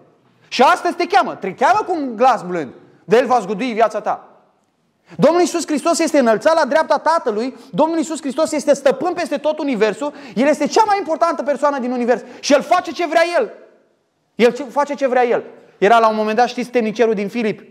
Și 0.47 0.61
astăzi 0.61 0.95
te 0.95 1.07
cheamă, 1.07 1.35
te 1.35 1.53
cheamă 1.53 1.83
cu 1.85 1.93
un 1.93 2.15
glas 2.15 2.41
blând. 2.41 2.73
De 3.05 3.17
El 3.17 3.25
va 3.25 3.39
zgudui 3.39 3.71
viața 3.71 4.01
ta. 4.01 4.27
Domnul 5.17 5.41
Iisus 5.41 5.65
Hristos 5.65 5.99
este 5.99 6.19
înălțat 6.19 6.55
la 6.55 6.65
dreapta 6.65 6.97
Tatălui, 6.97 7.55
Domnul 7.71 7.97
Iisus 7.97 8.19
Hristos 8.19 8.51
este 8.51 8.73
stăpân 8.73 9.13
peste 9.13 9.37
tot 9.37 9.59
universul, 9.59 10.13
El 10.35 10.47
este 10.47 10.67
cea 10.67 10.83
mai 10.85 10.97
importantă 10.97 11.43
persoană 11.43 11.79
din 11.79 11.91
univers 11.91 12.21
și 12.39 12.53
El 12.53 12.61
face 12.61 12.91
ce 12.91 13.05
vrea 13.05 13.23
El. 13.37 13.51
El 14.35 14.67
face 14.69 14.93
ce 14.93 15.07
vrea 15.07 15.25
El. 15.25 15.43
Era 15.77 15.99
la 15.99 16.09
un 16.09 16.15
moment 16.15 16.37
dat, 16.37 16.47
știți, 16.47 16.69
temnicerul 16.69 17.13
din 17.13 17.27
Filip. 17.27 17.63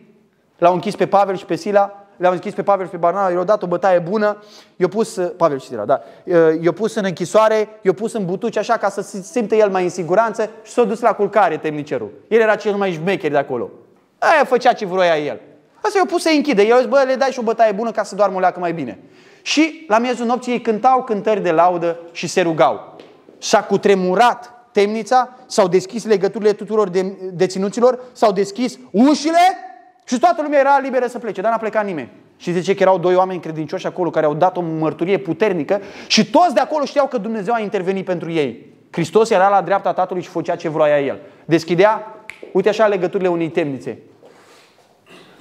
L-au 0.59 0.75
închis 0.75 0.97
pe 0.97 1.07
Pavel 1.07 1.37
și 1.37 1.45
pe 1.45 1.55
Sila 1.55 2.00
le-am 2.21 2.33
închis 2.33 2.55
pe 2.55 2.63
Pavel 2.63 2.85
și 2.85 2.91
pe 2.91 2.97
Barnaba, 2.97 3.31
i-au 3.31 3.45
dat 3.45 3.63
o 3.63 3.67
bătaie 3.67 3.99
bună, 3.99 4.37
i-au 4.77 4.89
pus, 4.89 5.17
uh, 5.17 5.31
Pavel 5.37 5.59
și 5.59 5.67
Sila, 5.67 5.85
da, 5.85 6.01
uh, 6.25 6.35
i-au 6.61 6.73
pus 6.73 6.95
în 6.95 7.05
închisoare, 7.05 7.69
i-au 7.83 7.95
pus 7.95 8.13
în 8.13 8.25
butuci 8.25 8.57
așa 8.57 8.77
ca 8.77 8.89
să 8.89 9.01
se 9.01 9.23
simtă 9.23 9.55
el 9.55 9.71
mai 9.71 9.83
în 9.83 9.89
siguranță 9.89 10.51
și 10.63 10.73
s-a 10.73 10.85
dus 10.85 11.01
la 11.01 11.13
culcare 11.13 11.57
temnicerul. 11.57 12.11
El 12.29 12.41
era 12.41 12.55
cel 12.55 12.75
mai 12.75 12.93
șmecher 12.93 13.31
de 13.31 13.37
acolo. 13.37 13.71
Aia 14.19 14.45
făcea 14.45 14.73
ce 14.73 14.87
vroia 14.87 15.17
el. 15.17 15.41
Asta 15.75 15.99
i-au 15.99 16.07
pus 16.07 16.23
să-i 16.23 16.37
închide. 16.37 16.63
Eu 16.63 16.77
zis, 16.77 16.87
bă, 16.87 17.05
le 17.07 17.15
dai 17.15 17.31
și 17.31 17.39
o 17.39 17.43
bătaie 17.43 17.73
bună 17.73 17.91
ca 17.91 18.03
să 18.03 18.15
doarmă 18.15 18.37
o 18.37 18.41
leacă 18.41 18.61
mai 18.61 18.73
bine. 18.73 18.99
Și 19.43 19.85
la 19.89 19.99
miezul 19.99 20.27
nopții 20.27 20.53
ei 20.53 20.61
cântau 20.61 21.03
cântări 21.03 21.43
de 21.43 21.51
laudă 21.51 21.99
și 22.13 22.27
se 22.27 22.41
rugau. 22.41 22.97
Și-a 23.39 23.65
cutremurat 23.65 24.53
temnița, 24.73 25.37
s-au 25.47 25.69
deschis 25.69 26.05
legăturile 26.05 26.53
tuturor 26.53 26.89
de, 26.89 27.17
deținuților, 27.33 27.99
s-au 28.13 28.33
deschis 28.33 28.79
ușile 28.91 29.70
și 30.11 30.19
toată 30.19 30.43
lumea 30.43 30.59
era 30.59 30.79
liberă 30.79 31.07
să 31.07 31.19
plece, 31.19 31.41
dar 31.41 31.51
n-a 31.51 31.57
plecat 31.57 31.85
nimeni. 31.85 32.11
Și 32.37 32.53
zice 32.53 32.75
că 32.75 32.83
erau 32.83 32.99
doi 32.99 33.15
oameni 33.15 33.41
credincioși 33.41 33.87
acolo 33.87 34.11
care 34.11 34.27
au 34.27 34.35
dat 34.35 34.57
o 34.57 34.61
mărturie 34.61 35.19
puternică 35.19 35.81
și 36.07 36.31
toți 36.31 36.55
de 36.55 36.61
acolo 36.61 36.85
știau 36.85 37.07
că 37.07 37.19
Dumnezeu 37.19 37.55
a 37.55 37.61
intervenit 37.61 38.05
pentru 38.05 38.31
ei. 38.31 38.67
Hristos 38.91 39.31
era 39.31 39.49
la 39.49 39.63
dreapta 39.63 39.93
Tatălui 39.93 40.23
și 40.23 40.29
făcea 40.29 40.57
ce 40.57 40.69
vroia 40.69 41.01
El. 41.01 41.19
Deschidea, 41.45 42.25
uite 42.53 42.69
așa, 42.69 42.87
legăturile 42.87 43.29
unei 43.29 43.49
temnițe. 43.49 43.99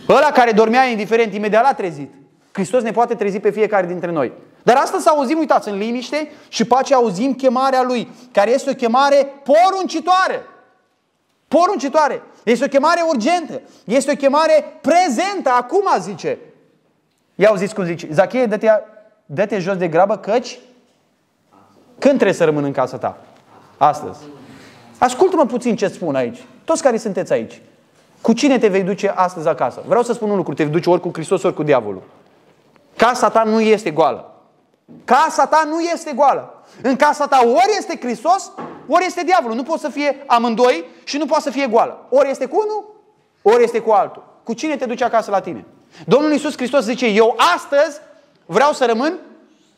Ăla 0.10 0.32
care 0.32 0.52
dormea 0.52 0.86
indiferent, 0.86 1.34
imediat 1.34 1.64
l-a 1.64 1.74
trezit. 1.74 2.14
Hristos 2.52 2.84
ne 2.84 2.92
poate 2.92 3.16
trezi 3.16 3.40
pe 3.40 3.50
fiecare 3.50 3.88
dintre 3.88 4.12
noi. 4.12 4.32
Dar 4.64 4.76
astăzi 4.76 5.10
auzim, 5.10 5.38
uitați, 5.38 5.70
în 5.70 5.78
liniște 5.78 6.32
și 6.48 6.66
pace 6.66 6.94
auzim 6.94 7.34
chemarea 7.34 7.84
Lui, 7.84 8.08
care 8.32 8.52
este 8.52 8.70
o 8.70 8.74
chemare 8.74 9.28
poruncitoare. 9.44 10.42
Poruncitoare. 11.50 12.22
Este 12.44 12.66
o 12.66 12.68
chemare 12.68 13.02
urgentă. 13.08 13.62
Este 13.84 14.12
o 14.12 14.16
chemare 14.16 14.80
prezentă, 14.82 15.50
acum 15.50 15.86
zice. 16.00 16.38
Ia 17.36 17.50
auziți 17.50 17.74
cum 17.74 17.84
zice. 17.84 18.08
Zachie, 18.12 18.46
dă-te, 18.46 18.68
dă-te 19.26 19.60
jos 19.60 19.78
de 19.78 19.88
grabă 19.88 20.18
căci 20.18 20.60
când 22.00 22.14
trebuie 22.14 22.34
să 22.34 22.46
rămân 22.46 22.64
în 22.64 22.72
casa 22.72 22.98
ta? 22.98 23.18
Astăzi. 23.78 24.20
Ascultă-mă 24.98 25.46
puțin 25.46 25.76
ce 25.76 25.88
spun 25.88 26.16
aici. 26.16 26.46
Toți 26.66 26.82
care 26.82 26.98
sunteți 26.98 27.34
aici. 27.34 27.62
Cu 28.22 28.34
cine 28.34 28.58
te 28.58 28.68
vei 28.68 28.84
duce 28.84 29.08
astăzi 29.16 29.48
acasă? 29.48 29.84
Vreau 29.86 30.04
să 30.04 30.14
spun 30.14 30.30
un 30.30 30.36
lucru. 30.36 30.54
Te 30.54 30.64
vei 30.64 30.72
duce 30.72 30.90
ori 30.90 31.02
cu 31.02 31.10
Hristos, 31.14 31.44
ori 31.44 31.54
cu 31.54 31.64
diavolul. 31.64 32.02
Casa 32.96 33.30
ta 33.30 33.44
nu 33.44 33.62
este 33.62 33.92
goală. 33.92 34.34
Casa 35.06 35.46
ta 35.46 35.64
nu 35.70 35.80
este 35.80 36.12
goală. 36.16 36.59
În 36.82 36.96
casa 36.96 37.28
ta 37.28 37.42
ori 37.46 37.76
este 37.78 37.98
Hristos, 38.02 38.52
ori 38.88 39.06
este 39.06 39.24
diavolul. 39.24 39.56
Nu 39.56 39.64
poate 39.64 39.82
să 39.82 39.90
fie 39.90 40.24
amândoi 40.28 40.86
și 41.04 41.18
nu 41.18 41.26
poate 41.26 41.44
să 41.44 41.50
fie 41.50 41.68
goală. 41.68 42.06
Ori 42.10 42.30
este 42.30 42.46
cu 42.46 42.56
unul, 42.56 42.96
ori 43.42 43.64
este 43.64 43.80
cu 43.80 43.92
altul. 43.92 44.24
Cu 44.44 44.54
cine 44.54 44.76
te 44.76 44.86
duce 44.86 45.04
acasă 45.04 45.32
la 45.32 45.42
tine? 45.42 45.66
Domnul 46.06 46.32
Iisus 46.32 46.56
Hristos 46.56 46.84
zice, 46.84 47.06
eu 47.06 47.36
astăzi 47.56 48.00
vreau 48.46 48.74
să 48.74 48.86
rămân 48.86 49.20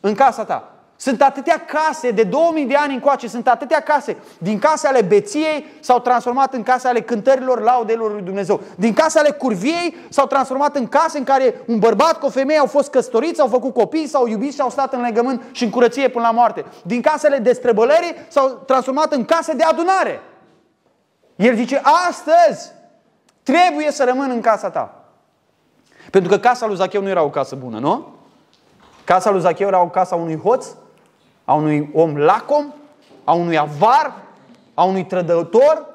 în 0.00 0.14
casa 0.14 0.44
ta. 0.44 0.71
Sunt 1.02 1.22
atâtea 1.22 1.64
case, 1.66 2.10
de 2.10 2.22
2000 2.22 2.64
de 2.64 2.74
ani 2.74 2.94
încoace, 2.94 3.28
sunt 3.28 3.48
atâtea 3.48 3.80
case. 3.80 4.16
Din 4.38 4.58
case 4.58 4.86
ale 4.86 5.00
beției 5.00 5.66
s-au 5.80 6.00
transformat 6.00 6.54
în 6.54 6.62
case 6.62 6.88
ale 6.88 7.00
cântărilor 7.00 7.60
laudelor 7.60 8.12
lui 8.12 8.22
Dumnezeu. 8.22 8.60
Din 8.76 8.92
case 8.92 9.18
ale 9.18 9.30
curviei 9.30 9.96
s-au 10.08 10.26
transformat 10.26 10.76
în 10.76 10.88
case 10.88 11.18
în 11.18 11.24
care 11.24 11.60
un 11.66 11.78
bărbat 11.78 12.18
cu 12.18 12.26
o 12.26 12.30
femeie 12.30 12.58
au 12.58 12.66
fost 12.66 12.90
căsătoriți, 12.90 13.40
au 13.40 13.46
făcut 13.46 13.74
copii, 13.74 14.06
s-au 14.06 14.26
iubit 14.26 14.52
și 14.52 14.60
au 14.60 14.70
stat 14.70 14.92
în 14.92 15.00
legământ 15.00 15.42
și 15.52 15.64
în 15.64 15.70
curăție 15.70 16.08
până 16.08 16.24
la 16.24 16.30
moarte. 16.30 16.64
Din 16.82 17.00
casele 17.00 17.38
de 17.38 17.52
străbălări 17.52 18.26
s-au 18.28 18.48
transformat 18.66 19.12
în 19.12 19.24
case 19.24 19.52
de 19.52 19.62
adunare. 19.62 20.20
El 21.36 21.54
zice, 21.54 21.80
astăzi 22.08 22.72
trebuie 23.42 23.90
să 23.90 24.04
rămân 24.04 24.30
în 24.30 24.40
casa 24.40 24.70
ta. 24.70 25.04
Pentru 26.10 26.30
că 26.30 26.38
casa 26.38 26.66
lui 26.66 26.76
Zacheu 26.76 27.02
nu 27.02 27.08
era 27.08 27.22
o 27.22 27.30
casă 27.30 27.54
bună, 27.54 27.78
nu? 27.78 28.14
Casa 29.04 29.30
lui 29.30 29.40
Zacheu 29.40 29.66
era 29.66 29.82
o 29.82 29.88
casă 29.88 30.14
a 30.14 30.16
unui 30.16 30.38
hoț, 30.38 30.66
a 31.44 31.54
unui 31.54 31.90
om 31.92 32.16
lacom, 32.16 32.72
a 33.24 33.32
unui 33.32 33.58
avar, 33.58 34.14
a 34.74 34.84
unui 34.84 35.04
trădător, 35.04 35.86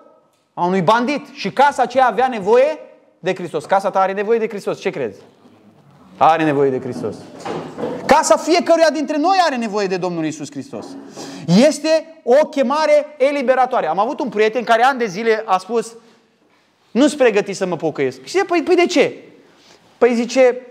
a 0.54 0.66
unui 0.66 0.82
bandit. 0.82 1.28
Și 1.34 1.52
casa 1.52 1.82
aceea 1.82 2.08
avea 2.08 2.28
nevoie 2.28 2.80
de 3.20 3.36
Hristos. 3.36 3.66
Casa 3.66 3.89
ta 3.89 4.00
are 4.00 4.14
nevoie 4.14 4.39
de 4.39 4.48
Hristos. 4.48 4.80
Ce 4.80 4.89
crezi? 4.89 5.20
Are 6.18 6.43
nevoie 6.43 6.70
de 6.70 6.80
Hristos. 6.80 7.16
Casa 8.06 8.38
fiecăruia 8.38 8.89
dintre 8.89 9.18
noi 9.18 9.38
are 9.45 9.56
nevoie 9.56 9.88
de 9.88 9.98
Domnul 9.98 10.26
Isus 10.26 10.52
Hristos. 10.52 10.86
Este 11.45 12.22
o 12.24 12.48
chemare 12.48 13.06
eliberatoare. 13.18 13.88
Am 13.88 14.00
avut 14.00 14.20
un 14.20 14.30
prieten 14.30 14.64
care 14.64 14.84
ani 14.84 15.00
de 15.00 15.06
zile 15.06 15.43
a 15.45 15.58
spus 15.58 15.95
nu-ți 16.91 17.18
pregăti 17.18 17.54
să 17.54 17.66
mă 17.66 17.76
pocăiesc. 17.76 18.24
Și 18.24 18.30
zice, 18.30 18.45
păi, 18.45 18.64
păi 18.64 18.76
de 18.76 18.86
ce? 18.86 19.16
Păi 19.98 20.16
zice, 20.16 20.62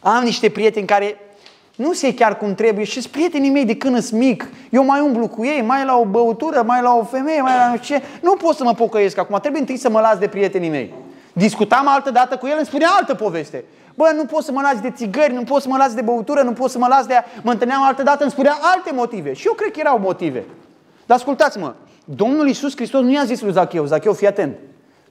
am 0.00 0.24
niște 0.24 0.50
prieteni 0.50 0.86
care 0.86 1.18
nu 1.76 1.92
se 1.92 2.14
chiar 2.14 2.36
cum 2.36 2.54
trebuie 2.54 2.84
și 2.84 3.00
sunt 3.00 3.12
prietenii 3.12 3.50
mei 3.50 3.64
de 3.64 3.76
când 3.76 4.02
sunt 4.02 4.20
mic. 4.20 4.48
Eu 4.70 4.84
mai 4.84 5.00
umblu 5.00 5.28
cu 5.28 5.44
ei, 5.44 5.62
mai 5.62 5.84
la 5.84 5.96
o 5.96 6.04
băutură, 6.04 6.62
mai 6.66 6.82
la 6.82 6.94
o 6.94 7.04
femeie, 7.04 7.40
mai 7.40 7.56
la 7.56 7.70
nu 7.70 7.76
știu 7.76 7.96
ce. 7.96 8.02
Nu 8.22 8.32
pot 8.32 8.56
să 8.56 8.64
mă 8.64 8.74
pocăiesc 8.74 9.18
acum, 9.18 9.38
trebuie 9.40 9.60
întâi 9.60 9.76
să 9.76 9.90
mă 9.90 10.00
las 10.00 10.18
de 10.18 10.26
prietenii 10.26 10.70
mei. 10.70 10.94
Discutam 11.32 11.88
altă 11.88 12.10
dată 12.10 12.36
cu 12.36 12.46
el, 12.46 12.54
îmi 12.56 12.66
spunea 12.66 12.88
altă 12.98 13.14
poveste. 13.14 13.64
Bă, 13.94 14.12
nu 14.16 14.24
pot 14.24 14.42
să 14.42 14.52
mă 14.52 14.60
las 14.60 14.80
de 14.80 14.90
țigări, 14.90 15.32
nu 15.32 15.42
pot 15.42 15.62
să 15.62 15.68
mă 15.68 15.76
las 15.76 15.94
de 15.94 16.00
băutură, 16.00 16.42
nu 16.42 16.52
pot 16.52 16.70
să 16.70 16.78
mă 16.78 16.86
las 16.88 17.06
de... 17.06 17.14
Mă 17.42 17.50
întâlneam 17.50 17.82
altă 17.82 18.02
dată, 18.02 18.22
îmi 18.22 18.32
spunea 18.32 18.56
alte 18.74 18.90
motive. 18.94 19.32
Și 19.32 19.46
eu 19.46 19.52
cred 19.52 19.70
că 19.70 19.80
erau 19.80 19.98
motive. 19.98 20.44
Dar 21.06 21.16
ascultați-mă, 21.16 21.74
Domnul 22.04 22.46
Iisus 22.46 22.76
Hristos 22.76 23.02
nu 23.02 23.12
i-a 23.12 23.24
zis 23.24 23.40
lui 23.40 23.52
Zacheu, 23.52 23.84
Zacheu, 23.84 24.12
fii 24.12 24.26
atent. 24.26 24.56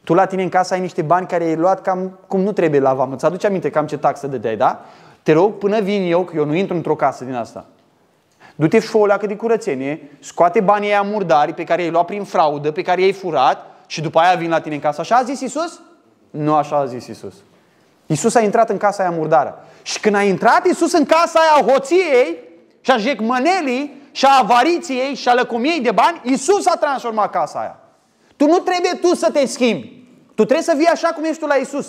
Tu 0.03 0.13
la 0.13 0.25
tine 0.25 0.43
în 0.43 0.49
casă 0.49 0.73
ai 0.73 0.79
niște 0.79 1.01
bani 1.01 1.27
care 1.27 1.43
ai 1.43 1.55
luat 1.55 1.81
cam 1.81 2.19
cum 2.27 2.41
nu 2.41 2.51
trebuie 2.51 2.79
la 2.79 2.93
vamă. 2.93 3.13
Îți 3.13 3.25
aduce 3.25 3.47
aminte 3.47 3.69
cam 3.69 3.85
ce 3.85 3.97
taxă 3.97 4.27
dădeai, 4.27 4.55
da? 4.55 4.85
Te 5.25 5.31
rog, 5.31 5.57
până 5.57 5.79
vin 5.79 6.11
eu, 6.11 6.23
că 6.23 6.35
eu 6.35 6.45
nu 6.45 6.55
intru 6.55 6.75
într-o 6.75 6.95
casă 6.95 7.23
din 7.23 7.33
asta. 7.33 7.65
Du-te 8.55 8.79
și 8.79 8.87
fă 8.87 8.97
o 8.97 9.07
de 9.27 9.35
curățenie, 9.35 10.11
scoate 10.19 10.59
banii 10.59 10.89
aia 10.89 11.01
murdari 11.01 11.53
pe 11.53 11.63
care 11.63 11.81
i-ai 11.81 11.91
luat 11.91 12.05
prin 12.05 12.23
fraudă, 12.23 12.71
pe 12.71 12.81
care 12.81 13.01
i-ai 13.01 13.11
furat 13.11 13.65
și 13.87 14.01
după 14.01 14.19
aia 14.19 14.35
vin 14.35 14.49
la 14.49 14.59
tine 14.59 14.75
în 14.75 14.81
casă. 14.81 15.01
Așa 15.01 15.15
a 15.15 15.23
zis 15.23 15.39
Isus? 15.39 15.81
Nu 16.29 16.53
așa 16.53 16.75
a 16.75 16.85
zis 16.85 17.07
Isus. 17.07 17.33
Isus 18.05 18.35
a 18.35 18.39
intrat 18.39 18.69
în 18.69 18.77
casa 18.77 19.03
aia 19.03 19.11
murdară. 19.11 19.65
Și 19.81 19.99
când 19.99 20.15
a 20.15 20.21
intrat 20.21 20.65
Isus 20.67 20.91
în 20.93 21.05
casa 21.05 21.39
aia 21.39 21.71
hoției 21.71 22.37
și 22.81 22.91
a 22.91 22.97
jecmănelii 22.97 24.01
și 24.11 24.25
a 24.25 24.39
avariției 24.41 25.15
și 25.15 25.27
a 25.27 25.33
lăcomiei 25.33 25.81
de 25.81 25.91
bani, 25.91 26.21
Isus 26.23 26.65
a 26.65 26.75
transformat 26.75 27.31
casa 27.31 27.59
aia. 27.59 27.79
Tu 28.35 28.45
nu 28.45 28.57
trebuie 28.57 28.91
tu 29.01 29.15
să 29.15 29.31
te 29.31 29.45
schimbi. 29.45 29.87
Tu 30.25 30.43
trebuie 30.43 30.61
să 30.61 30.73
vii 30.77 30.87
așa 30.87 31.07
cum 31.07 31.23
ești 31.23 31.39
tu 31.39 31.45
la 31.45 31.55
Isus. 31.55 31.87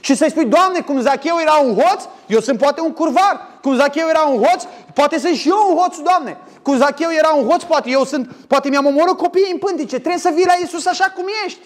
Și 0.00 0.14
să-i 0.14 0.30
spui, 0.30 0.44
Doamne, 0.44 0.80
cum 0.80 1.00
Zacheu 1.00 1.38
era 1.40 1.54
un 1.54 1.74
hoț, 1.74 2.02
eu 2.26 2.40
sunt 2.40 2.58
poate 2.58 2.80
un 2.80 2.92
curvar. 2.92 3.48
Cum 3.62 3.74
Zacheu 3.74 4.08
era 4.08 4.20
un 4.22 4.42
hoț, 4.42 4.64
poate 4.94 5.18
sunt 5.18 5.34
și 5.34 5.48
eu 5.48 5.66
un 5.70 5.76
hoț, 5.76 5.96
Doamne. 5.96 6.36
Cum 6.62 6.76
Zacheu 6.76 7.10
era 7.18 7.28
un 7.28 7.48
hoț, 7.48 7.62
poate 7.62 7.90
eu 7.90 8.04
sunt, 8.04 8.30
poate 8.46 8.68
mi-am 8.68 8.86
omorât 8.86 9.16
copiii 9.16 9.50
în 9.52 9.58
pântice. 9.58 9.98
Trebuie 9.98 10.18
să 10.18 10.30
vii 10.34 10.46
la 10.46 10.54
Isus 10.62 10.86
așa 10.86 11.12
cum 11.16 11.24
ești. 11.44 11.60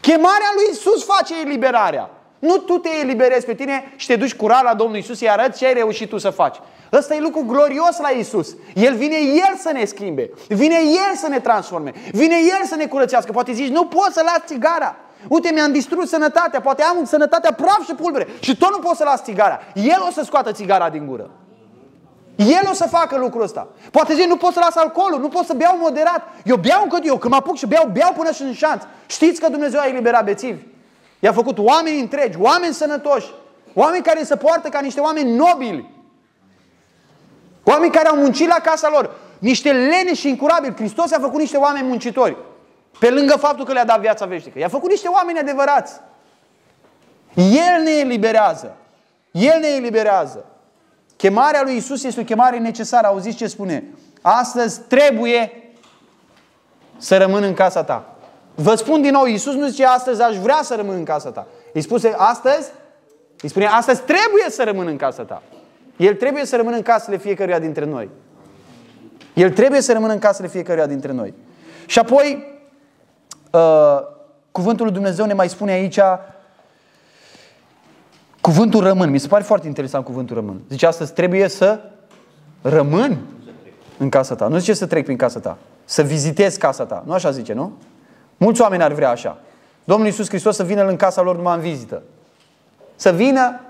Chemarea 0.00 0.52
lui 0.54 0.64
Isus 0.72 1.04
face 1.04 1.34
eliberarea. 1.44 2.10
Nu 2.38 2.56
tu 2.56 2.78
te 2.78 2.88
eliberezi 3.00 3.46
pe 3.46 3.54
tine 3.54 3.92
și 3.96 4.06
te 4.06 4.16
duci 4.16 4.34
curat 4.34 4.62
la 4.62 4.74
Domnul 4.74 4.96
Isus, 4.96 5.18
și 5.18 5.28
arăți 5.28 5.58
ce 5.58 5.66
ai 5.66 5.74
reușit 5.74 6.08
tu 6.08 6.18
să 6.18 6.30
faci. 6.30 6.56
Ăsta 6.92 7.14
e 7.14 7.20
lucru 7.20 7.44
glorios 7.46 7.98
la 7.98 8.08
Isus. 8.08 8.56
El 8.74 8.94
vine 8.94 9.16
El 9.16 9.56
să 9.58 9.70
ne 9.72 9.84
schimbe. 9.84 10.30
Vine 10.48 10.74
El 10.74 11.16
să 11.16 11.28
ne 11.28 11.40
transforme. 11.40 11.92
Vine 12.12 12.34
El 12.34 12.66
să 12.66 12.74
ne 12.74 12.86
curățească. 12.86 13.32
Poate 13.32 13.52
zici, 13.52 13.68
nu 13.68 13.84
pot 13.84 14.12
să 14.12 14.22
las 14.24 14.40
țigara. 14.46 14.96
Uite, 15.28 15.50
mi-am 15.52 15.72
distrus 15.72 16.08
sănătatea, 16.08 16.60
poate 16.60 16.82
am 16.82 17.04
sănătatea 17.04 17.52
praf 17.52 17.84
și 17.84 17.94
pulbere 17.94 18.26
și 18.40 18.56
tot 18.56 18.70
nu 18.70 18.78
pot 18.78 18.96
să 18.96 19.04
las 19.04 19.22
țigara. 19.22 19.60
El 19.74 20.04
o 20.08 20.10
să 20.10 20.22
scoată 20.24 20.52
țigara 20.52 20.88
din 20.88 21.06
gură. 21.06 21.30
El 22.36 22.68
o 22.70 22.72
să 22.72 22.86
facă 22.90 23.16
lucrul 23.18 23.42
ăsta. 23.42 23.68
Poate 23.90 24.14
zici, 24.14 24.26
nu 24.26 24.36
pot 24.36 24.52
să 24.52 24.60
las 24.62 24.76
alcoolul, 24.76 25.20
nu 25.20 25.28
pot 25.28 25.44
să 25.44 25.54
beau 25.54 25.76
moderat. 25.78 26.22
Eu 26.44 26.56
beau 26.56 26.82
încă 26.82 26.98
eu, 27.02 27.16
când 27.16 27.32
mă 27.32 27.38
apuc 27.38 27.56
și 27.56 27.66
beau, 27.66 27.90
beau 27.92 28.12
până 28.12 28.30
și 28.30 28.42
în 28.42 28.52
șanț. 28.52 28.82
Știți 29.06 29.40
că 29.40 29.48
Dumnezeu 29.48 29.80
a 29.80 29.86
eliberat 29.86 30.24
bețivi? 30.24 30.62
I-a 31.18 31.32
făcut 31.32 31.58
oameni 31.58 32.00
întregi, 32.00 32.36
oameni 32.40 32.74
sănătoși, 32.74 33.30
oameni 33.74 34.02
care 34.02 34.22
se 34.22 34.36
poartă 34.36 34.68
ca 34.68 34.80
niște 34.80 35.00
oameni 35.00 35.36
nobili. 35.36 35.90
Oameni 37.64 37.92
care 37.92 38.08
au 38.08 38.16
muncit 38.16 38.48
la 38.48 38.58
casa 38.62 38.88
lor, 38.90 39.10
niște 39.38 39.72
lene 39.72 40.14
și 40.14 40.28
incurabili. 40.28 40.74
Hristos 40.74 41.12
a 41.12 41.18
făcut 41.20 41.40
niște 41.40 41.56
oameni 41.56 41.88
muncitori. 41.88 42.36
Pe 42.98 43.10
lângă 43.10 43.36
faptul 43.36 43.64
că 43.64 43.72
le-a 43.72 43.84
dat 43.84 44.00
viața 44.00 44.26
veșnică. 44.26 44.58
I-a 44.58 44.68
făcut 44.68 44.90
niște 44.90 45.08
oameni 45.08 45.38
adevărați. 45.38 46.00
El 47.34 47.82
ne 47.84 47.90
eliberează. 47.90 48.76
El 49.30 49.60
ne 49.60 49.66
eliberează. 49.66 50.44
Chemarea 51.16 51.62
lui 51.62 51.76
Isus 51.76 52.04
este 52.04 52.20
o 52.20 52.24
chemare 52.24 52.58
necesară. 52.58 53.06
Auziți 53.06 53.36
ce 53.36 53.46
spune? 53.46 53.84
Astăzi 54.22 54.80
trebuie 54.80 55.72
să 56.96 57.16
rămân 57.16 57.42
în 57.42 57.54
casa 57.54 57.84
ta. 57.84 58.14
Vă 58.54 58.74
spun 58.74 59.02
din 59.02 59.10
nou, 59.10 59.24
Iisus 59.24 59.54
nu 59.54 59.66
zice 59.66 59.84
astăzi 59.84 60.22
aș 60.22 60.36
vrea 60.36 60.60
să 60.62 60.74
rămân 60.74 60.96
în 60.96 61.04
casa 61.04 61.30
ta. 61.30 61.46
Îi 61.72 61.80
spuse 61.80 62.14
astăzi, 62.16 62.70
îi 63.40 63.48
spune 63.48 63.66
astăzi 63.66 64.02
trebuie 64.02 64.44
să 64.48 64.64
rămân 64.64 64.86
în 64.86 64.96
casa 64.96 65.22
ta. 65.22 65.42
El 65.96 66.14
trebuie 66.14 66.44
să 66.44 66.56
rămână 66.56 66.76
în 66.76 66.82
casele 66.82 67.16
fiecăruia 67.16 67.58
dintre 67.58 67.84
noi. 67.84 68.08
El 69.34 69.50
trebuie 69.50 69.80
să 69.80 69.92
rămână 69.92 70.12
în 70.12 70.18
casele 70.18 70.48
fiecăruia 70.48 70.86
dintre 70.86 71.12
noi. 71.12 71.34
Și 71.86 71.98
apoi, 71.98 72.46
uh, 72.46 72.53
cuvântul 74.50 74.84
lui 74.84 74.94
Dumnezeu 74.94 75.26
ne 75.26 75.32
mai 75.32 75.48
spune 75.48 75.72
aici 75.72 75.98
cuvântul 78.40 78.82
rămân. 78.82 79.10
Mi 79.10 79.18
se 79.18 79.28
pare 79.28 79.42
foarte 79.42 79.66
interesant 79.66 80.04
cuvântul 80.04 80.36
rămân. 80.36 80.60
Zice 80.68 80.86
astăzi 80.86 81.12
trebuie 81.12 81.48
să 81.48 81.80
rămân 82.62 83.18
în 83.98 84.08
casa 84.08 84.34
ta. 84.34 84.48
Nu 84.48 84.58
zice 84.58 84.74
să 84.74 84.86
trec 84.86 85.04
prin 85.04 85.16
casa 85.16 85.40
ta. 85.40 85.58
Să 85.84 86.02
vizitez 86.02 86.56
casa 86.56 86.84
ta. 86.84 87.02
Nu 87.06 87.12
așa 87.12 87.30
zice, 87.30 87.52
nu? 87.52 87.72
Mulți 88.36 88.60
oameni 88.60 88.82
ar 88.82 88.92
vrea 88.92 89.10
așa. 89.10 89.38
Domnul 89.84 90.06
Iisus 90.06 90.28
Hristos 90.28 90.56
să 90.56 90.62
vină 90.62 90.86
în 90.86 90.96
casa 90.96 91.22
lor 91.22 91.36
numai 91.36 91.54
în 91.54 91.60
vizită. 91.60 92.02
Să 92.96 93.12
vină, 93.12 93.60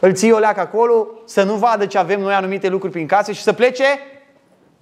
îl 0.00 0.12
ții 0.12 0.32
o 0.32 0.38
leacă 0.38 0.60
acolo, 0.60 1.06
să 1.24 1.42
nu 1.42 1.54
vadă 1.54 1.86
ce 1.86 1.98
avem 1.98 2.20
noi 2.20 2.34
anumite 2.34 2.68
lucruri 2.68 2.92
prin 2.92 3.06
casă 3.06 3.32
și 3.32 3.42
să 3.42 3.52
plece 3.52 3.84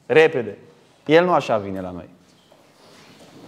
repede. 0.07 0.59
El 1.07 1.25
nu 1.25 1.33
așa 1.33 1.59
vine 1.59 1.81
la 1.81 1.91
noi. 1.91 2.09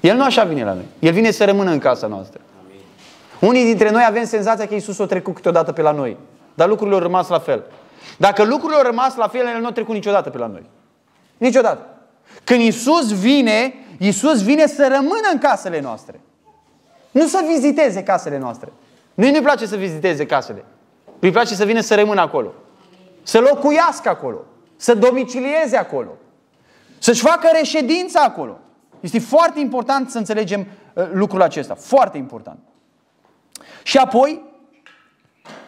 El 0.01 0.17
nu 0.17 0.25
așa 0.25 0.45
vine 0.45 0.65
la 0.65 0.73
noi. 0.73 0.87
El 0.99 1.13
vine 1.13 1.31
să 1.31 1.45
rămână 1.45 1.71
în 1.71 1.79
casa 1.79 2.07
noastră. 2.07 2.41
Amin. 2.65 2.81
Unii 3.41 3.65
dintre 3.65 3.91
noi 3.91 4.05
avem 4.09 4.25
senzația 4.25 4.67
că 4.67 4.75
Iisus 4.75 4.99
o 4.99 5.07
trecut 5.07 5.35
câteodată 5.35 5.73
pe 5.73 5.83
la 5.83 5.91
noi. 5.91 6.17
Dar 6.55 6.69
lucrurile 6.69 6.97
au 6.97 7.03
rămas 7.03 7.29
la 7.29 7.39
fel. 7.39 7.65
Dacă 8.17 8.45
lucrurile 8.45 8.77
au 8.77 8.83
rămas 8.83 9.17
la 9.17 9.29
fel, 9.29 9.47
El 9.55 9.61
nu 9.61 9.67
a 9.67 9.73
trecut 9.73 9.95
niciodată 9.95 10.31
pe 10.31 10.39
la 10.39 10.47
noi. 10.47 10.63
Niciodată. 11.37 11.87
Când 12.45 12.61
Iisus 12.61 13.21
vine, 13.21 13.75
Iisus 13.99 14.43
vine 14.43 14.67
să 14.67 14.89
rămână 14.91 15.29
în 15.33 15.39
casele 15.39 15.81
noastre. 15.81 16.21
Nu 17.11 17.27
să 17.27 17.45
viziteze 17.47 18.03
casele 18.03 18.39
noastre. 18.39 18.73
Nu 19.15 19.31
nu-i 19.31 19.41
place 19.41 19.67
să 19.67 19.77
viziteze 19.77 20.27
casele. 20.27 20.65
Îi 21.19 21.31
place 21.31 21.55
să 21.55 21.65
vină 21.65 21.81
să 21.81 21.95
rămână 21.95 22.21
acolo. 22.21 22.53
Să 23.23 23.39
locuiască 23.39 24.09
acolo. 24.09 24.39
Să 24.77 24.95
domicilieze 24.95 25.77
acolo. 25.77 26.11
Să-și 26.99 27.21
facă 27.21 27.49
reședința 27.53 28.21
acolo. 28.21 28.59
Este 29.01 29.19
foarte 29.19 29.61
important 29.61 30.11
să 30.11 30.19
înțelegem 30.19 30.67
uh, 30.93 31.05
lucrul 31.13 31.43
acesta. 31.43 31.75
Foarte 31.75 32.19
important. 32.19 32.59
Și 33.83 33.97
apoi, 33.97 34.43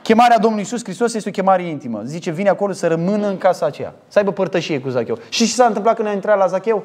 chemarea 0.02 0.38
Domnului 0.38 0.64
Isus 0.64 0.82
Hristos 0.82 1.14
este 1.14 1.28
o 1.28 1.32
chemare 1.32 1.62
intimă. 1.62 2.02
Zice, 2.04 2.30
vine 2.30 2.48
acolo 2.48 2.72
să 2.72 2.86
rămână 2.86 3.26
în 3.26 3.38
casa 3.38 3.66
aceea. 3.66 3.94
Să 4.08 4.18
aibă 4.18 4.32
părtășie 4.32 4.80
cu 4.80 4.88
Zacheu. 4.88 5.18
Și 5.28 5.46
ce 5.46 5.52
s-a 5.52 5.66
întâmplat 5.66 5.96
când 5.96 6.08
a 6.08 6.12
intrat 6.12 6.38
la 6.38 6.46
Zacheu? 6.46 6.84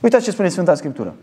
Uitați 0.00 0.24
ce 0.24 0.30
spune 0.30 0.48
Sfânta 0.48 0.74
Scriptură. 0.74 1.14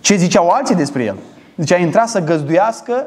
Ce 0.00 0.14
ziceau 0.14 0.48
alții 0.48 0.74
despre 0.74 1.04
el? 1.04 1.16
Zicea, 1.56 1.76
a 1.76 1.78
intrat 1.78 2.08
să 2.08 2.20
găzduiască 2.20 3.06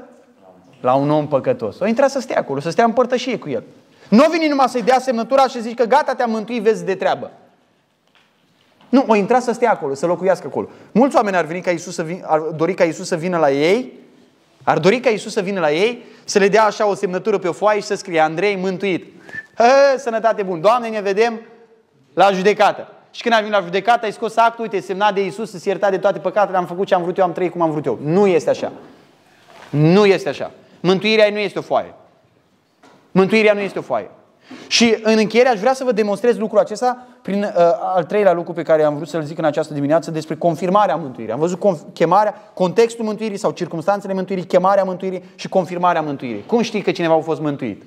la 0.81 0.93
un 0.93 1.09
om 1.09 1.27
păcătos. 1.27 1.79
O 1.79 1.85
intrat 1.85 2.09
să 2.09 2.19
stea 2.19 2.39
acolo, 2.39 2.59
să 2.59 2.69
stea 2.69 2.85
în 2.85 2.91
părtășie 2.91 3.37
cu 3.37 3.49
el. 3.49 3.63
Nu 4.09 4.23
vine 4.31 4.47
numai 4.47 4.69
să-i 4.69 4.81
dea 4.83 4.99
semnătura 4.99 5.47
și 5.47 5.61
zici 5.61 5.77
că 5.77 5.83
gata, 5.83 6.13
te-am 6.13 6.29
mântuit, 6.29 6.61
vezi 6.61 6.85
de 6.85 6.95
treabă. 6.95 7.31
Nu, 8.89 9.03
o 9.07 9.15
intra 9.15 9.39
să 9.39 9.51
stea 9.51 9.71
acolo, 9.71 9.93
să 9.93 10.05
locuiască 10.05 10.47
acolo. 10.47 10.69
Mulți 10.91 11.15
oameni 11.15 11.35
ar, 11.35 11.45
veni 11.45 11.61
ca 11.61 11.71
Iisus 11.71 11.93
să 11.93 12.03
vin, 12.03 12.23
ar 12.25 12.39
dori 12.39 12.73
ca 12.73 12.83
Iisus 12.83 13.07
să 13.07 13.15
vină 13.15 13.37
la 13.37 13.51
ei, 13.51 13.93
ar 14.63 14.79
dori 14.79 14.99
ca 14.99 15.09
Iisus 15.09 15.33
să 15.33 15.41
vină 15.41 15.59
la 15.59 15.71
ei, 15.71 16.05
să 16.23 16.39
le 16.39 16.47
dea 16.47 16.63
așa 16.63 16.87
o 16.87 16.93
semnătură 16.93 17.37
pe 17.37 17.47
o 17.47 17.51
foaie 17.51 17.79
și 17.79 17.85
să 17.85 17.95
scrie 17.95 18.19
Andrei 18.19 18.55
mântuit. 18.55 19.05
Hă, 19.55 19.97
sănătate 19.97 20.43
bun. 20.43 20.61
Doamne, 20.61 20.87
ne 20.87 21.01
vedem 21.01 21.39
la 22.13 22.31
judecată. 22.31 22.87
Și 23.11 23.21
când 23.21 23.33
ai 23.35 23.41
venit 23.41 23.55
la 23.57 23.63
judecată, 23.63 24.05
ai 24.05 24.11
scos 24.11 24.37
actul, 24.37 24.63
uite, 24.63 24.79
semnat 24.79 25.13
de 25.13 25.23
Iisus, 25.23 25.51
să 25.51 25.69
iertat 25.69 25.91
de 25.91 25.97
toate 25.97 26.19
păcatele, 26.19 26.57
am 26.57 26.65
făcut 26.65 26.87
ce 26.87 26.93
am 26.93 27.01
vrut 27.01 27.17
eu, 27.17 27.23
am 27.23 27.31
trăit 27.31 27.51
cum 27.51 27.61
am 27.61 27.71
vrut 27.71 27.85
eu. 27.85 27.99
Nu 28.03 28.27
este 28.27 28.49
așa. 28.49 28.71
Nu 29.69 30.05
este 30.05 30.29
așa. 30.29 30.51
Mântuirea 30.79 31.29
nu 31.29 31.37
este 31.37 31.59
o 31.59 31.61
foaie. 31.61 31.93
Mântuirea 33.11 33.53
nu 33.53 33.59
este 33.59 33.79
o 33.79 33.81
foaie. 33.81 34.09
Și 34.67 34.97
în 35.03 35.17
încheiere 35.17 35.49
aș 35.49 35.59
vrea 35.59 35.73
să 35.73 35.83
vă 35.83 35.91
demonstrez 35.91 36.37
lucrul 36.37 36.59
acesta 36.59 37.07
prin 37.21 37.43
uh, 37.43 37.51
al 37.95 38.03
treilea 38.03 38.33
lucru 38.33 38.53
pe 38.53 38.61
care 38.61 38.83
am 38.83 38.95
vrut 38.95 39.07
să-l 39.07 39.21
zic 39.21 39.37
în 39.37 39.45
această 39.45 39.73
dimineață 39.73 40.11
despre 40.11 40.35
confirmarea 40.35 40.95
mântuirii. 40.95 41.33
Am 41.33 41.39
văzut 41.39 41.59
conf- 41.59 41.93
chemarea, 41.93 42.51
contextul 42.53 43.05
mântuirii 43.05 43.37
sau 43.37 43.51
circumstanțele 43.51 44.13
mântuirii, 44.13 44.45
chemarea 44.45 44.83
mântuirii 44.83 45.23
și 45.35 45.49
confirmarea 45.49 46.01
mântuirii. 46.01 46.43
Cum 46.45 46.61
știi 46.61 46.81
că 46.81 46.91
cineva 46.91 47.13
a 47.13 47.19
fost 47.19 47.41
mântuit? 47.41 47.83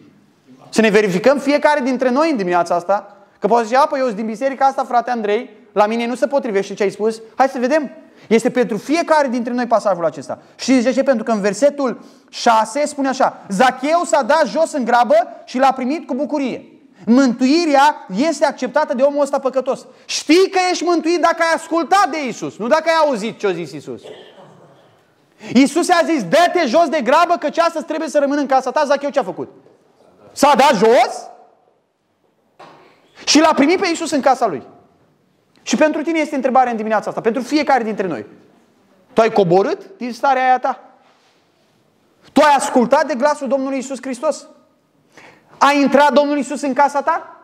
Să 0.69 0.81
ne 0.81 0.89
verificăm 0.89 1.39
fiecare 1.39 1.81
dintre 1.85 2.11
noi 2.11 2.31
în 2.31 2.37
dimineața 2.37 2.75
asta, 2.75 3.17
că 3.39 3.47
poate 3.47 3.65
zice, 3.65 3.77
apă, 3.77 3.99
eu 3.99 4.05
sunt 4.05 4.17
din 4.17 4.27
biserica 4.27 4.65
asta, 4.65 4.85
frate 4.85 5.11
Andrei, 5.11 5.51
la 5.73 5.87
mine 5.87 6.07
nu 6.07 6.15
se 6.15 6.27
potrivește 6.27 6.75
ce 6.75 6.83
ai 6.83 6.91
spus, 6.91 7.21
hai 7.35 7.49
să 7.49 7.59
vedem. 7.59 7.91
Este 8.31 8.51
pentru 8.51 8.77
fiecare 8.77 9.29
dintre 9.29 9.53
noi 9.53 9.67
pasajul 9.67 10.05
acesta. 10.05 10.39
Și 10.57 10.73
de 10.73 10.93
ce? 10.93 11.03
Pentru 11.03 11.25
că 11.25 11.31
în 11.31 11.41
versetul 11.41 12.01
6 12.29 12.87
spune 12.87 13.09
așa, 13.09 13.47
Zacheu 13.49 14.03
s-a 14.05 14.23
dat 14.23 14.47
jos 14.47 14.73
în 14.73 14.85
grabă 14.85 15.15
și 15.45 15.59
l-a 15.59 15.73
primit 15.73 16.07
cu 16.07 16.15
bucurie. 16.15 16.65
Mântuirea 17.07 18.07
este 18.17 18.45
acceptată 18.45 18.95
de 18.95 19.03
omul 19.03 19.23
ăsta 19.23 19.39
păcătos. 19.39 19.87
Știi 20.05 20.51
că 20.51 20.59
ești 20.71 20.85
mântuit 20.85 21.21
dacă 21.21 21.37
ai 21.39 21.55
ascultat 21.55 22.11
de 22.11 22.27
Isus, 22.27 22.57
nu 22.57 22.67
dacă 22.67 22.85
ai 22.87 23.07
auzit 23.07 23.39
ce 23.39 23.47
a 23.47 23.53
zis 23.53 23.73
Isus. 23.73 24.01
Isus 25.55 25.89
a 25.89 26.01
zis, 26.05 26.25
dă-te 26.25 26.67
jos 26.67 26.89
de 26.89 27.01
grabă 27.01 27.37
că 27.37 27.61
astăzi 27.61 27.85
trebuie 27.85 28.09
să 28.09 28.19
rămână 28.19 28.41
în 28.41 28.47
casa 28.47 28.71
ta. 28.71 28.85
Zacheu 28.87 29.11
ce 29.11 29.19
a 29.19 29.23
făcut? 29.23 29.49
S-a 30.33 30.55
dat 30.57 30.75
jos 30.75 31.29
și 33.25 33.41
l-a 33.41 33.53
primit 33.55 33.81
pe 33.81 33.89
Isus 33.93 34.11
în 34.11 34.21
casa 34.21 34.47
lui. 34.47 34.67
Și 35.63 35.77
pentru 35.77 36.03
tine 36.03 36.19
este 36.19 36.35
întrebarea 36.35 36.71
în 36.71 36.77
dimineața 36.77 37.09
asta, 37.09 37.21
pentru 37.21 37.43
fiecare 37.43 37.83
dintre 37.83 38.07
noi. 38.07 38.27
Tu 39.13 39.21
ai 39.21 39.31
coborât 39.33 39.97
din 39.97 40.13
starea 40.13 40.45
aia 40.45 40.59
ta? 40.59 40.81
Tu 42.33 42.41
ai 42.41 42.55
ascultat 42.57 43.07
de 43.07 43.15
glasul 43.15 43.49
Domnului 43.49 43.79
Isus 43.79 43.99
Hristos? 44.01 44.47
A 45.59 45.73
intrat 45.73 46.13
Domnul 46.13 46.39
Isus 46.39 46.63
în 46.63 46.73
casa 46.73 47.03
ta? 47.03 47.37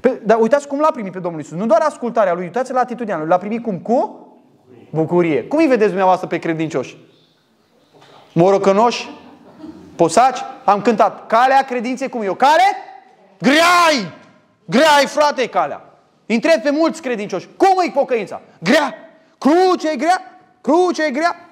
Pe, 0.00 0.20
dar 0.24 0.38
uitați 0.40 0.68
cum 0.68 0.80
l-a 0.80 0.90
primit 0.90 1.12
pe 1.12 1.18
Domnul 1.18 1.40
Isus. 1.40 1.58
Nu 1.58 1.66
doar 1.66 1.80
ascultarea 1.80 2.34
lui, 2.34 2.44
uitați 2.44 2.72
la 2.72 2.80
atitudinea 2.80 3.18
lui. 3.18 3.28
L-a 3.28 3.38
primit 3.38 3.62
cum? 3.62 3.78
Cu 3.78 4.28
bucurie. 4.90 5.44
Cum 5.44 5.58
îi 5.58 5.66
vedeți 5.66 5.88
dumneavoastră 5.88 6.26
pe 6.26 6.38
credincioși? 6.38 6.96
Morocănoși? 8.32 9.10
Posaci? 9.96 10.38
Am 10.64 10.82
cântat. 10.82 11.26
Calea 11.26 11.64
credinței 11.64 12.08
cum 12.08 12.22
e 12.22 12.28
o 12.28 12.34
cale? 12.34 12.62
Greai! 13.38 14.12
Greai, 14.64 15.06
frate, 15.06 15.48
calea. 15.48 15.93
Întreb 16.26 16.62
pe 16.62 16.70
mulți 16.70 17.02
credincioși. 17.02 17.48
Cum 17.56 17.82
e 17.86 17.90
pocăința? 17.90 18.40
Grea. 18.62 18.94
Cruce 19.38 19.90
e 19.90 19.96
grea. 19.96 20.22
Cruce 20.60 21.04
e 21.04 21.10
grea. 21.10 21.48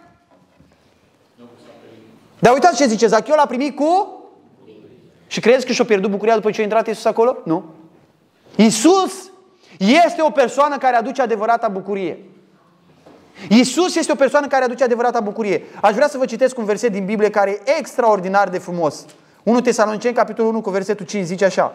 Dar 2.39 2.53
uitați 2.53 2.77
ce 2.77 2.87
zice, 2.87 3.07
Zacheu 3.07 3.37
l-a 3.37 3.47
primit 3.47 3.77
cu... 3.77 4.17
Și 5.27 5.41
crezi 5.41 5.67
că 5.67 5.73
și-a 5.73 5.85
pierdut 5.85 6.11
bucuria 6.11 6.35
după 6.35 6.51
ce 6.51 6.61
a 6.61 6.63
intrat 6.63 6.87
Isus 6.87 7.05
acolo? 7.05 7.37
Nu. 7.45 7.65
Isus 8.57 9.31
este 9.79 10.23
o 10.23 10.31
persoană 10.31 10.79
care 10.79 10.97
aduce 10.97 11.23
adevărata 11.23 11.69
bucurie. 11.69 12.19
Isus 13.49 13.97
este 13.97 14.13
o 14.13 14.15
persoană 14.15 14.47
care 14.47 14.65
aduce 14.65 14.85
adevărata 14.85 15.21
bucurie. 15.21 15.65
Aș 15.81 15.95
vrea 15.95 16.09
să 16.09 16.19
vă 16.19 16.25
citesc 16.25 16.59
un 16.59 16.65
verset 16.65 16.93
din 16.93 17.05
Biblie 17.05 17.31
care 17.31 17.51
e 17.51 17.79
extraordinar 17.79 18.49
de 18.49 18.59
frumos. 18.59 19.05
1 19.43 19.61
Tesaloniceni, 19.61 20.15
capitolul 20.15 20.51
1, 20.51 20.61
cu 20.61 20.71
versetul 20.71 21.07
5, 21.07 21.25
zice 21.25 21.45
așa. 21.45 21.75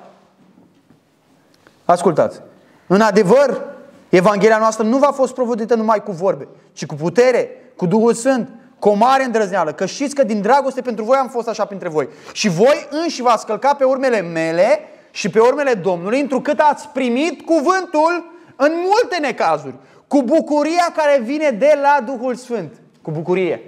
Ascultați. 1.85 2.41
În 2.87 3.01
adevăr, 3.01 3.63
Evanghelia 4.09 4.57
noastră 4.57 4.85
nu 4.85 4.97
va 4.97 5.11
fost 5.11 5.33
provodită 5.33 5.75
numai 5.75 6.03
cu 6.03 6.11
vorbe, 6.11 6.47
ci 6.73 6.85
cu 6.85 6.95
putere, 6.95 7.49
cu 7.75 7.85
Duhul 7.85 8.13
Sfânt, 8.13 8.49
cu 8.79 8.89
o 8.89 8.93
mare 8.93 9.23
îndrăzneală, 9.23 9.71
că 9.71 9.85
știți 9.85 10.15
că 10.15 10.23
din 10.23 10.41
dragoste 10.41 10.81
pentru 10.81 11.03
voi 11.03 11.17
am 11.17 11.27
fost 11.27 11.47
așa 11.47 11.65
printre 11.65 11.89
voi. 11.89 12.07
Și 12.33 12.49
voi 12.49 12.87
înși 12.89 13.21
v-ați 13.21 13.45
călcat 13.45 13.77
pe 13.77 13.83
urmele 13.83 14.21
mele 14.21 14.79
și 15.11 15.29
pe 15.29 15.39
urmele 15.39 15.73
Domnului, 15.73 16.19
întrucât 16.19 16.59
ați 16.59 16.87
primit 16.87 17.45
cuvântul 17.45 18.31
în 18.55 18.71
multe 18.75 19.17
necazuri, 19.21 19.75
cu 20.07 20.21
bucuria 20.21 20.93
care 20.95 21.21
vine 21.23 21.49
de 21.49 21.79
la 21.81 22.03
Duhul 22.05 22.35
Sfânt. 22.35 22.73
Cu 23.01 23.11
bucurie. 23.11 23.61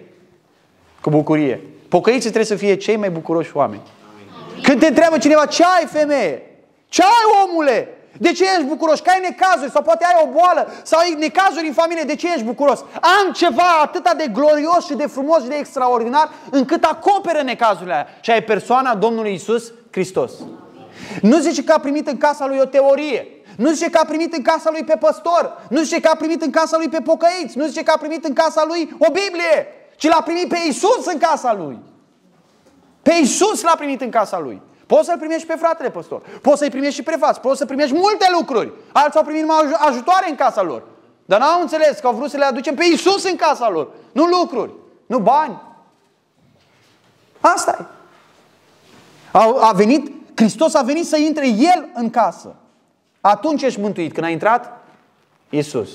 Cu 1.02 1.10
bucurie. 1.10 1.62
Pocăiții 1.90 2.22
trebuie 2.22 2.46
să 2.46 2.56
fie 2.56 2.76
cei 2.76 2.96
mai 2.96 3.10
bucuroși 3.10 3.56
oameni. 3.58 3.82
Când 4.64 4.80
te 4.80 4.88
întreabă 4.88 5.18
cineva, 5.18 5.46
ce 5.46 5.64
ai 5.64 5.86
femeie? 5.86 6.42
Ce 6.88 7.02
ai 7.02 7.46
omule? 7.46 7.88
De 8.18 8.32
ce 8.32 8.44
ești 8.44 8.64
bucuros? 8.64 9.00
Că 9.00 9.10
ai 9.10 9.20
necazuri 9.30 9.72
sau 9.72 9.82
poate 9.82 10.06
ai 10.06 10.22
o 10.24 10.28
boală 10.28 10.72
sau 10.84 11.00
ai 11.00 11.16
necazuri 11.20 11.68
în 11.68 11.74
familie. 11.74 12.04
De 12.04 12.16
ce 12.16 12.28
ești 12.28 12.44
bucuros? 12.44 12.84
Am 13.02 13.32
ceva 13.34 13.80
atât 13.82 14.14
de 14.18 14.28
glorios 14.34 14.86
și 14.86 14.94
de 14.94 15.08
frumos 15.08 15.42
și 15.42 15.48
de 15.48 15.56
extraordinar 15.56 16.30
încât 16.50 16.84
acoperă 16.84 17.42
necazurile 17.42 17.94
aia. 17.94 18.08
Și 18.22 18.32
ai 18.32 18.44
persoana 18.44 18.96
Domnului 18.96 19.34
Isus 19.34 19.72
Hristos. 19.92 20.32
Nu 21.22 21.38
zice 21.40 21.64
că 21.64 21.74
a 21.74 21.80
primit 21.80 22.08
în 22.08 22.18
casa 22.18 22.48
lui 22.48 22.60
o 22.60 22.66
teorie. 22.66 23.28
Nu 23.58 23.70
zice 23.70 23.90
că 23.90 24.00
a 24.02 24.06
primit 24.06 24.34
în 24.34 24.42
casa 24.42 24.70
lui 24.72 24.84
pe 24.84 24.96
păstor. 24.96 25.66
Nu 25.70 25.82
zice 25.82 26.00
că 26.00 26.10
a 26.14 26.16
primit 26.16 26.42
în 26.42 26.52
casa 26.52 26.78
lui 26.78 26.90
pe 26.90 27.02
pocăiți. 27.02 27.58
Nu 27.58 27.66
zice 27.66 27.84
că 27.84 27.92
a 27.96 27.98
primit 27.98 28.26
în 28.26 28.34
casa 28.34 28.64
lui 28.68 28.96
o 28.98 29.12
Biblie. 29.12 29.68
Ci 29.96 30.08
l-a 30.08 30.22
primit 30.22 30.48
pe 30.48 30.58
Isus 30.68 31.06
în 31.06 31.18
casa 31.18 31.54
lui. 31.54 31.80
Pe 33.02 33.14
Isus 33.22 33.62
l-a 33.62 33.76
primit 33.78 34.02
în 34.02 34.10
casa 34.10 34.40
lui. 34.40 34.62
Poți 34.90 35.06
să-l 35.06 35.18
primești 35.18 35.48
pe 35.48 35.54
fratele 35.54 35.90
păstor. 35.90 36.22
Poți 36.42 36.58
să-i 36.58 36.70
primești 36.70 36.96
și 36.96 37.04
prefați. 37.04 37.40
Poți 37.40 37.58
să 37.58 37.66
primești 37.66 37.96
multe 37.96 38.28
lucruri. 38.40 38.72
Alții 38.92 39.20
au 39.20 39.26
primit 39.26 39.42
numai 39.42 39.58
ajutoare 39.88 40.30
în 40.30 40.36
casa 40.36 40.62
lor. 40.62 40.84
Dar 41.26 41.40
n-au 41.40 41.62
înțeles 41.62 42.00
că 42.00 42.08
au 42.08 42.14
vrut 42.14 42.30
să 42.30 42.38
le 42.38 42.46
aducem 42.46 42.76
pe 42.76 42.84
Isus 42.94 43.24
în 43.24 43.36
casa 43.36 43.70
lor. 43.70 43.88
Nu 44.12 44.26
lucruri. 44.26 44.72
Nu 45.06 45.20
bani. 45.20 45.62
Asta 47.40 47.78
e. 47.80 47.84
A, 49.32 49.56
a 49.60 49.72
venit, 49.72 50.12
Hristos 50.36 50.74
a 50.74 50.82
venit 50.82 51.08
să 51.08 51.18
intre 51.18 51.48
El 51.48 51.90
în 51.94 52.10
casă. 52.10 52.56
Atunci 53.22 53.62
ești 53.62 53.80
mântuit. 53.80 54.14
Când 54.14 54.26
a 54.26 54.30
intrat 54.30 54.86
Isus. 55.50 55.90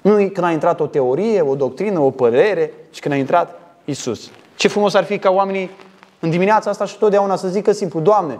Nu 0.00 0.14
când 0.14 0.44
a 0.44 0.50
intrat 0.50 0.80
o 0.80 0.86
teorie, 0.86 1.40
o 1.40 1.54
doctrină, 1.54 1.98
o 1.98 2.10
părere, 2.10 2.72
ci 2.90 3.00
când 3.00 3.14
a 3.14 3.16
intrat 3.16 3.60
Isus. 3.84 4.30
Ce 4.56 4.68
frumos 4.68 4.94
ar 4.94 5.04
fi 5.04 5.18
ca 5.18 5.30
oamenii 5.30 5.70
în 6.20 6.30
dimineața 6.30 6.70
asta 6.70 6.84
și 6.84 6.98
totdeauna 6.98 7.36
să 7.36 7.48
zică 7.48 7.72
simplu, 7.72 8.00
Doamne, 8.00 8.38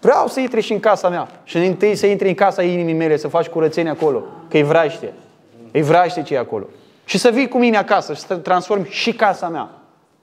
vreau 0.00 0.26
să 0.26 0.40
intri 0.40 0.60
și 0.60 0.72
în 0.72 0.80
casa 0.80 1.08
mea. 1.08 1.28
Și 1.44 1.56
întâi 1.56 1.94
să 1.94 2.06
intri 2.06 2.28
în 2.28 2.34
casa 2.34 2.62
inimii 2.62 2.94
mele, 2.94 3.16
să 3.16 3.28
faci 3.28 3.46
curățenie 3.46 3.90
acolo, 3.90 4.22
că 4.48 4.56
îi 4.56 4.62
vraște. 4.62 5.12
Îi 5.72 5.82
vraște 5.82 6.22
ce 6.22 6.34
e 6.34 6.38
acolo. 6.38 6.64
Și 7.04 7.18
să 7.18 7.30
vii 7.30 7.48
cu 7.48 7.58
mine 7.58 7.76
acasă 7.76 8.14
și 8.14 8.20
să 8.20 8.36
transformi 8.36 8.86
și 8.88 9.12
casa 9.12 9.48
mea. 9.48 9.70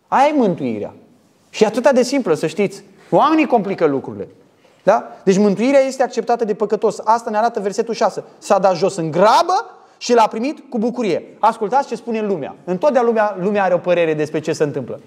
Aia 0.08 0.28
e 0.28 0.38
mântuirea. 0.38 0.94
Și 1.50 1.64
e 1.64 1.66
atât 1.66 1.92
de 1.92 2.04
simplă, 2.04 2.34
să 2.34 2.48
știți. 2.48 2.84
Oamenii 3.10 3.46
complică 3.46 3.86
lucrurile. 3.86 4.28
Da? 4.84 5.08
Deci 5.24 5.38
mântuirea 5.38 5.80
este 5.80 6.04
acceptată 6.04 6.46
de 6.46 6.54
păcătos. 6.54 7.00
Asta 7.04 7.30
ne 7.30 7.38
arată 7.38 7.60
versetul 7.60 7.94
6. 7.94 8.24
S-a 8.38 8.60
dat 8.60 8.76
jos 8.76 8.96
în 8.96 9.12
grabă 9.12 9.78
și 9.98 10.14
l-a 10.14 10.28
primit 10.28 10.70
cu 10.70 10.78
bucurie. 10.78 11.24
Ascultați 11.40 11.88
ce 11.88 11.96
spune 11.96 12.22
lumea. 12.22 12.56
Întotdeauna 12.64 13.10
lumea, 13.10 13.38
lumea 13.42 13.64
are 13.64 13.74
o 13.74 13.78
părere 13.78 14.14
despre 14.14 14.40
ce 14.40 14.54
se 14.54 14.64
întâmplă. 14.64 15.00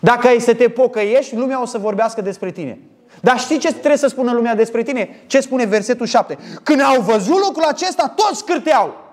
Dacă 0.00 0.26
ai 0.26 0.40
să 0.40 0.54
te 0.54 0.68
pocăiești, 0.68 1.34
lumea 1.34 1.62
o 1.62 1.66
să 1.66 1.78
vorbească 1.78 2.20
despre 2.20 2.50
tine. 2.50 2.78
Dar 3.20 3.38
știi 3.38 3.58
ce 3.58 3.70
trebuie 3.72 3.96
să 3.96 4.06
spună 4.06 4.32
lumea 4.32 4.54
despre 4.54 4.82
tine? 4.82 5.22
Ce 5.26 5.40
spune 5.40 5.64
versetul 5.64 6.06
7? 6.06 6.38
Când 6.62 6.80
au 6.80 7.00
văzut 7.00 7.38
lucrul 7.46 7.64
acesta, 7.64 8.14
toți 8.16 8.44
cârteau. 8.44 9.08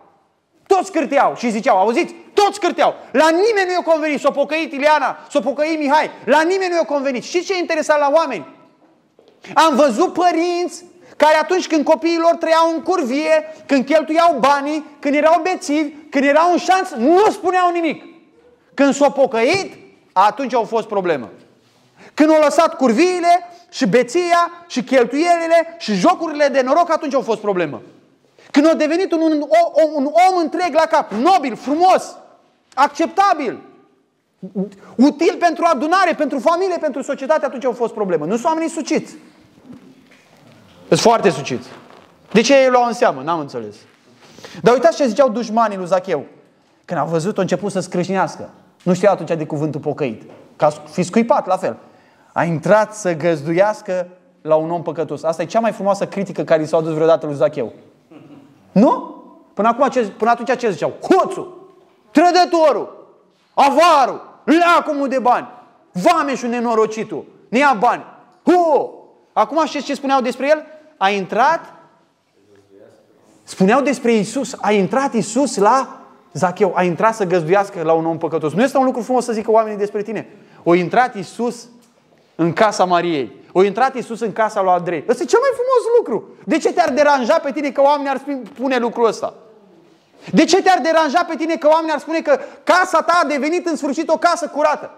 Toți 0.67 0.91
cârteau 0.91 1.35
și 1.35 1.49
ziceau, 1.49 1.77
auziți? 1.77 2.15
Toți 2.33 2.59
cârteau. 2.59 2.93
La 3.11 3.29
nimeni 3.29 3.65
nu 3.67 3.71
i-a 3.71 3.91
convenit. 3.91 4.19
S-a 4.19 4.31
pocăit 4.31 4.73
Ileana, 4.73 5.17
s-a 5.29 5.39
pocăit 5.39 5.79
Mihai. 5.79 6.09
La 6.25 6.41
nimeni 6.41 6.69
nu 6.69 6.75
i-a 6.75 6.85
convenit. 6.85 7.23
Și 7.23 7.43
ce 7.43 7.53
e 7.53 7.57
interesant 7.57 7.99
la 7.99 8.11
oameni? 8.13 8.55
Am 9.53 9.75
văzut 9.75 10.13
părinți 10.13 10.83
care 11.17 11.35
atunci 11.35 11.67
când 11.67 11.83
copiii 11.83 12.17
lor 12.17 12.35
trăiau 12.35 12.71
în 12.73 12.81
curvie, 12.81 13.53
când 13.65 13.85
cheltuiau 13.85 14.37
banii, 14.39 14.85
când 14.99 15.15
erau 15.15 15.41
bețivi, 15.43 15.89
când 16.09 16.23
erau 16.23 16.51
în 16.51 16.57
șanț, 16.57 16.89
nu 16.89 17.31
spuneau 17.31 17.71
nimic. 17.71 18.03
Când 18.73 18.93
s-au 18.93 19.11
pocăit, 19.11 19.86
atunci 20.25 20.53
au 20.53 20.63
fost 20.63 20.87
problemă. 20.87 21.29
Când 22.13 22.29
au 22.29 22.41
lăsat 22.41 22.75
curviile 22.75 23.49
și 23.69 23.87
beția 23.87 24.51
și 24.67 24.83
cheltuielile 24.83 25.75
și 25.77 25.93
jocurile 25.93 26.47
de 26.47 26.61
noroc, 26.61 26.91
atunci 26.91 27.13
au 27.13 27.21
fost 27.21 27.39
problemă. 27.39 27.81
Când 28.51 28.67
au 28.67 28.73
devenit 28.73 29.11
un, 29.11 29.21
un, 29.21 29.31
un, 29.31 29.93
un 29.93 30.05
om 30.05 30.37
întreg 30.37 30.73
la 30.73 30.85
cap, 30.89 31.11
nobil, 31.11 31.55
frumos, 31.55 32.15
acceptabil, 32.73 33.59
util 34.95 35.35
pentru 35.39 35.65
adunare, 35.71 36.13
pentru 36.13 36.39
familie, 36.39 36.77
pentru 36.81 37.01
societate, 37.01 37.45
atunci 37.45 37.65
au 37.65 37.71
fost 37.71 37.93
problemă. 37.93 38.25
Nu 38.25 38.33
sunt 38.33 38.45
oamenii 38.45 38.69
suciți. 38.69 39.15
Sunt 40.87 40.99
foarte 40.99 41.29
suciți. 41.29 41.67
De 42.31 42.41
ce 42.41 42.61
ei 42.61 42.69
luau 42.69 42.85
în 42.85 42.93
seamă? 42.93 43.21
N-am 43.21 43.39
înțeles. 43.39 43.75
Dar 44.61 44.73
uitați 44.73 44.97
ce 44.97 45.07
ziceau 45.07 45.29
dușmanii 45.29 45.77
lui 45.77 45.87
Zacheu. 45.87 46.25
Când 46.85 46.99
au 46.99 47.07
văzut, 47.07 47.35
au 47.35 47.41
început 47.41 47.71
să 47.71 47.79
scrâșnească. 47.79 48.49
Nu 48.83 48.93
știa 48.93 49.11
atunci 49.11 49.29
de 49.29 49.45
cuvântul 49.45 49.81
pocăit. 49.81 50.23
Ca 50.55 50.69
fi 50.69 51.03
scuipat, 51.03 51.47
la 51.47 51.57
fel. 51.57 51.77
A 52.33 52.43
intrat 52.43 52.95
să 52.95 53.15
găzduiască 53.15 54.07
la 54.41 54.55
un 54.55 54.71
om 54.71 54.81
păcătos. 54.81 55.23
Asta 55.23 55.41
e 55.41 55.45
cea 55.45 55.59
mai 55.59 55.71
frumoasă 55.71 56.07
critică 56.07 56.43
care 56.43 56.61
i 56.61 56.65
s-a 56.65 56.77
adus 56.77 56.93
vreodată 56.93 57.25
lui 57.25 57.35
Zacheu. 57.35 57.73
Nu? 58.71 59.15
Până, 59.53 59.67
acum, 59.67 59.87
ce, 59.87 60.07
până 60.07 60.29
atunci 60.29 60.57
ce 60.57 60.71
ziceau? 60.71 60.93
Hoțul, 61.01 61.71
trădătorul, 62.11 63.15
avarul, 63.53 64.39
leacumul 64.43 65.07
de 65.07 65.19
bani, 65.19 65.47
vameșul 65.91 66.49
nenorocitul, 66.49 67.25
ne 67.49 67.57
ia 67.57 67.75
bani. 67.79 68.03
Hu! 68.43 68.93
Acum 69.33 69.65
știți 69.65 69.85
ce 69.85 69.95
spuneau 69.95 70.21
despre 70.21 70.47
el? 70.49 70.65
A 70.97 71.09
intrat, 71.09 71.73
spuneau 73.43 73.81
despre 73.81 74.13
Isus, 74.13 74.55
a 74.61 74.71
intrat 74.71 75.13
Isus 75.13 75.55
la 75.55 75.96
Zacheu 76.37 76.73
a 76.75 76.83
intrat 76.83 77.15
să 77.15 77.23
găzduiască 77.25 77.81
la 77.83 77.93
un 77.93 78.05
om 78.05 78.17
păcătos. 78.17 78.53
Nu 78.53 78.61
este 78.61 78.77
un 78.77 78.85
lucru 78.85 79.01
frumos 79.01 79.23
să 79.23 79.31
zică 79.31 79.51
oamenii 79.51 79.77
despre 79.77 80.01
tine. 80.01 80.27
O 80.63 80.73
intrat 80.73 81.15
Isus 81.15 81.67
în 82.35 82.53
casa 82.53 82.85
Mariei. 82.85 83.35
O 83.51 83.63
intrat 83.63 83.95
Isus 83.95 84.19
în 84.19 84.33
casa 84.33 84.61
lui 84.61 84.71
Andrei. 84.71 85.03
Ăsta 85.07 85.23
e 85.23 85.25
cel 85.25 85.39
mai 85.39 85.49
frumos 85.53 85.95
lucru. 85.97 86.29
De 86.45 86.57
ce 86.57 86.73
te-ar 86.73 86.89
deranja 86.89 87.39
pe 87.39 87.51
tine 87.51 87.71
că 87.71 87.81
oamenii 87.81 88.11
ar 88.11 88.21
spune 88.53 88.77
lucrul 88.77 89.05
ăsta? 89.07 89.33
De 90.33 90.43
ce 90.43 90.61
te-ar 90.61 90.79
deranja 90.81 91.25
pe 91.27 91.35
tine 91.35 91.55
că 91.55 91.67
oamenii 91.67 91.93
ar 91.93 91.99
spune 91.99 92.21
că 92.21 92.39
casa 92.63 93.01
ta 93.01 93.19
a 93.23 93.27
devenit 93.27 93.65
în 93.67 93.75
sfârșit 93.75 94.09
o 94.09 94.17
casă 94.17 94.47
curată? 94.47 94.91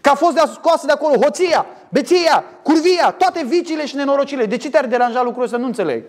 Că 0.00 0.08
a 0.08 0.14
fost 0.14 0.34
de 0.34 0.42
scoasă 0.52 0.86
de 0.86 0.92
acolo 0.92 1.14
hoția, 1.14 1.66
beția, 1.88 2.44
curvia, 2.62 3.14
toate 3.18 3.44
viciile 3.44 3.86
și 3.86 3.96
nenorocile. 3.96 4.46
De 4.46 4.56
ce 4.56 4.70
te-ar 4.70 4.86
deranja 4.86 5.22
lucrul 5.22 5.42
ăsta? 5.42 5.56
Nu 5.56 5.66
înțeleg. 5.66 6.04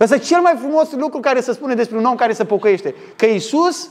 Ăsta 0.00 0.14
e 0.14 0.18
cel 0.18 0.40
mai 0.40 0.54
frumos 0.58 0.92
lucru 0.92 1.20
care 1.20 1.40
se 1.40 1.52
spune 1.52 1.74
despre 1.74 1.96
un 1.96 2.04
om 2.04 2.14
care 2.14 2.32
se 2.32 2.44
pocăiește. 2.44 2.94
Că 3.16 3.26
Isus 3.26 3.88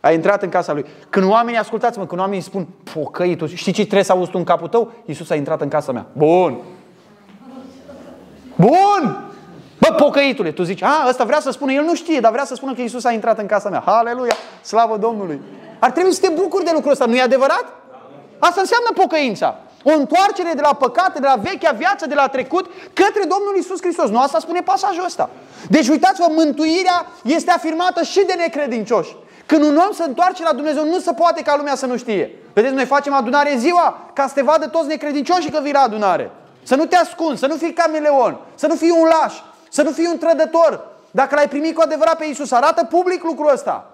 a 0.00 0.10
intrat 0.10 0.42
în 0.42 0.48
casa 0.48 0.72
lui. 0.72 0.84
Când 1.10 1.30
oamenii, 1.30 1.58
ascultați-mă, 1.58 2.06
când 2.06 2.20
oamenii 2.20 2.42
spun 2.42 2.66
pocăitul, 2.94 3.48
știi 3.48 3.72
ce 3.72 3.82
trebuie 3.82 4.04
să 4.04 4.12
auzi 4.12 4.30
tu 4.30 4.38
în 4.38 4.44
capul 4.44 4.68
tău? 4.68 4.92
Isus 5.04 5.30
a 5.30 5.34
intrat 5.34 5.60
în 5.60 5.68
casa 5.68 5.92
mea. 5.92 6.06
Bun! 6.12 6.58
Bun! 8.56 9.22
Bă, 9.78 9.94
pocăitule, 9.96 10.50
tu 10.50 10.62
zici, 10.62 10.82
a, 10.82 11.04
ăsta 11.08 11.24
vrea 11.24 11.40
să 11.40 11.50
spună, 11.50 11.72
el 11.72 11.82
nu 11.82 11.94
știe, 11.94 12.20
dar 12.20 12.32
vrea 12.32 12.44
să 12.44 12.54
spună 12.54 12.74
că 12.74 12.80
Isus 12.80 13.04
a 13.04 13.12
intrat 13.12 13.38
în 13.38 13.46
casa 13.46 13.68
mea. 13.68 13.82
Haleluia, 13.86 14.34
slavă 14.62 14.96
Domnului. 14.96 15.40
Ar 15.78 15.90
trebui 15.90 16.12
să 16.12 16.20
te 16.20 16.32
bucuri 16.40 16.64
de 16.64 16.70
lucrul 16.74 16.92
ăsta, 16.92 17.04
nu 17.04 17.14
e 17.14 17.20
adevărat? 17.20 17.64
Asta 18.38 18.60
înseamnă 18.60 18.88
pocăința. 18.94 19.58
O 19.82 19.92
întoarcere 19.92 20.52
de 20.54 20.60
la 20.60 20.74
păcate, 20.74 21.20
de 21.20 21.26
la 21.26 21.40
vechea 21.42 21.70
viață, 21.70 22.06
de 22.06 22.14
la 22.14 22.28
trecut, 22.28 22.66
către 22.92 23.20
Domnul 23.20 23.56
Isus 23.58 23.80
Hristos. 23.80 24.10
Nu 24.10 24.18
asta 24.18 24.38
spune 24.38 24.60
pasajul 24.60 25.04
ăsta. 25.04 25.30
Deci 25.68 25.88
uitați-vă, 25.88 26.26
mântuirea 26.30 27.06
este 27.22 27.50
afirmată 27.50 28.02
și 28.02 28.24
de 28.26 28.34
necredincioși. 28.38 29.16
Când 29.46 29.64
un 29.64 29.76
om 29.76 29.92
se 29.92 30.02
întoarce 30.02 30.42
la 30.42 30.52
Dumnezeu, 30.52 30.84
nu 30.84 30.98
se 30.98 31.12
poate 31.12 31.42
ca 31.42 31.56
lumea 31.56 31.74
să 31.74 31.86
nu 31.86 31.96
știe. 31.96 32.30
Vedeți, 32.52 32.74
noi 32.74 32.84
facem 32.84 33.12
adunare 33.12 33.54
ziua 33.56 34.10
ca 34.12 34.26
să 34.26 34.34
te 34.34 34.42
vadă 34.42 34.66
toți 34.66 34.86
necredincioși 34.86 35.50
că 35.50 35.60
vii 35.62 35.72
la 35.72 35.80
adunare. 35.80 36.30
Să 36.62 36.74
nu 36.74 36.86
te 36.86 36.96
ascunzi, 36.96 37.40
să 37.40 37.46
nu 37.46 37.56
fii 37.56 37.72
cameleon, 37.72 38.38
să 38.54 38.66
nu 38.66 38.74
fii 38.74 38.90
un 38.90 39.08
laș, 39.20 39.34
să 39.70 39.82
nu 39.82 39.90
fii 39.90 40.06
un 40.06 40.18
trădător. 40.18 40.86
Dacă 41.10 41.34
l-ai 41.34 41.48
primit 41.48 41.74
cu 41.74 41.80
adevărat 41.80 42.16
pe 42.16 42.24
Isus, 42.24 42.52
arată 42.52 42.84
public 42.84 43.22
lucrul 43.22 43.50
ăsta. 43.52 43.90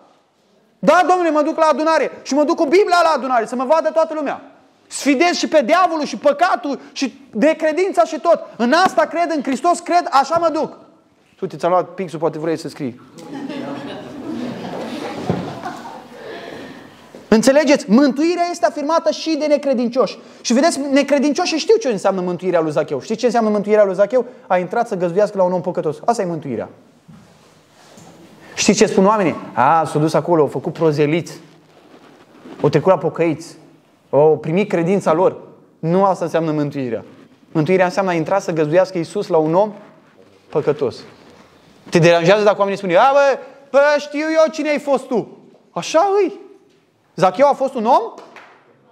Da, 0.78 1.04
domnule, 1.08 1.30
mă 1.30 1.42
duc 1.42 1.58
la 1.58 1.66
adunare 1.66 2.20
și 2.22 2.34
mă 2.34 2.44
duc 2.44 2.56
cu 2.56 2.64
Biblia 2.64 3.00
la 3.02 3.12
adunare, 3.16 3.46
să 3.46 3.56
mă 3.56 3.64
vadă 3.64 3.90
toată 3.90 4.14
lumea. 4.14 4.40
Sfidez 4.94 5.36
și 5.36 5.48
pe 5.48 5.62
diavolul 5.64 6.04
și 6.04 6.16
păcatul 6.16 6.80
și 6.92 7.20
de 7.30 7.54
credința 7.58 8.04
și 8.04 8.20
tot. 8.20 8.40
În 8.56 8.72
asta 8.72 9.06
cred, 9.06 9.32
în 9.36 9.42
Hristos 9.42 9.78
cred, 9.78 10.08
așa 10.10 10.36
mă 10.40 10.48
duc. 10.52 10.78
Uite, 11.40 11.56
ți-am 11.56 11.70
luat 11.70 11.88
pixul, 11.88 12.18
poate 12.18 12.38
vrei 12.38 12.58
să 12.58 12.68
scrii. 12.68 13.00
Înțelegeți? 17.28 17.90
Mântuirea 17.90 18.44
este 18.50 18.66
afirmată 18.66 19.10
și 19.10 19.36
de 19.38 19.46
necredincioși. 19.46 20.18
Și 20.40 20.52
vedeți, 20.52 20.80
necredincioșii 20.90 21.58
știu 21.58 21.76
ce 21.76 21.88
înseamnă 21.88 22.20
mântuirea 22.20 22.60
lui 22.60 22.72
Zacheu. 22.72 23.00
Știți 23.00 23.18
ce 23.18 23.26
înseamnă 23.26 23.50
mântuirea 23.50 23.84
lui 23.84 23.94
Zacheu? 23.94 24.24
A 24.46 24.58
intrat 24.58 24.88
să 24.88 24.96
găzduiască 24.96 25.36
la 25.36 25.42
un 25.42 25.52
om 25.52 25.60
păcătos. 25.60 25.96
Asta 26.04 26.22
e 26.22 26.24
mântuirea. 26.24 26.68
Știți 28.54 28.78
ce 28.78 28.86
spun 28.86 29.06
oamenii? 29.06 29.34
A, 29.52 29.84
s-au 29.84 30.00
dus 30.00 30.14
acolo, 30.14 30.42
au 30.42 30.48
făcut 30.48 30.72
prozeliți. 30.72 31.32
Au 32.60 32.68
trecut 32.68 32.90
la 32.90 32.98
pocăiți. 32.98 33.56
Au 34.14 34.38
primit 34.38 34.68
credința 34.68 35.12
lor. 35.12 35.36
Nu 35.78 36.04
asta 36.04 36.24
înseamnă 36.24 36.52
mântuirea. 36.52 37.04
Mântuirea 37.52 37.84
înseamnă 37.84 38.10
a 38.10 38.14
intra 38.14 38.38
să 38.38 38.52
găzduiască 38.52 38.98
Iisus 38.98 39.26
la 39.26 39.36
un 39.36 39.54
om 39.54 39.72
păcătos. 40.48 40.96
Te 41.90 41.98
deranjează 41.98 42.44
dacă 42.44 42.58
oamenii 42.58 42.78
spun, 42.78 42.90
a, 42.90 43.12
bă, 43.12 43.38
bă, 43.70 43.78
știu 43.98 44.18
eu 44.18 44.52
cine 44.52 44.68
ai 44.68 44.78
fost 44.78 45.06
tu. 45.06 45.38
Așa 45.70 46.08
îi. 46.22 46.40
Zacheu 47.14 47.48
a 47.48 47.52
fost 47.52 47.74
un 47.74 47.84
om 47.84 48.12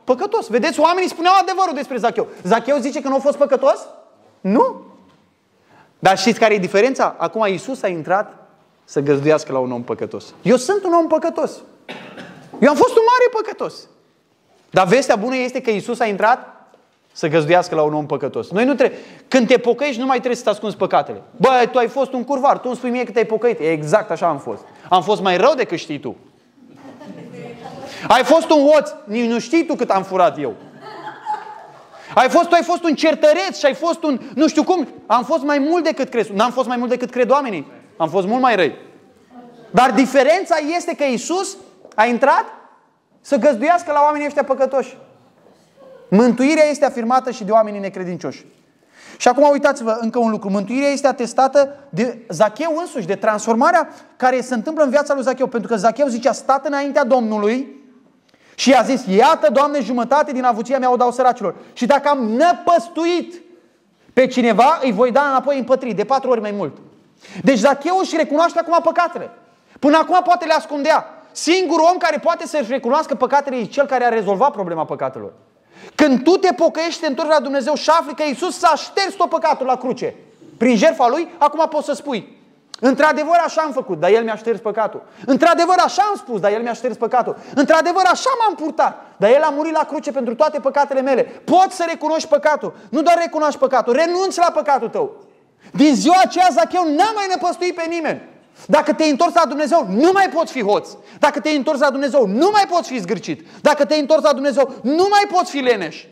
păcătos. 0.04 0.48
Vedeți, 0.48 0.80
oamenii 0.80 1.08
spuneau 1.08 1.34
adevărul 1.40 1.74
despre 1.74 1.96
Zacheu. 1.96 2.26
Zacheu 2.42 2.76
zice 2.76 3.00
că 3.00 3.08
nu 3.08 3.14
a 3.14 3.18
fost 3.18 3.36
păcătos? 3.36 3.88
Nu. 4.40 4.82
Dar 5.98 6.18
știți 6.18 6.38
care 6.38 6.54
e 6.54 6.58
diferența? 6.58 7.14
Acum 7.18 7.46
Iisus 7.46 7.82
a 7.82 7.88
intrat 7.88 8.36
să 8.84 9.00
găzduiască 9.00 9.52
la 9.52 9.58
un 9.58 9.72
om 9.72 9.82
păcătos. 9.82 10.34
Eu 10.42 10.56
sunt 10.56 10.84
un 10.84 10.92
om 10.92 11.06
păcătos. 11.06 11.50
Eu 12.60 12.68
am 12.68 12.76
fost 12.76 12.96
un 12.96 13.02
mare 13.06 13.42
păcătos. 13.42 13.88
Dar 14.72 14.86
vestea 14.86 15.16
bună 15.16 15.36
este 15.36 15.60
că 15.60 15.70
Iisus 15.70 16.00
a 16.00 16.06
intrat 16.06 16.66
să 17.12 17.28
găzduiască 17.28 17.74
la 17.74 17.82
un 17.82 17.94
om 17.94 18.06
păcătos. 18.06 18.50
Noi 18.50 18.64
nu 18.64 18.74
trebuie. 18.74 18.98
Când 19.28 19.46
te 19.46 19.58
pocăiești, 19.58 20.00
nu 20.00 20.06
mai 20.06 20.16
trebuie 20.16 20.36
să-ți 20.36 20.48
ascunzi 20.48 20.76
păcatele. 20.76 21.22
Bă, 21.36 21.68
tu 21.72 21.78
ai 21.78 21.88
fost 21.88 22.12
un 22.12 22.24
curvar, 22.24 22.58
tu 22.58 22.62
îmi 22.66 22.76
spui 22.76 22.90
mie 22.90 23.04
că 23.04 23.12
te-ai 23.12 23.24
pocăit. 23.24 23.60
Exact 23.60 24.10
așa 24.10 24.28
am 24.28 24.38
fost. 24.38 24.62
Am 24.88 25.02
fost 25.02 25.20
mai 25.22 25.36
rău 25.36 25.54
decât 25.54 25.78
știi 25.78 25.98
tu. 25.98 26.16
Ai 28.08 28.24
fost 28.24 28.50
un 28.50 28.68
oț, 28.78 28.90
nici 29.04 29.28
nu 29.28 29.38
știi 29.38 29.64
tu 29.64 29.74
cât 29.74 29.90
am 29.90 30.02
furat 30.02 30.40
eu. 30.40 30.54
Ai 32.14 32.28
fost, 32.28 32.48
tu 32.48 32.54
ai 32.54 32.62
fost 32.62 32.84
un 32.84 32.94
certăreț 32.94 33.58
și 33.58 33.66
ai 33.66 33.74
fost 33.74 34.02
un, 34.02 34.20
nu 34.34 34.48
știu 34.48 34.64
cum, 34.64 34.88
am 35.06 35.24
fost 35.24 35.42
mai 35.42 35.58
mult 35.58 35.84
decât 35.84 36.08
crezi. 36.08 36.32
N-am 36.32 36.50
fost 36.50 36.68
mai 36.68 36.76
mult 36.76 36.90
decât 36.90 37.10
cred 37.10 37.30
oamenii. 37.30 37.72
Am 37.96 38.08
fost 38.08 38.26
mult 38.26 38.40
mai 38.40 38.56
răi. 38.56 38.76
Dar 39.70 39.90
diferența 39.90 40.56
este 40.76 40.94
că 40.94 41.04
Isus 41.04 41.56
a 41.94 42.04
intrat 42.04 42.44
să 43.22 43.36
găzduiască 43.36 43.92
la 43.92 44.00
oamenii 44.02 44.26
ăștia 44.26 44.44
păcătoși. 44.44 44.96
Mântuirea 46.10 46.64
este 46.64 46.84
afirmată 46.84 47.30
și 47.30 47.44
de 47.44 47.50
oamenii 47.50 47.80
necredincioși. 47.80 48.46
Și 49.16 49.28
acum 49.28 49.48
uitați-vă 49.50 49.96
încă 50.00 50.18
un 50.18 50.30
lucru. 50.30 50.50
Mântuirea 50.50 50.88
este 50.88 51.06
atestată 51.06 51.76
de 51.88 52.18
Zacheu 52.28 52.76
însuși, 52.80 53.06
de 53.06 53.14
transformarea 53.14 53.88
care 54.16 54.40
se 54.40 54.54
întâmplă 54.54 54.84
în 54.84 54.90
viața 54.90 55.14
lui 55.14 55.22
Zacheu. 55.22 55.46
Pentru 55.46 55.68
că 55.68 55.76
Zacheu 55.76 56.06
zicea, 56.06 56.32
stat 56.32 56.66
înaintea 56.66 57.04
Domnului 57.04 57.80
și 58.54 58.70
i-a 58.70 58.82
zis, 58.82 59.04
iată, 59.06 59.52
Doamne, 59.52 59.80
jumătate 59.80 60.32
din 60.32 60.44
avuția 60.44 60.78
mea 60.78 60.92
o 60.92 60.96
dau 60.96 61.10
săracilor. 61.10 61.54
Și 61.72 61.86
dacă 61.86 62.08
am 62.08 62.18
năpăstuit 62.18 63.42
pe 64.12 64.26
cineva, 64.26 64.78
îi 64.82 64.92
voi 64.92 65.10
da 65.10 65.22
înapoi 65.22 65.58
împătrit, 65.58 65.96
de 65.96 66.04
patru 66.04 66.30
ori 66.30 66.40
mai 66.40 66.50
mult. 66.50 66.76
Deci 67.42 67.58
Zacheu 67.58 67.98
își 68.00 68.16
recunoaște 68.16 68.58
acum 68.58 68.78
păcatele. 68.82 69.30
Până 69.78 69.96
acum 69.96 70.20
poate 70.24 70.44
le 70.44 70.52
ascundea. 70.52 71.21
Singurul 71.32 71.88
om 71.92 71.98
care 71.98 72.18
poate 72.18 72.46
să-și 72.46 72.70
recunoască 72.70 73.14
păcatele 73.14 73.56
e 73.56 73.64
cel 73.64 73.86
care 73.86 74.04
a 74.04 74.08
rezolvat 74.08 74.52
problema 74.52 74.84
păcatelor. 74.84 75.32
Când 75.94 76.22
tu 76.22 76.30
te 76.30 76.54
pocăiești, 76.54 77.00
te 77.00 77.06
întorci 77.06 77.28
la 77.28 77.40
Dumnezeu 77.40 77.74
și 77.74 77.90
afli 77.90 78.14
că 78.14 78.22
Iisus 78.22 78.58
s-a 78.58 78.72
șters 78.76 79.14
tot 79.14 79.28
păcatul 79.28 79.66
la 79.66 79.76
cruce. 79.76 80.14
Prin 80.58 80.76
jertfa 80.76 81.08
Lui, 81.08 81.28
acum 81.38 81.68
poți 81.68 81.86
să 81.86 81.92
spui, 81.92 82.42
Într-adevăr 82.84 83.40
așa 83.44 83.62
am 83.62 83.72
făcut, 83.72 84.00
dar 84.00 84.10
El 84.10 84.24
mi-a 84.24 84.34
șters 84.34 84.60
păcatul. 84.60 85.02
Într-adevăr 85.26 85.74
așa 85.78 86.02
am 86.02 86.16
spus, 86.16 86.40
dar 86.40 86.52
El 86.52 86.62
mi-a 86.62 86.72
șters 86.72 86.96
păcatul. 86.96 87.36
Într-adevăr 87.54 88.02
așa 88.06 88.30
m-am 88.38 88.54
purtat, 88.54 89.06
dar 89.16 89.30
El 89.30 89.42
a 89.42 89.48
murit 89.48 89.72
la 89.72 89.84
cruce 89.84 90.12
pentru 90.12 90.34
toate 90.34 90.60
păcatele 90.60 91.00
mele. 91.00 91.22
Poți 91.22 91.76
să 91.76 91.84
recunoști 91.88 92.28
păcatul. 92.28 92.74
Nu 92.90 93.02
doar 93.02 93.16
recunoști 93.18 93.58
păcatul, 93.58 93.92
renunți 93.92 94.38
la 94.38 94.50
păcatul 94.54 94.88
tău. 94.88 95.16
Din 95.72 95.94
ziua 95.94 96.20
aceea 96.24 96.48
Zacheu 96.50 96.84
n-a 96.84 97.12
mai 97.14 97.26
năpăstuit 97.30 97.74
pe 97.74 97.84
nimeni. 97.88 98.20
Dacă 98.66 98.92
te-ai 98.92 99.10
întors 99.10 99.34
la 99.34 99.46
Dumnezeu, 99.46 99.86
nu 99.88 100.10
mai 100.12 100.28
poți 100.28 100.52
fi 100.52 100.62
hoț. 100.62 100.88
Dacă 101.18 101.40
te-ai 101.40 101.56
întors 101.56 101.78
la 101.78 101.90
Dumnezeu, 101.90 102.26
nu 102.26 102.48
mai 102.52 102.66
poți 102.70 102.88
fi 102.88 102.98
zgârcit. 102.98 103.46
Dacă 103.60 103.84
te-ai 103.84 104.00
întors 104.00 104.22
la 104.22 104.32
Dumnezeu, 104.32 104.74
nu 104.82 105.06
mai 105.10 105.26
poți 105.30 105.50
fi 105.50 105.58
leneș. 105.58 106.04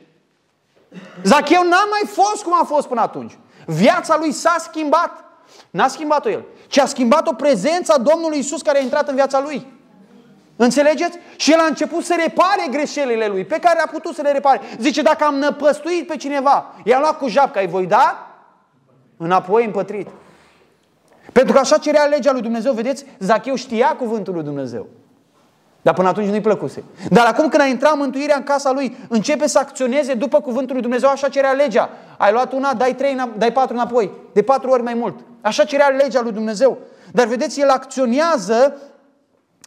Zacheu 1.22 1.62
n-a 1.62 1.86
mai 1.90 2.02
fost 2.06 2.42
cum 2.42 2.54
a 2.60 2.64
fost 2.64 2.86
până 2.86 3.00
atunci. 3.00 3.38
Viața 3.66 4.16
lui 4.18 4.32
s-a 4.32 4.56
schimbat. 4.58 5.24
N-a 5.70 5.88
schimbat-o 5.88 6.30
el, 6.30 6.44
ci 6.66 6.78
a 6.78 6.86
schimbat-o 6.86 7.32
prezența 7.32 7.98
Domnului 7.98 8.38
Isus 8.38 8.62
care 8.62 8.78
a 8.78 8.82
intrat 8.82 9.08
în 9.08 9.14
viața 9.14 9.40
lui. 9.40 9.66
Înțelegeți? 10.56 11.18
Și 11.36 11.52
el 11.52 11.58
a 11.58 11.64
început 11.64 12.04
să 12.04 12.14
repare 12.18 12.66
greșelile 12.70 13.26
lui, 13.26 13.44
pe 13.44 13.58
care 13.58 13.80
a 13.80 13.86
putut 13.86 14.14
să 14.14 14.22
le 14.22 14.32
repare. 14.32 14.60
Zice, 14.78 15.02
dacă 15.02 15.24
am 15.24 15.34
năpăstuit 15.34 16.06
pe 16.06 16.16
cineva, 16.16 16.74
i-am 16.84 17.00
luat 17.00 17.18
cu 17.18 17.28
japca, 17.28 17.60
îi 17.60 17.66
voi 17.66 17.86
da? 17.86 18.30
Înapoi 19.16 19.64
împătrit. 19.64 20.08
Pentru 21.32 21.52
că 21.52 21.58
așa 21.58 21.78
cerea 21.78 22.04
legea 22.04 22.32
lui 22.32 22.40
Dumnezeu, 22.40 22.72
vedeți, 22.72 23.04
Zacheu 23.18 23.54
știa 23.54 23.96
cuvântul 23.98 24.34
lui 24.34 24.42
Dumnezeu. 24.42 24.86
Dar 25.82 25.94
până 25.94 26.08
atunci 26.08 26.28
nu-i 26.28 26.40
plăcuse. 26.40 26.84
Dar 27.10 27.26
acum 27.26 27.48
când 27.48 27.62
a 27.62 27.66
intrat 27.66 27.96
mântuirea 27.96 28.36
în 28.36 28.42
casa 28.42 28.72
lui, 28.72 28.96
începe 29.08 29.46
să 29.46 29.58
acționeze 29.58 30.14
după 30.14 30.40
cuvântul 30.40 30.72
lui 30.72 30.82
Dumnezeu, 30.82 31.08
așa 31.08 31.28
cerea 31.28 31.52
legea. 31.52 31.90
Ai 32.18 32.32
luat 32.32 32.52
una, 32.52 32.74
dai 32.74 32.94
trei, 32.94 33.16
dai 33.36 33.52
patru 33.52 33.74
înapoi. 33.74 34.10
De 34.32 34.42
patru 34.42 34.70
ori 34.70 34.82
mai 34.82 34.94
mult. 34.94 35.18
Așa 35.40 35.64
cerea 35.64 35.88
legea 35.88 36.20
lui 36.20 36.32
Dumnezeu. 36.32 36.78
Dar 37.12 37.26
vedeți, 37.26 37.60
el 37.60 37.68
acționează 37.68 38.76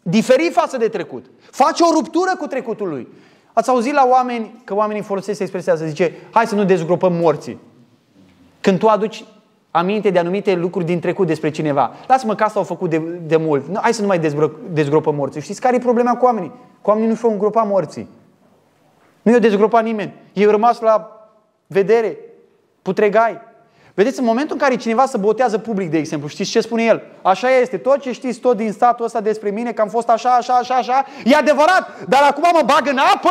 diferit 0.03 0.53
față 0.53 0.77
de 0.77 0.87
trecut. 0.87 1.25
Face 1.51 1.83
o 1.83 1.93
ruptură 1.93 2.35
cu 2.39 2.47
trecutul 2.47 2.89
lui. 2.89 3.07
Ați 3.53 3.69
auzit 3.69 3.93
la 3.93 4.05
oameni 4.09 4.61
că 4.63 4.73
oamenii 4.73 5.01
folosesc 5.01 5.39
expresia 5.39 5.75
să 5.75 5.85
zice, 5.85 6.13
hai 6.31 6.47
să 6.47 6.55
nu 6.55 6.63
dezgropăm 6.63 7.13
morții. 7.13 7.59
Când 8.61 8.79
tu 8.79 8.87
aduci 8.87 9.25
aminte 9.75 10.09
de 10.09 10.19
anumite 10.19 10.55
lucruri 10.55 10.85
din 10.85 10.99
trecut 10.99 11.27
despre 11.27 11.49
cineva. 11.51 11.91
Lasă-mă 12.07 12.35
că 12.35 12.43
asta 12.43 12.59
au 12.59 12.65
făcut 12.65 12.89
de, 12.89 12.97
de 13.25 13.37
mult. 13.37 13.67
Nu, 13.67 13.79
hai 13.81 13.93
să 13.93 14.01
nu 14.01 14.07
mai 14.07 14.19
dezgro, 14.19 14.51
dezgropăm 14.71 15.15
morții. 15.15 15.41
Știți 15.41 15.61
care 15.61 15.75
e 15.75 15.79
problema 15.79 16.15
cu 16.15 16.25
oamenii? 16.25 16.51
Cu 16.81 16.89
oamenii 16.89 17.09
nu 17.09 17.15
și-au 17.15 17.31
îngropat 17.31 17.67
morții. 17.67 18.09
Nu 19.21 19.31
i-au 19.31 19.39
dezgropat 19.39 19.83
nimeni. 19.83 20.13
Ei 20.33 20.45
au 20.45 20.51
rămas 20.51 20.79
la 20.79 21.27
vedere, 21.67 22.17
putregai. 22.81 23.41
Vedeți, 23.93 24.19
în 24.19 24.25
momentul 24.25 24.55
în 24.55 24.61
care 24.61 24.75
cineva 24.75 25.05
se 25.05 25.17
botează 25.17 25.57
public, 25.57 25.89
de 25.89 25.97
exemplu, 25.97 26.27
știți 26.27 26.49
ce 26.49 26.61
spune 26.61 26.83
el? 26.83 27.01
Așa 27.21 27.49
este, 27.49 27.77
tot 27.77 27.99
ce 27.99 28.11
știți 28.11 28.39
tot 28.39 28.57
din 28.57 28.71
statul 28.71 29.05
ăsta 29.05 29.21
despre 29.21 29.49
mine, 29.49 29.71
că 29.71 29.81
am 29.81 29.87
fost 29.87 30.09
așa, 30.09 30.29
așa, 30.29 30.53
așa, 30.53 30.75
așa, 30.75 31.05
e 31.23 31.35
adevărat, 31.35 32.05
dar 32.07 32.21
acum 32.29 32.43
mă 32.53 32.61
bag 32.65 32.87
în 32.87 32.97
apă 32.97 33.29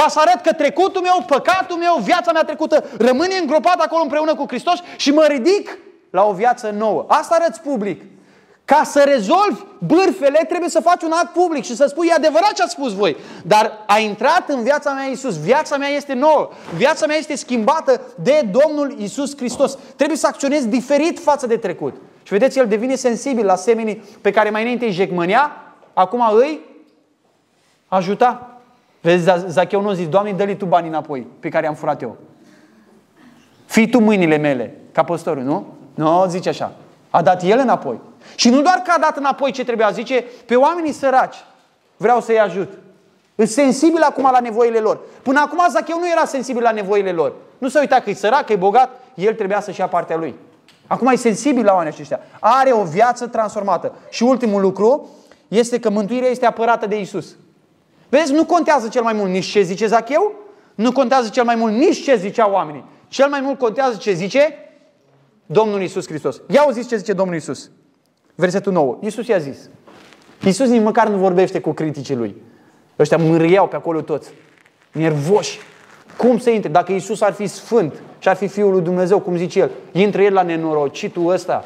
ca 0.00 0.08
să 0.08 0.18
arăt 0.18 0.40
că 0.42 0.52
trecutul 0.52 1.02
meu, 1.02 1.24
păcatul 1.26 1.76
meu, 1.76 1.96
viața 2.02 2.32
mea 2.32 2.42
trecută 2.42 2.84
rămâne 2.98 3.34
îngropat 3.34 3.80
acolo 3.80 4.02
împreună 4.02 4.34
cu 4.34 4.44
Hristos 4.46 4.78
și 4.96 5.10
mă 5.10 5.24
ridic 5.28 5.78
la 6.10 6.24
o 6.24 6.32
viață 6.32 6.74
nouă. 6.78 7.04
Asta 7.08 7.34
arăți 7.40 7.60
public. 7.60 8.02
Ca 8.64 8.82
să 8.84 9.02
rezolvi 9.02 9.62
bârfele, 9.78 10.44
trebuie 10.48 10.68
să 10.68 10.80
faci 10.80 11.02
un 11.02 11.12
act 11.12 11.32
public 11.32 11.64
și 11.64 11.76
să 11.76 11.86
spui, 11.86 12.06
e 12.08 12.12
adevărat 12.12 12.52
ce 12.52 12.62
ați 12.62 12.72
spus 12.72 12.94
voi, 12.94 13.16
dar 13.42 13.84
a 13.86 13.98
intrat 13.98 14.48
în 14.48 14.62
viața 14.62 14.92
mea 14.92 15.04
Iisus. 15.04 15.40
Viața 15.40 15.76
mea 15.76 15.88
este 15.88 16.12
nouă. 16.12 16.50
Viața 16.76 17.06
mea 17.06 17.16
este 17.16 17.36
schimbată 17.36 18.00
de 18.22 18.48
Domnul 18.50 18.94
Iisus 18.98 19.36
Hristos. 19.36 19.78
Trebuie 19.96 20.16
să 20.18 20.26
acționezi 20.26 20.68
diferit 20.68 21.18
față 21.18 21.46
de 21.46 21.56
trecut. 21.56 21.94
Și 22.22 22.32
vedeți, 22.32 22.58
el 22.58 22.68
devine 22.68 22.94
sensibil 22.94 23.44
la 23.44 23.56
semenii 23.56 24.04
pe 24.20 24.30
care 24.30 24.50
mai 24.50 24.62
înainte 24.62 24.84
îi 24.84 24.92
jecmănea, 24.92 25.74
acum 25.92 26.22
îi 26.36 26.60
ajuta. 27.88 28.59
Vezi, 29.00 29.30
Zacheu 29.46 29.80
nu 29.80 29.92
zis, 29.92 30.08
Doamne, 30.08 30.32
dă 30.32 30.54
tu 30.54 30.64
banii 30.64 30.88
înapoi 30.88 31.26
pe 31.40 31.48
care 31.48 31.66
am 31.66 31.74
furat 31.74 32.02
eu. 32.02 32.16
Fii 33.66 33.88
tu 33.88 34.00
mâinile 34.00 34.36
mele, 34.36 34.74
ca 34.92 35.02
păstorul, 35.02 35.42
nu? 35.42 35.66
Nu, 35.94 36.24
zice 36.28 36.48
așa. 36.48 36.72
A 37.10 37.22
dat 37.22 37.42
El 37.42 37.58
înapoi. 37.58 38.00
Și 38.34 38.48
nu 38.48 38.60
doar 38.62 38.82
că 38.84 38.92
a 38.96 39.00
dat 39.00 39.16
înapoi 39.16 39.50
ce 39.50 39.64
trebuia, 39.64 39.90
zice, 39.90 40.24
pe 40.46 40.56
oamenii 40.56 40.92
săraci 40.92 41.36
vreau 41.96 42.20
să-i 42.20 42.40
ajut. 42.40 42.78
Sunt 43.36 43.48
sensibil 43.48 44.02
acum 44.02 44.28
la 44.32 44.40
nevoile 44.40 44.78
lor. 44.78 45.00
Până 45.22 45.40
acum 45.40 45.58
Zacheu 45.70 45.98
nu 45.98 46.10
era 46.10 46.24
sensibil 46.24 46.62
la 46.62 46.70
nevoile 46.70 47.12
lor. 47.12 47.32
Nu 47.58 47.68
se 47.68 47.78
uita 47.78 48.00
că 48.00 48.10
e 48.10 48.14
sărac, 48.14 48.46
că 48.46 48.52
e 48.52 48.56
bogat, 48.56 48.90
el 49.14 49.34
trebuia 49.34 49.60
să-și 49.60 49.80
ia 49.80 49.86
partea 49.86 50.16
lui. 50.16 50.34
Acum 50.86 51.06
e 51.06 51.14
sensibil 51.14 51.64
la 51.64 51.72
oamenii 51.72 51.92
aceștia. 51.92 52.20
Are 52.40 52.72
o 52.72 52.82
viață 52.82 53.26
transformată. 53.26 53.92
Și 54.10 54.22
ultimul 54.22 54.60
lucru 54.60 55.08
este 55.48 55.80
că 55.80 55.90
mântuirea 55.90 56.28
este 56.28 56.46
apărată 56.46 56.86
de 56.86 57.00
Isus. 57.00 57.36
Vezi, 58.10 58.32
nu 58.32 58.44
contează 58.44 58.88
cel 58.88 59.02
mai 59.02 59.12
mult 59.12 59.30
nici 59.30 59.46
ce 59.46 59.62
zice 59.62 59.86
Zacheu, 59.86 60.32
nu 60.74 60.92
contează 60.92 61.28
cel 61.28 61.44
mai 61.44 61.54
mult 61.54 61.72
nici 61.72 62.02
ce 62.02 62.16
ziceau 62.16 62.52
oamenii. 62.52 62.84
Cel 63.08 63.28
mai 63.28 63.40
mult 63.40 63.58
contează 63.58 63.96
ce 63.96 64.12
zice 64.12 64.54
Domnul 65.46 65.82
Isus 65.82 66.06
Hristos. 66.06 66.40
Ia 66.48 66.68
zis 66.72 66.88
ce 66.88 66.96
zice 66.96 67.12
Domnul 67.12 67.36
Isus. 67.36 67.70
Versetul 68.34 68.72
9. 68.72 68.98
Isus 69.00 69.26
i-a 69.26 69.38
zis. 69.38 69.58
Isus 70.44 70.68
nici 70.68 70.82
măcar 70.82 71.08
nu 71.08 71.16
vorbește 71.16 71.60
cu 71.60 71.72
criticii 71.72 72.14
lui. 72.14 72.36
Ăștia 72.98 73.16
mârâiau 73.16 73.68
pe 73.68 73.76
acolo 73.76 74.00
toți. 74.00 74.30
Nervoși. 74.92 75.58
Cum 76.16 76.38
să 76.38 76.50
intre? 76.50 76.70
Dacă 76.70 76.92
Isus 76.92 77.20
ar 77.20 77.32
fi 77.32 77.46
sfânt 77.46 78.02
și 78.18 78.28
ar 78.28 78.36
fi 78.36 78.46
Fiul 78.46 78.72
lui 78.72 78.82
Dumnezeu, 78.82 79.20
cum 79.20 79.36
zice 79.36 79.58
El, 79.58 79.70
intră 79.92 80.22
El 80.22 80.32
la 80.32 80.42
nenorocitul 80.42 81.30
ăsta. 81.30 81.64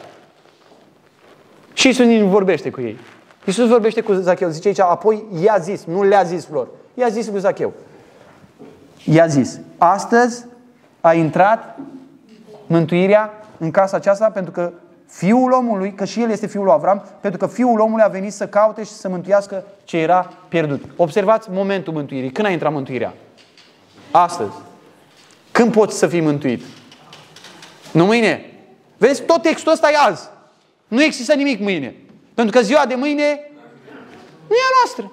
Și 1.73 1.89
Isus 1.89 2.07
nici 2.07 2.21
nu 2.21 2.27
vorbește 2.27 2.71
cu 2.71 2.81
ei. 2.81 2.99
Isus 3.45 3.69
vorbește 3.69 4.01
cu 4.01 4.13
Zacheu, 4.13 4.49
zice 4.49 4.69
aici, 4.69 4.81
apoi 4.81 5.25
i-a 5.43 5.57
zis, 5.59 5.85
nu 5.85 6.03
le-a 6.03 6.23
zis 6.23 6.45
flor, 6.45 6.69
i-a 6.95 7.09
zis 7.09 7.29
cu 7.29 7.39
Zacheu. 7.39 7.73
I-a 9.05 9.27
zis, 9.27 9.61
astăzi 9.79 10.45
a 11.01 11.15
intrat 11.15 11.79
mântuirea 12.67 13.33
în 13.59 13.71
casa 13.71 13.97
aceasta 13.97 14.31
pentru 14.31 14.53
că 14.53 14.73
Fiul 15.15 15.53
omului, 15.53 15.93
că 15.93 16.05
și 16.05 16.21
el 16.21 16.31
este 16.31 16.47
fiul 16.47 16.65
lui 16.65 16.73
Avram, 16.73 17.05
pentru 17.21 17.39
că 17.39 17.47
fiul 17.47 17.81
omului 17.81 18.05
a 18.05 18.09
venit 18.09 18.33
să 18.33 18.47
caute 18.47 18.85
și 18.85 18.91
să 18.91 19.09
mântuiască 19.09 19.65
ce 19.85 19.97
era 19.97 20.33
pierdut. 20.49 20.85
Observați 20.97 21.49
momentul 21.51 21.93
mântuirii. 21.93 22.33
Când 22.33 22.47
a 22.47 22.51
intrat 22.51 22.73
mântuirea? 22.73 23.15
Astăzi. 24.11 24.53
Când 25.53 25.73
poți 25.73 25.99
să 25.99 26.07
fii 26.07 26.21
mântuit? 26.21 26.63
Nu 27.93 28.05
mâine. 28.05 28.45
Vezi, 28.97 29.23
tot 29.23 29.43
textul 29.43 29.73
ăsta 29.73 29.91
e 29.91 29.95
azi. 30.09 30.29
Nu 30.89 31.03
există 31.03 31.35
nimic 31.35 31.61
mâine. 31.61 31.95
Pentru 32.35 32.59
că 32.59 32.65
ziua 32.65 32.87
de 32.87 32.95
mâine 32.95 33.51
nu 34.49 34.55
e 34.55 34.69
a 34.71 34.77
noastră. 34.83 35.13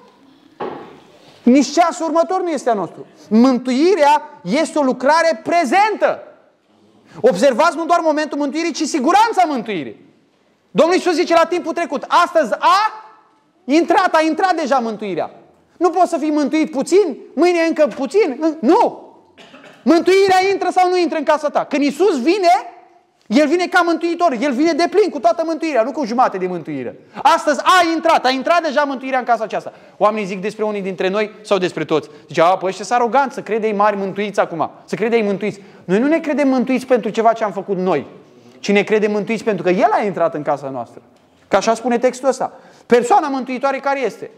Nici 1.42 1.72
ceasul 1.72 2.06
următor 2.06 2.42
nu 2.42 2.50
este 2.50 2.70
a 2.70 2.74
nostru. 2.74 3.06
Mântuirea 3.28 4.40
este 4.42 4.78
o 4.78 4.82
lucrare 4.82 5.40
prezentă. 5.42 6.22
Observați 7.20 7.76
nu 7.76 7.84
doar 7.84 8.00
momentul 8.00 8.38
mântuirii, 8.38 8.72
ci 8.72 8.82
siguranța 8.82 9.44
mântuirii. 9.46 10.10
Domnul 10.70 10.94
Iisus 10.94 11.14
zice 11.14 11.34
la 11.34 11.44
timpul 11.44 11.72
trecut, 11.72 12.04
astăzi 12.08 12.52
a 12.58 13.04
intrat, 13.64 14.14
a 14.14 14.22
intrat 14.22 14.54
deja 14.54 14.78
mântuirea. 14.78 15.30
Nu 15.76 15.90
poți 15.90 16.10
să 16.10 16.18
fii 16.18 16.30
mântuit 16.30 16.70
puțin, 16.70 17.16
mâine 17.34 17.60
încă 17.60 17.86
puțin. 17.86 18.56
Nu! 18.60 19.10
Mântuirea 19.84 20.48
intră 20.50 20.70
sau 20.70 20.88
nu 20.88 20.96
intră 20.96 21.18
în 21.18 21.24
casa 21.24 21.48
ta. 21.48 21.64
Când 21.64 21.82
Iisus 21.82 22.22
vine, 22.22 22.52
el 23.32 23.48
vine 23.48 23.66
ca 23.66 23.80
mântuitor, 23.80 24.36
El 24.40 24.52
vine 24.52 24.72
de 24.72 24.84
plin 24.90 25.10
cu 25.10 25.18
toată 25.18 25.42
mântuirea, 25.46 25.82
nu 25.82 25.92
cu 25.92 26.04
jumate 26.04 26.38
de 26.38 26.46
mântuire. 26.46 26.96
Astăzi 27.22 27.60
a 27.62 27.92
intrat, 27.94 28.24
a 28.24 28.30
intrat 28.30 28.62
deja 28.62 28.82
mântuirea 28.82 29.18
în 29.18 29.24
casa 29.24 29.44
aceasta. 29.44 29.72
Oamenii 29.96 30.26
zic 30.26 30.40
despre 30.40 30.64
unii 30.64 30.82
dintre 30.82 31.08
noi 31.08 31.30
sau 31.42 31.58
despre 31.58 31.84
toți. 31.84 32.08
Zice, 32.26 32.40
a, 32.40 32.46
păi 32.46 32.68
ăștia 32.68 32.84
sunt 32.84 32.98
aroganți, 32.98 33.34
să 33.34 33.42
crede 33.42 33.72
mari 33.72 33.96
mântuiți 33.96 34.40
acum, 34.40 34.70
să 34.84 34.94
crede 34.94 35.16
mântuiți. 35.16 35.60
Noi 35.84 35.98
nu 35.98 36.06
ne 36.06 36.18
credem 36.18 36.48
mântuiți 36.48 36.86
pentru 36.86 37.10
ceva 37.10 37.32
ce 37.32 37.44
am 37.44 37.52
făcut 37.52 37.76
noi, 37.76 38.06
ci 38.58 38.72
ne 38.72 38.82
credem 38.82 39.10
mântuiți 39.10 39.44
pentru 39.44 39.62
că 39.62 39.70
El 39.70 39.90
a 39.90 40.04
intrat 40.04 40.34
în 40.34 40.42
casa 40.42 40.68
noastră. 40.68 41.02
Ca 41.48 41.56
așa 41.56 41.74
spune 41.74 41.98
textul 41.98 42.28
ăsta. 42.28 42.52
Persoana 42.86 43.28
mântuitoare 43.28 43.78
care 43.78 44.04
este? 44.04 44.30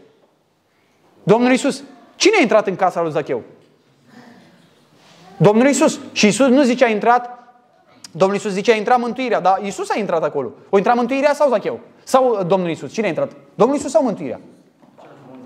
Domnul 1.23 1.51
Isus. 1.51 1.83
Cine 2.15 2.35
a 2.37 2.41
intrat 2.41 2.67
în 2.67 2.75
casa 2.75 3.01
lui 3.01 3.11
Zacheu? 3.11 3.43
Domnul 5.37 5.67
Isus. 5.67 5.99
Și 6.11 6.27
Isus 6.27 6.47
nu 6.47 6.63
zice 6.63 6.85
a 6.85 6.89
intrat 6.89 7.44
Domnul 8.17 8.35
Iisus 8.37 8.51
zice, 8.51 8.71
a 8.71 8.75
intrat 8.75 8.99
mântuirea, 8.99 9.39
dar 9.39 9.59
Iisus 9.63 9.89
a 9.89 9.97
intrat 9.97 10.23
acolo. 10.23 10.51
O 10.69 10.77
intrat 10.77 10.95
mântuirea 10.95 11.33
sau 11.33 11.49
Zacheu? 11.49 11.79
Sau 12.03 12.29
uh, 12.29 12.45
Domnul 12.47 12.69
Iisus? 12.69 12.91
Cine 12.91 13.05
a 13.05 13.09
intrat? 13.09 13.31
Domnul 13.55 13.75
Iisus 13.75 13.91
sau 13.91 14.03
mântuirea? 14.03 14.39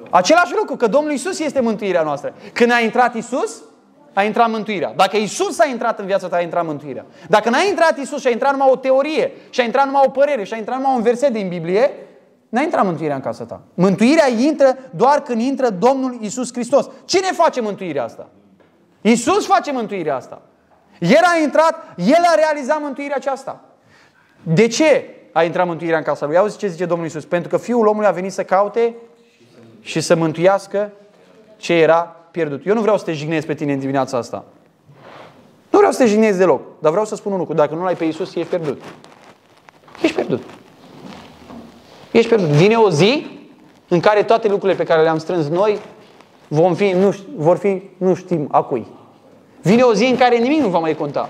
Același 0.10 0.54
lucru, 0.56 0.76
că 0.76 0.88
Domnul 0.88 1.12
Iisus 1.12 1.40
este 1.40 1.60
mântuirea 1.60 2.04
noastră. 2.04 2.34
Când 2.54 2.72
a 2.72 2.80
intrat 2.80 3.16
Iisus, 3.16 3.62
a 4.14 4.24
intrat 4.24 4.50
mântuirea. 4.50 4.94
Dacă 4.96 5.18
Iisus 5.18 5.60
a 5.60 5.66
intrat 5.66 6.00
în 6.00 6.06
viața 6.06 6.28
ta, 6.28 6.36
a 6.36 6.42
intrat 6.42 6.66
mântuirea. 6.66 7.06
Dacă 7.28 7.50
n-a 7.50 7.62
intrat 7.70 7.98
Iisus 7.98 8.22
și 8.22 8.28
a 8.28 8.30
intrat 8.30 8.52
numai 8.52 8.68
o 8.72 8.76
teorie, 8.76 9.32
și 9.50 9.62
a 9.62 9.64
intrat 9.64 9.86
numai 9.86 10.04
o 10.06 10.10
părere, 10.10 10.44
și 10.44 10.54
a 10.54 10.58
intrat 10.58 10.78
numai 10.78 10.96
un 10.96 11.02
verset 11.02 11.34
din 11.34 11.48
Biblie, 11.48 11.92
n-a 12.50 12.62
intrat 12.62 12.86
mântuirea 12.86 13.16
în 13.16 13.22
casa 13.22 13.44
ta. 13.44 13.62
Mântuirea 13.74 14.30
intră 14.30 14.78
doar 14.96 15.22
când 15.22 15.42
intră 15.42 15.70
Domnul 15.70 16.18
Iisus 16.22 16.54
Hristos. 16.54 16.90
Cine 17.06 17.28
face 17.32 17.62
mântuirea 17.62 18.04
asta? 18.04 18.28
Iisus 19.02 19.46
face 19.46 19.72
mântuirea 19.72 20.16
asta. 20.16 20.42
El 21.00 21.24
a 21.36 21.42
intrat, 21.44 21.76
el 21.96 22.24
a 22.26 22.36
realizat 22.36 22.82
mântuirea 22.82 23.16
aceasta. 23.16 23.62
De 24.44 24.68
ce 24.68 25.06
a 25.32 25.44
intrat 25.44 25.68
mântuirea 25.68 25.98
în 25.98 26.04
casa 26.04 26.26
lui? 26.26 26.38
Auzi 26.38 26.58
ce 26.58 26.68
zice 26.68 26.86
Domnul 26.86 27.08
Isus? 27.08 27.26
Pentru 27.26 27.50
că 27.50 27.58
Fiul 27.58 27.88
omului 27.88 28.08
a 28.08 28.12
venit 28.12 28.32
să 28.32 28.44
caute 28.44 28.96
și 29.82 30.02
să 30.02 30.16
mântuiască 30.16 30.92
ce 31.58 31.74
era 31.74 32.16
pierdut. 32.32 32.66
Eu 32.66 32.74
nu 32.74 32.82
vreau 32.82 32.98
să 32.98 33.04
te 33.04 33.14
jignesc 33.14 33.46
pe 33.46 33.54
tine 33.54 33.74
în 33.74 33.80
dimineața 33.80 34.18
asta. 34.18 34.46
Nu 35.70 35.78
vreau 35.78 35.92
să 35.92 36.00
te 36.00 36.08
jignesc 36.08 36.38
deloc. 36.38 36.62
Dar 36.80 36.92
vreau 36.92 37.06
să 37.06 37.16
spun 37.16 37.32
un 37.32 37.38
lucru. 37.38 37.54
Dacă 37.54 37.76
nu 37.76 37.84
l-ai 37.84 37.96
pe 37.96 38.06
Isus, 38.06 38.36
ești 38.36 38.50
pierdut. 38.50 38.82
Ești 40.02 40.16
pierdut. 40.16 40.44
Ești 42.12 42.28
pierdut. 42.28 42.50
Vine 42.50 42.76
o 42.76 42.90
zi 42.90 43.28
în 43.88 44.00
care 44.00 44.24
toate 44.24 44.48
lucrurile 44.48 44.78
pe 44.78 44.84
care 44.84 45.02
le-am 45.02 45.18
strâns 45.18 45.48
noi 45.48 45.80
vom 46.48 46.74
fi, 46.74 46.92
nu, 46.92 47.16
vor 47.36 47.58
fi, 47.58 47.90
nu 47.98 48.14
știm, 48.14 48.48
a 48.52 48.62
cui. 48.62 48.88
Vine 49.62 49.82
o 49.82 49.94
zi 49.94 50.06
în 50.06 50.18
care 50.18 50.38
nimic 50.38 50.62
nu 50.62 50.70
va 50.70 50.80
mai 50.80 50.96
conta. 50.96 51.30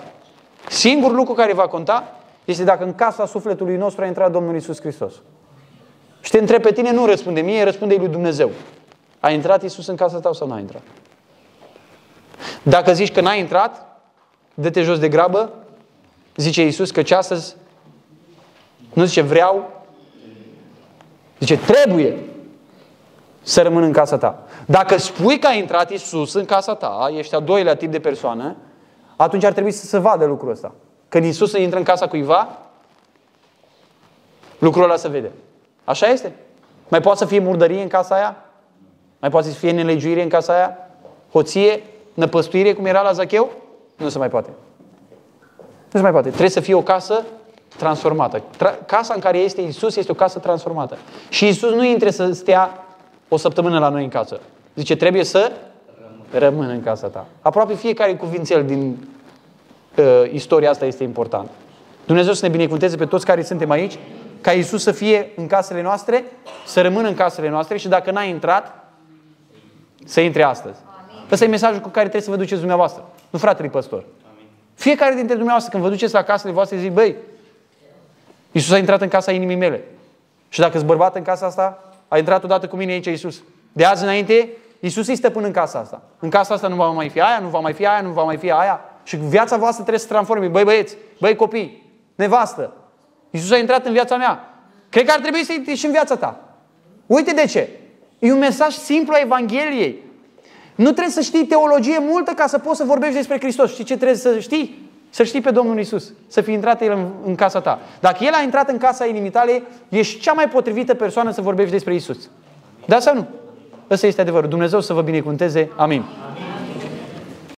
Singurul 0.69 1.15
lucru 1.15 1.33
care 1.33 1.53
va 1.53 1.67
conta 1.67 2.19
este 2.45 2.63
dacă 2.63 2.83
în 2.83 2.95
casa 2.95 3.25
sufletului 3.25 3.75
nostru 3.75 4.03
a 4.03 4.07
intrat 4.07 4.31
Domnul 4.31 4.55
Isus 4.55 4.79
Hristos. 4.79 5.13
Și 6.21 6.31
te 6.31 6.37
întreb 6.37 6.61
pe 6.61 6.71
tine, 6.71 6.91
nu 6.91 7.05
răspunde 7.05 7.41
mie, 7.41 7.63
răspunde 7.63 7.95
lui 7.95 8.07
Dumnezeu. 8.07 8.51
A 9.19 9.31
intrat 9.31 9.63
Isus 9.63 9.87
în 9.87 9.95
casa 9.95 10.19
ta 10.19 10.33
sau 10.33 10.47
nu 10.47 10.53
a 10.53 10.59
intrat? 10.59 10.81
Dacă 12.63 12.93
zici 12.93 13.11
că 13.11 13.21
n-a 13.21 13.33
intrat, 13.33 14.01
dă-te 14.53 14.81
jos 14.81 14.99
de 14.99 15.09
grabă, 15.09 15.53
zice 16.35 16.65
Isus 16.65 16.91
că 16.91 17.01
ce 17.01 17.15
astăzi 17.15 17.55
nu 18.93 19.05
zice 19.05 19.21
vreau, 19.21 19.83
zice 21.39 21.57
trebuie 21.57 22.17
să 23.49 23.61
rămân 23.61 23.83
în 23.83 23.91
casa 23.91 24.17
ta. 24.17 24.43
Dacă 24.65 24.97
spui 24.97 25.39
că 25.39 25.47
a 25.47 25.53
intrat 25.53 25.91
Isus 25.91 26.33
în 26.33 26.45
casa 26.45 26.75
ta, 26.75 27.11
ești 27.17 27.35
a 27.35 27.39
doilea 27.39 27.75
tip 27.75 27.91
de 27.91 27.99
persoană, 27.99 28.55
atunci 29.15 29.43
ar 29.43 29.51
trebui 29.51 29.71
să 29.71 29.85
se 29.85 29.97
vadă 29.97 30.25
lucrul 30.25 30.51
ăsta. 30.51 30.71
Când 31.07 31.25
Isus 31.25 31.53
intră 31.53 31.77
în 31.77 31.83
casa 31.83 32.07
cuiva, 32.07 32.57
lucrul 34.57 34.83
ăla 34.83 34.95
se 34.95 35.07
vede. 35.07 35.31
Așa 35.83 36.07
este? 36.07 36.33
Mai 36.87 37.01
poate 37.01 37.17
să 37.17 37.25
fie 37.25 37.39
murdărie 37.39 37.81
în 37.81 37.87
casa 37.87 38.15
aia? 38.15 38.35
Mai 39.19 39.29
poate 39.29 39.47
să 39.47 39.53
fie 39.53 39.71
nelegiuire 39.71 40.21
în 40.21 40.29
casa 40.29 40.53
aia? 40.53 40.77
Hoție? 41.31 41.83
Năpăstuire, 42.13 42.73
cum 42.73 42.85
era 42.85 43.01
la 43.01 43.11
Zacheu? 43.11 43.51
Nu 43.95 44.09
se 44.09 44.17
mai 44.17 44.29
poate. 44.29 44.49
Nu 45.91 45.99
se 45.99 46.01
mai 46.01 46.11
poate. 46.11 46.27
Trebuie 46.27 46.49
să 46.49 46.59
fie 46.59 46.73
o 46.73 46.81
casă 46.81 47.23
transformată. 47.77 48.39
Tra- 48.39 48.85
casa 48.85 49.13
în 49.13 49.19
care 49.19 49.37
este 49.37 49.61
Isus 49.61 49.95
este 49.95 50.11
o 50.11 50.15
casă 50.15 50.39
transformată. 50.39 50.97
Și 51.29 51.47
Isus 51.47 51.71
nu 51.71 51.83
intre 51.83 52.11
să 52.11 52.31
stea 52.31 52.83
o 53.29 53.37
săptămână 53.37 53.79
la 53.79 53.89
noi 53.89 54.03
în 54.03 54.09
casă. 54.09 54.39
Zice, 54.75 54.95
trebuie 54.95 55.23
să 55.23 55.51
rămână 56.31 56.71
în 56.71 56.83
casa 56.83 57.07
ta. 57.07 57.25
Aproape 57.41 57.73
fiecare 57.73 58.15
cuvințel 58.15 58.65
din 58.65 59.07
uh, 59.95 60.05
istoria 60.31 60.69
asta 60.69 60.85
este 60.85 61.03
important. 61.03 61.49
Dumnezeu 62.05 62.33
să 62.33 62.45
ne 62.45 62.51
binecuvânteze 62.51 62.95
pe 62.95 63.05
toți 63.05 63.25
care 63.25 63.43
suntem 63.43 63.69
aici, 63.69 63.97
ca 64.41 64.51
Iisus 64.51 64.83
să 64.83 64.91
fie 64.91 65.31
în 65.35 65.47
casele 65.47 65.81
noastre, 65.81 66.23
să 66.65 66.81
rămână 66.81 67.07
în 67.07 67.13
casele 67.13 67.49
noastre 67.49 67.77
și 67.77 67.87
dacă 67.87 68.11
n-a 68.11 68.23
intrat, 68.23 68.87
să 70.05 70.21
intre 70.21 70.43
astăzi. 70.43 70.77
Amin. 70.85 71.27
Ăsta 71.31 71.45
e 71.45 71.47
mesajul 71.47 71.79
cu 71.79 71.89
care 71.89 72.01
trebuie 72.01 72.21
să 72.21 72.29
vă 72.29 72.35
duceți 72.35 72.57
dumneavoastră, 72.57 73.05
nu 73.29 73.39
fratele 73.39 73.67
păstor. 73.67 74.05
Amin. 74.33 74.45
Fiecare 74.73 75.15
dintre 75.15 75.33
dumneavoastră, 75.33 75.71
când 75.71 75.83
vă 75.83 75.89
duceți 75.89 76.13
la 76.13 76.23
casele 76.23 76.53
voastre, 76.53 76.77
zic, 76.77 76.91
băi, 76.91 77.15
Iisus 78.51 78.71
a 78.71 78.77
intrat 78.77 79.01
în 79.01 79.07
casa 79.07 79.31
inimii 79.31 79.55
mele. 79.55 79.83
Și 80.49 80.59
dacă 80.59 80.71
ești 80.73 80.87
bărbat 80.87 81.15
în 81.15 81.21
casa 81.21 81.45
asta, 81.45 81.88
a 82.09 82.17
intrat 82.17 82.43
odată 82.43 82.67
cu 82.67 82.75
mine 82.75 82.91
aici 82.91 83.05
Iisus. 83.05 83.41
De 83.71 83.85
azi 83.85 84.03
înainte, 84.03 84.49
Iisus 84.79 85.07
este 85.07 85.13
stăpân 85.13 85.43
în 85.43 85.51
casa 85.51 85.79
asta. 85.79 86.01
În 86.19 86.29
casa 86.29 86.53
asta 86.53 86.67
nu 86.67 86.75
va 86.75 86.89
mai 86.89 87.09
fi 87.09 87.21
aia, 87.21 87.39
nu 87.41 87.47
va 87.47 87.59
mai 87.59 87.73
fi 87.73 87.85
aia, 87.85 88.01
nu 88.01 88.09
va 88.09 88.23
mai 88.23 88.37
fi 88.37 88.51
aia. 88.51 88.81
Și 89.03 89.15
viața 89.15 89.57
voastră 89.57 89.81
trebuie 89.81 89.99
să 89.99 90.05
se 90.05 90.11
transforme. 90.11 90.47
Băi 90.47 90.63
băieți, 90.63 90.95
băi 91.19 91.35
copii, 91.35 91.93
nevastă. 92.15 92.73
Iisus 93.29 93.51
a 93.51 93.57
intrat 93.57 93.85
în 93.85 93.91
viața 93.91 94.17
mea. 94.17 94.53
Cred 94.89 95.05
că 95.05 95.11
ar 95.11 95.19
trebui 95.19 95.43
să 95.43 95.53
intre 95.53 95.73
și 95.73 95.85
în 95.85 95.91
viața 95.91 96.15
ta. 96.15 96.39
Uite 97.05 97.33
de 97.33 97.45
ce. 97.45 97.69
E 98.19 98.31
un 98.31 98.39
mesaj 98.39 98.73
simplu 98.73 99.13
a 99.13 99.19
Evangheliei. 99.19 100.03
Nu 100.75 100.91
trebuie 100.91 101.13
să 101.13 101.21
știi 101.21 101.45
teologie 101.45 101.99
multă 101.99 102.31
ca 102.31 102.47
să 102.47 102.57
poți 102.57 102.77
să 102.77 102.83
vorbești 102.83 103.15
despre 103.15 103.39
Hristos. 103.39 103.71
Știi 103.71 103.83
ce 103.83 103.95
trebuie 103.95 104.17
să 104.17 104.39
știi? 104.39 104.88
Să 105.09 105.23
știi 105.23 105.41
pe 105.41 105.51
Domnul 105.51 105.79
Isus, 105.79 106.13
să 106.27 106.41
fi 106.41 106.51
intrat 106.51 106.81
El 106.81 106.91
în, 106.91 107.07
în 107.25 107.35
casa 107.35 107.61
ta. 107.61 107.79
Dacă 107.99 108.23
El 108.23 108.33
a 108.33 108.41
intrat 108.41 108.69
în 108.69 108.77
casa 108.77 109.05
inimii 109.05 109.29
tale, 109.29 109.63
ești 109.89 110.19
cea 110.19 110.33
mai 110.33 110.49
potrivită 110.49 110.93
persoană 110.93 111.31
să 111.31 111.41
vorbești 111.41 111.71
despre 111.71 111.93
Isus. 111.95 112.29
Da 112.85 112.99
sau 112.99 113.15
nu? 113.15 113.27
Ăsta 113.89 114.07
este 114.07 114.21
adevărul. 114.21 114.49
Dumnezeu 114.49 114.81
să 114.81 114.93
vă 114.93 115.01
binecuvânteze. 115.01 115.69
Amin. 115.75 116.03
Amin. 116.31 116.48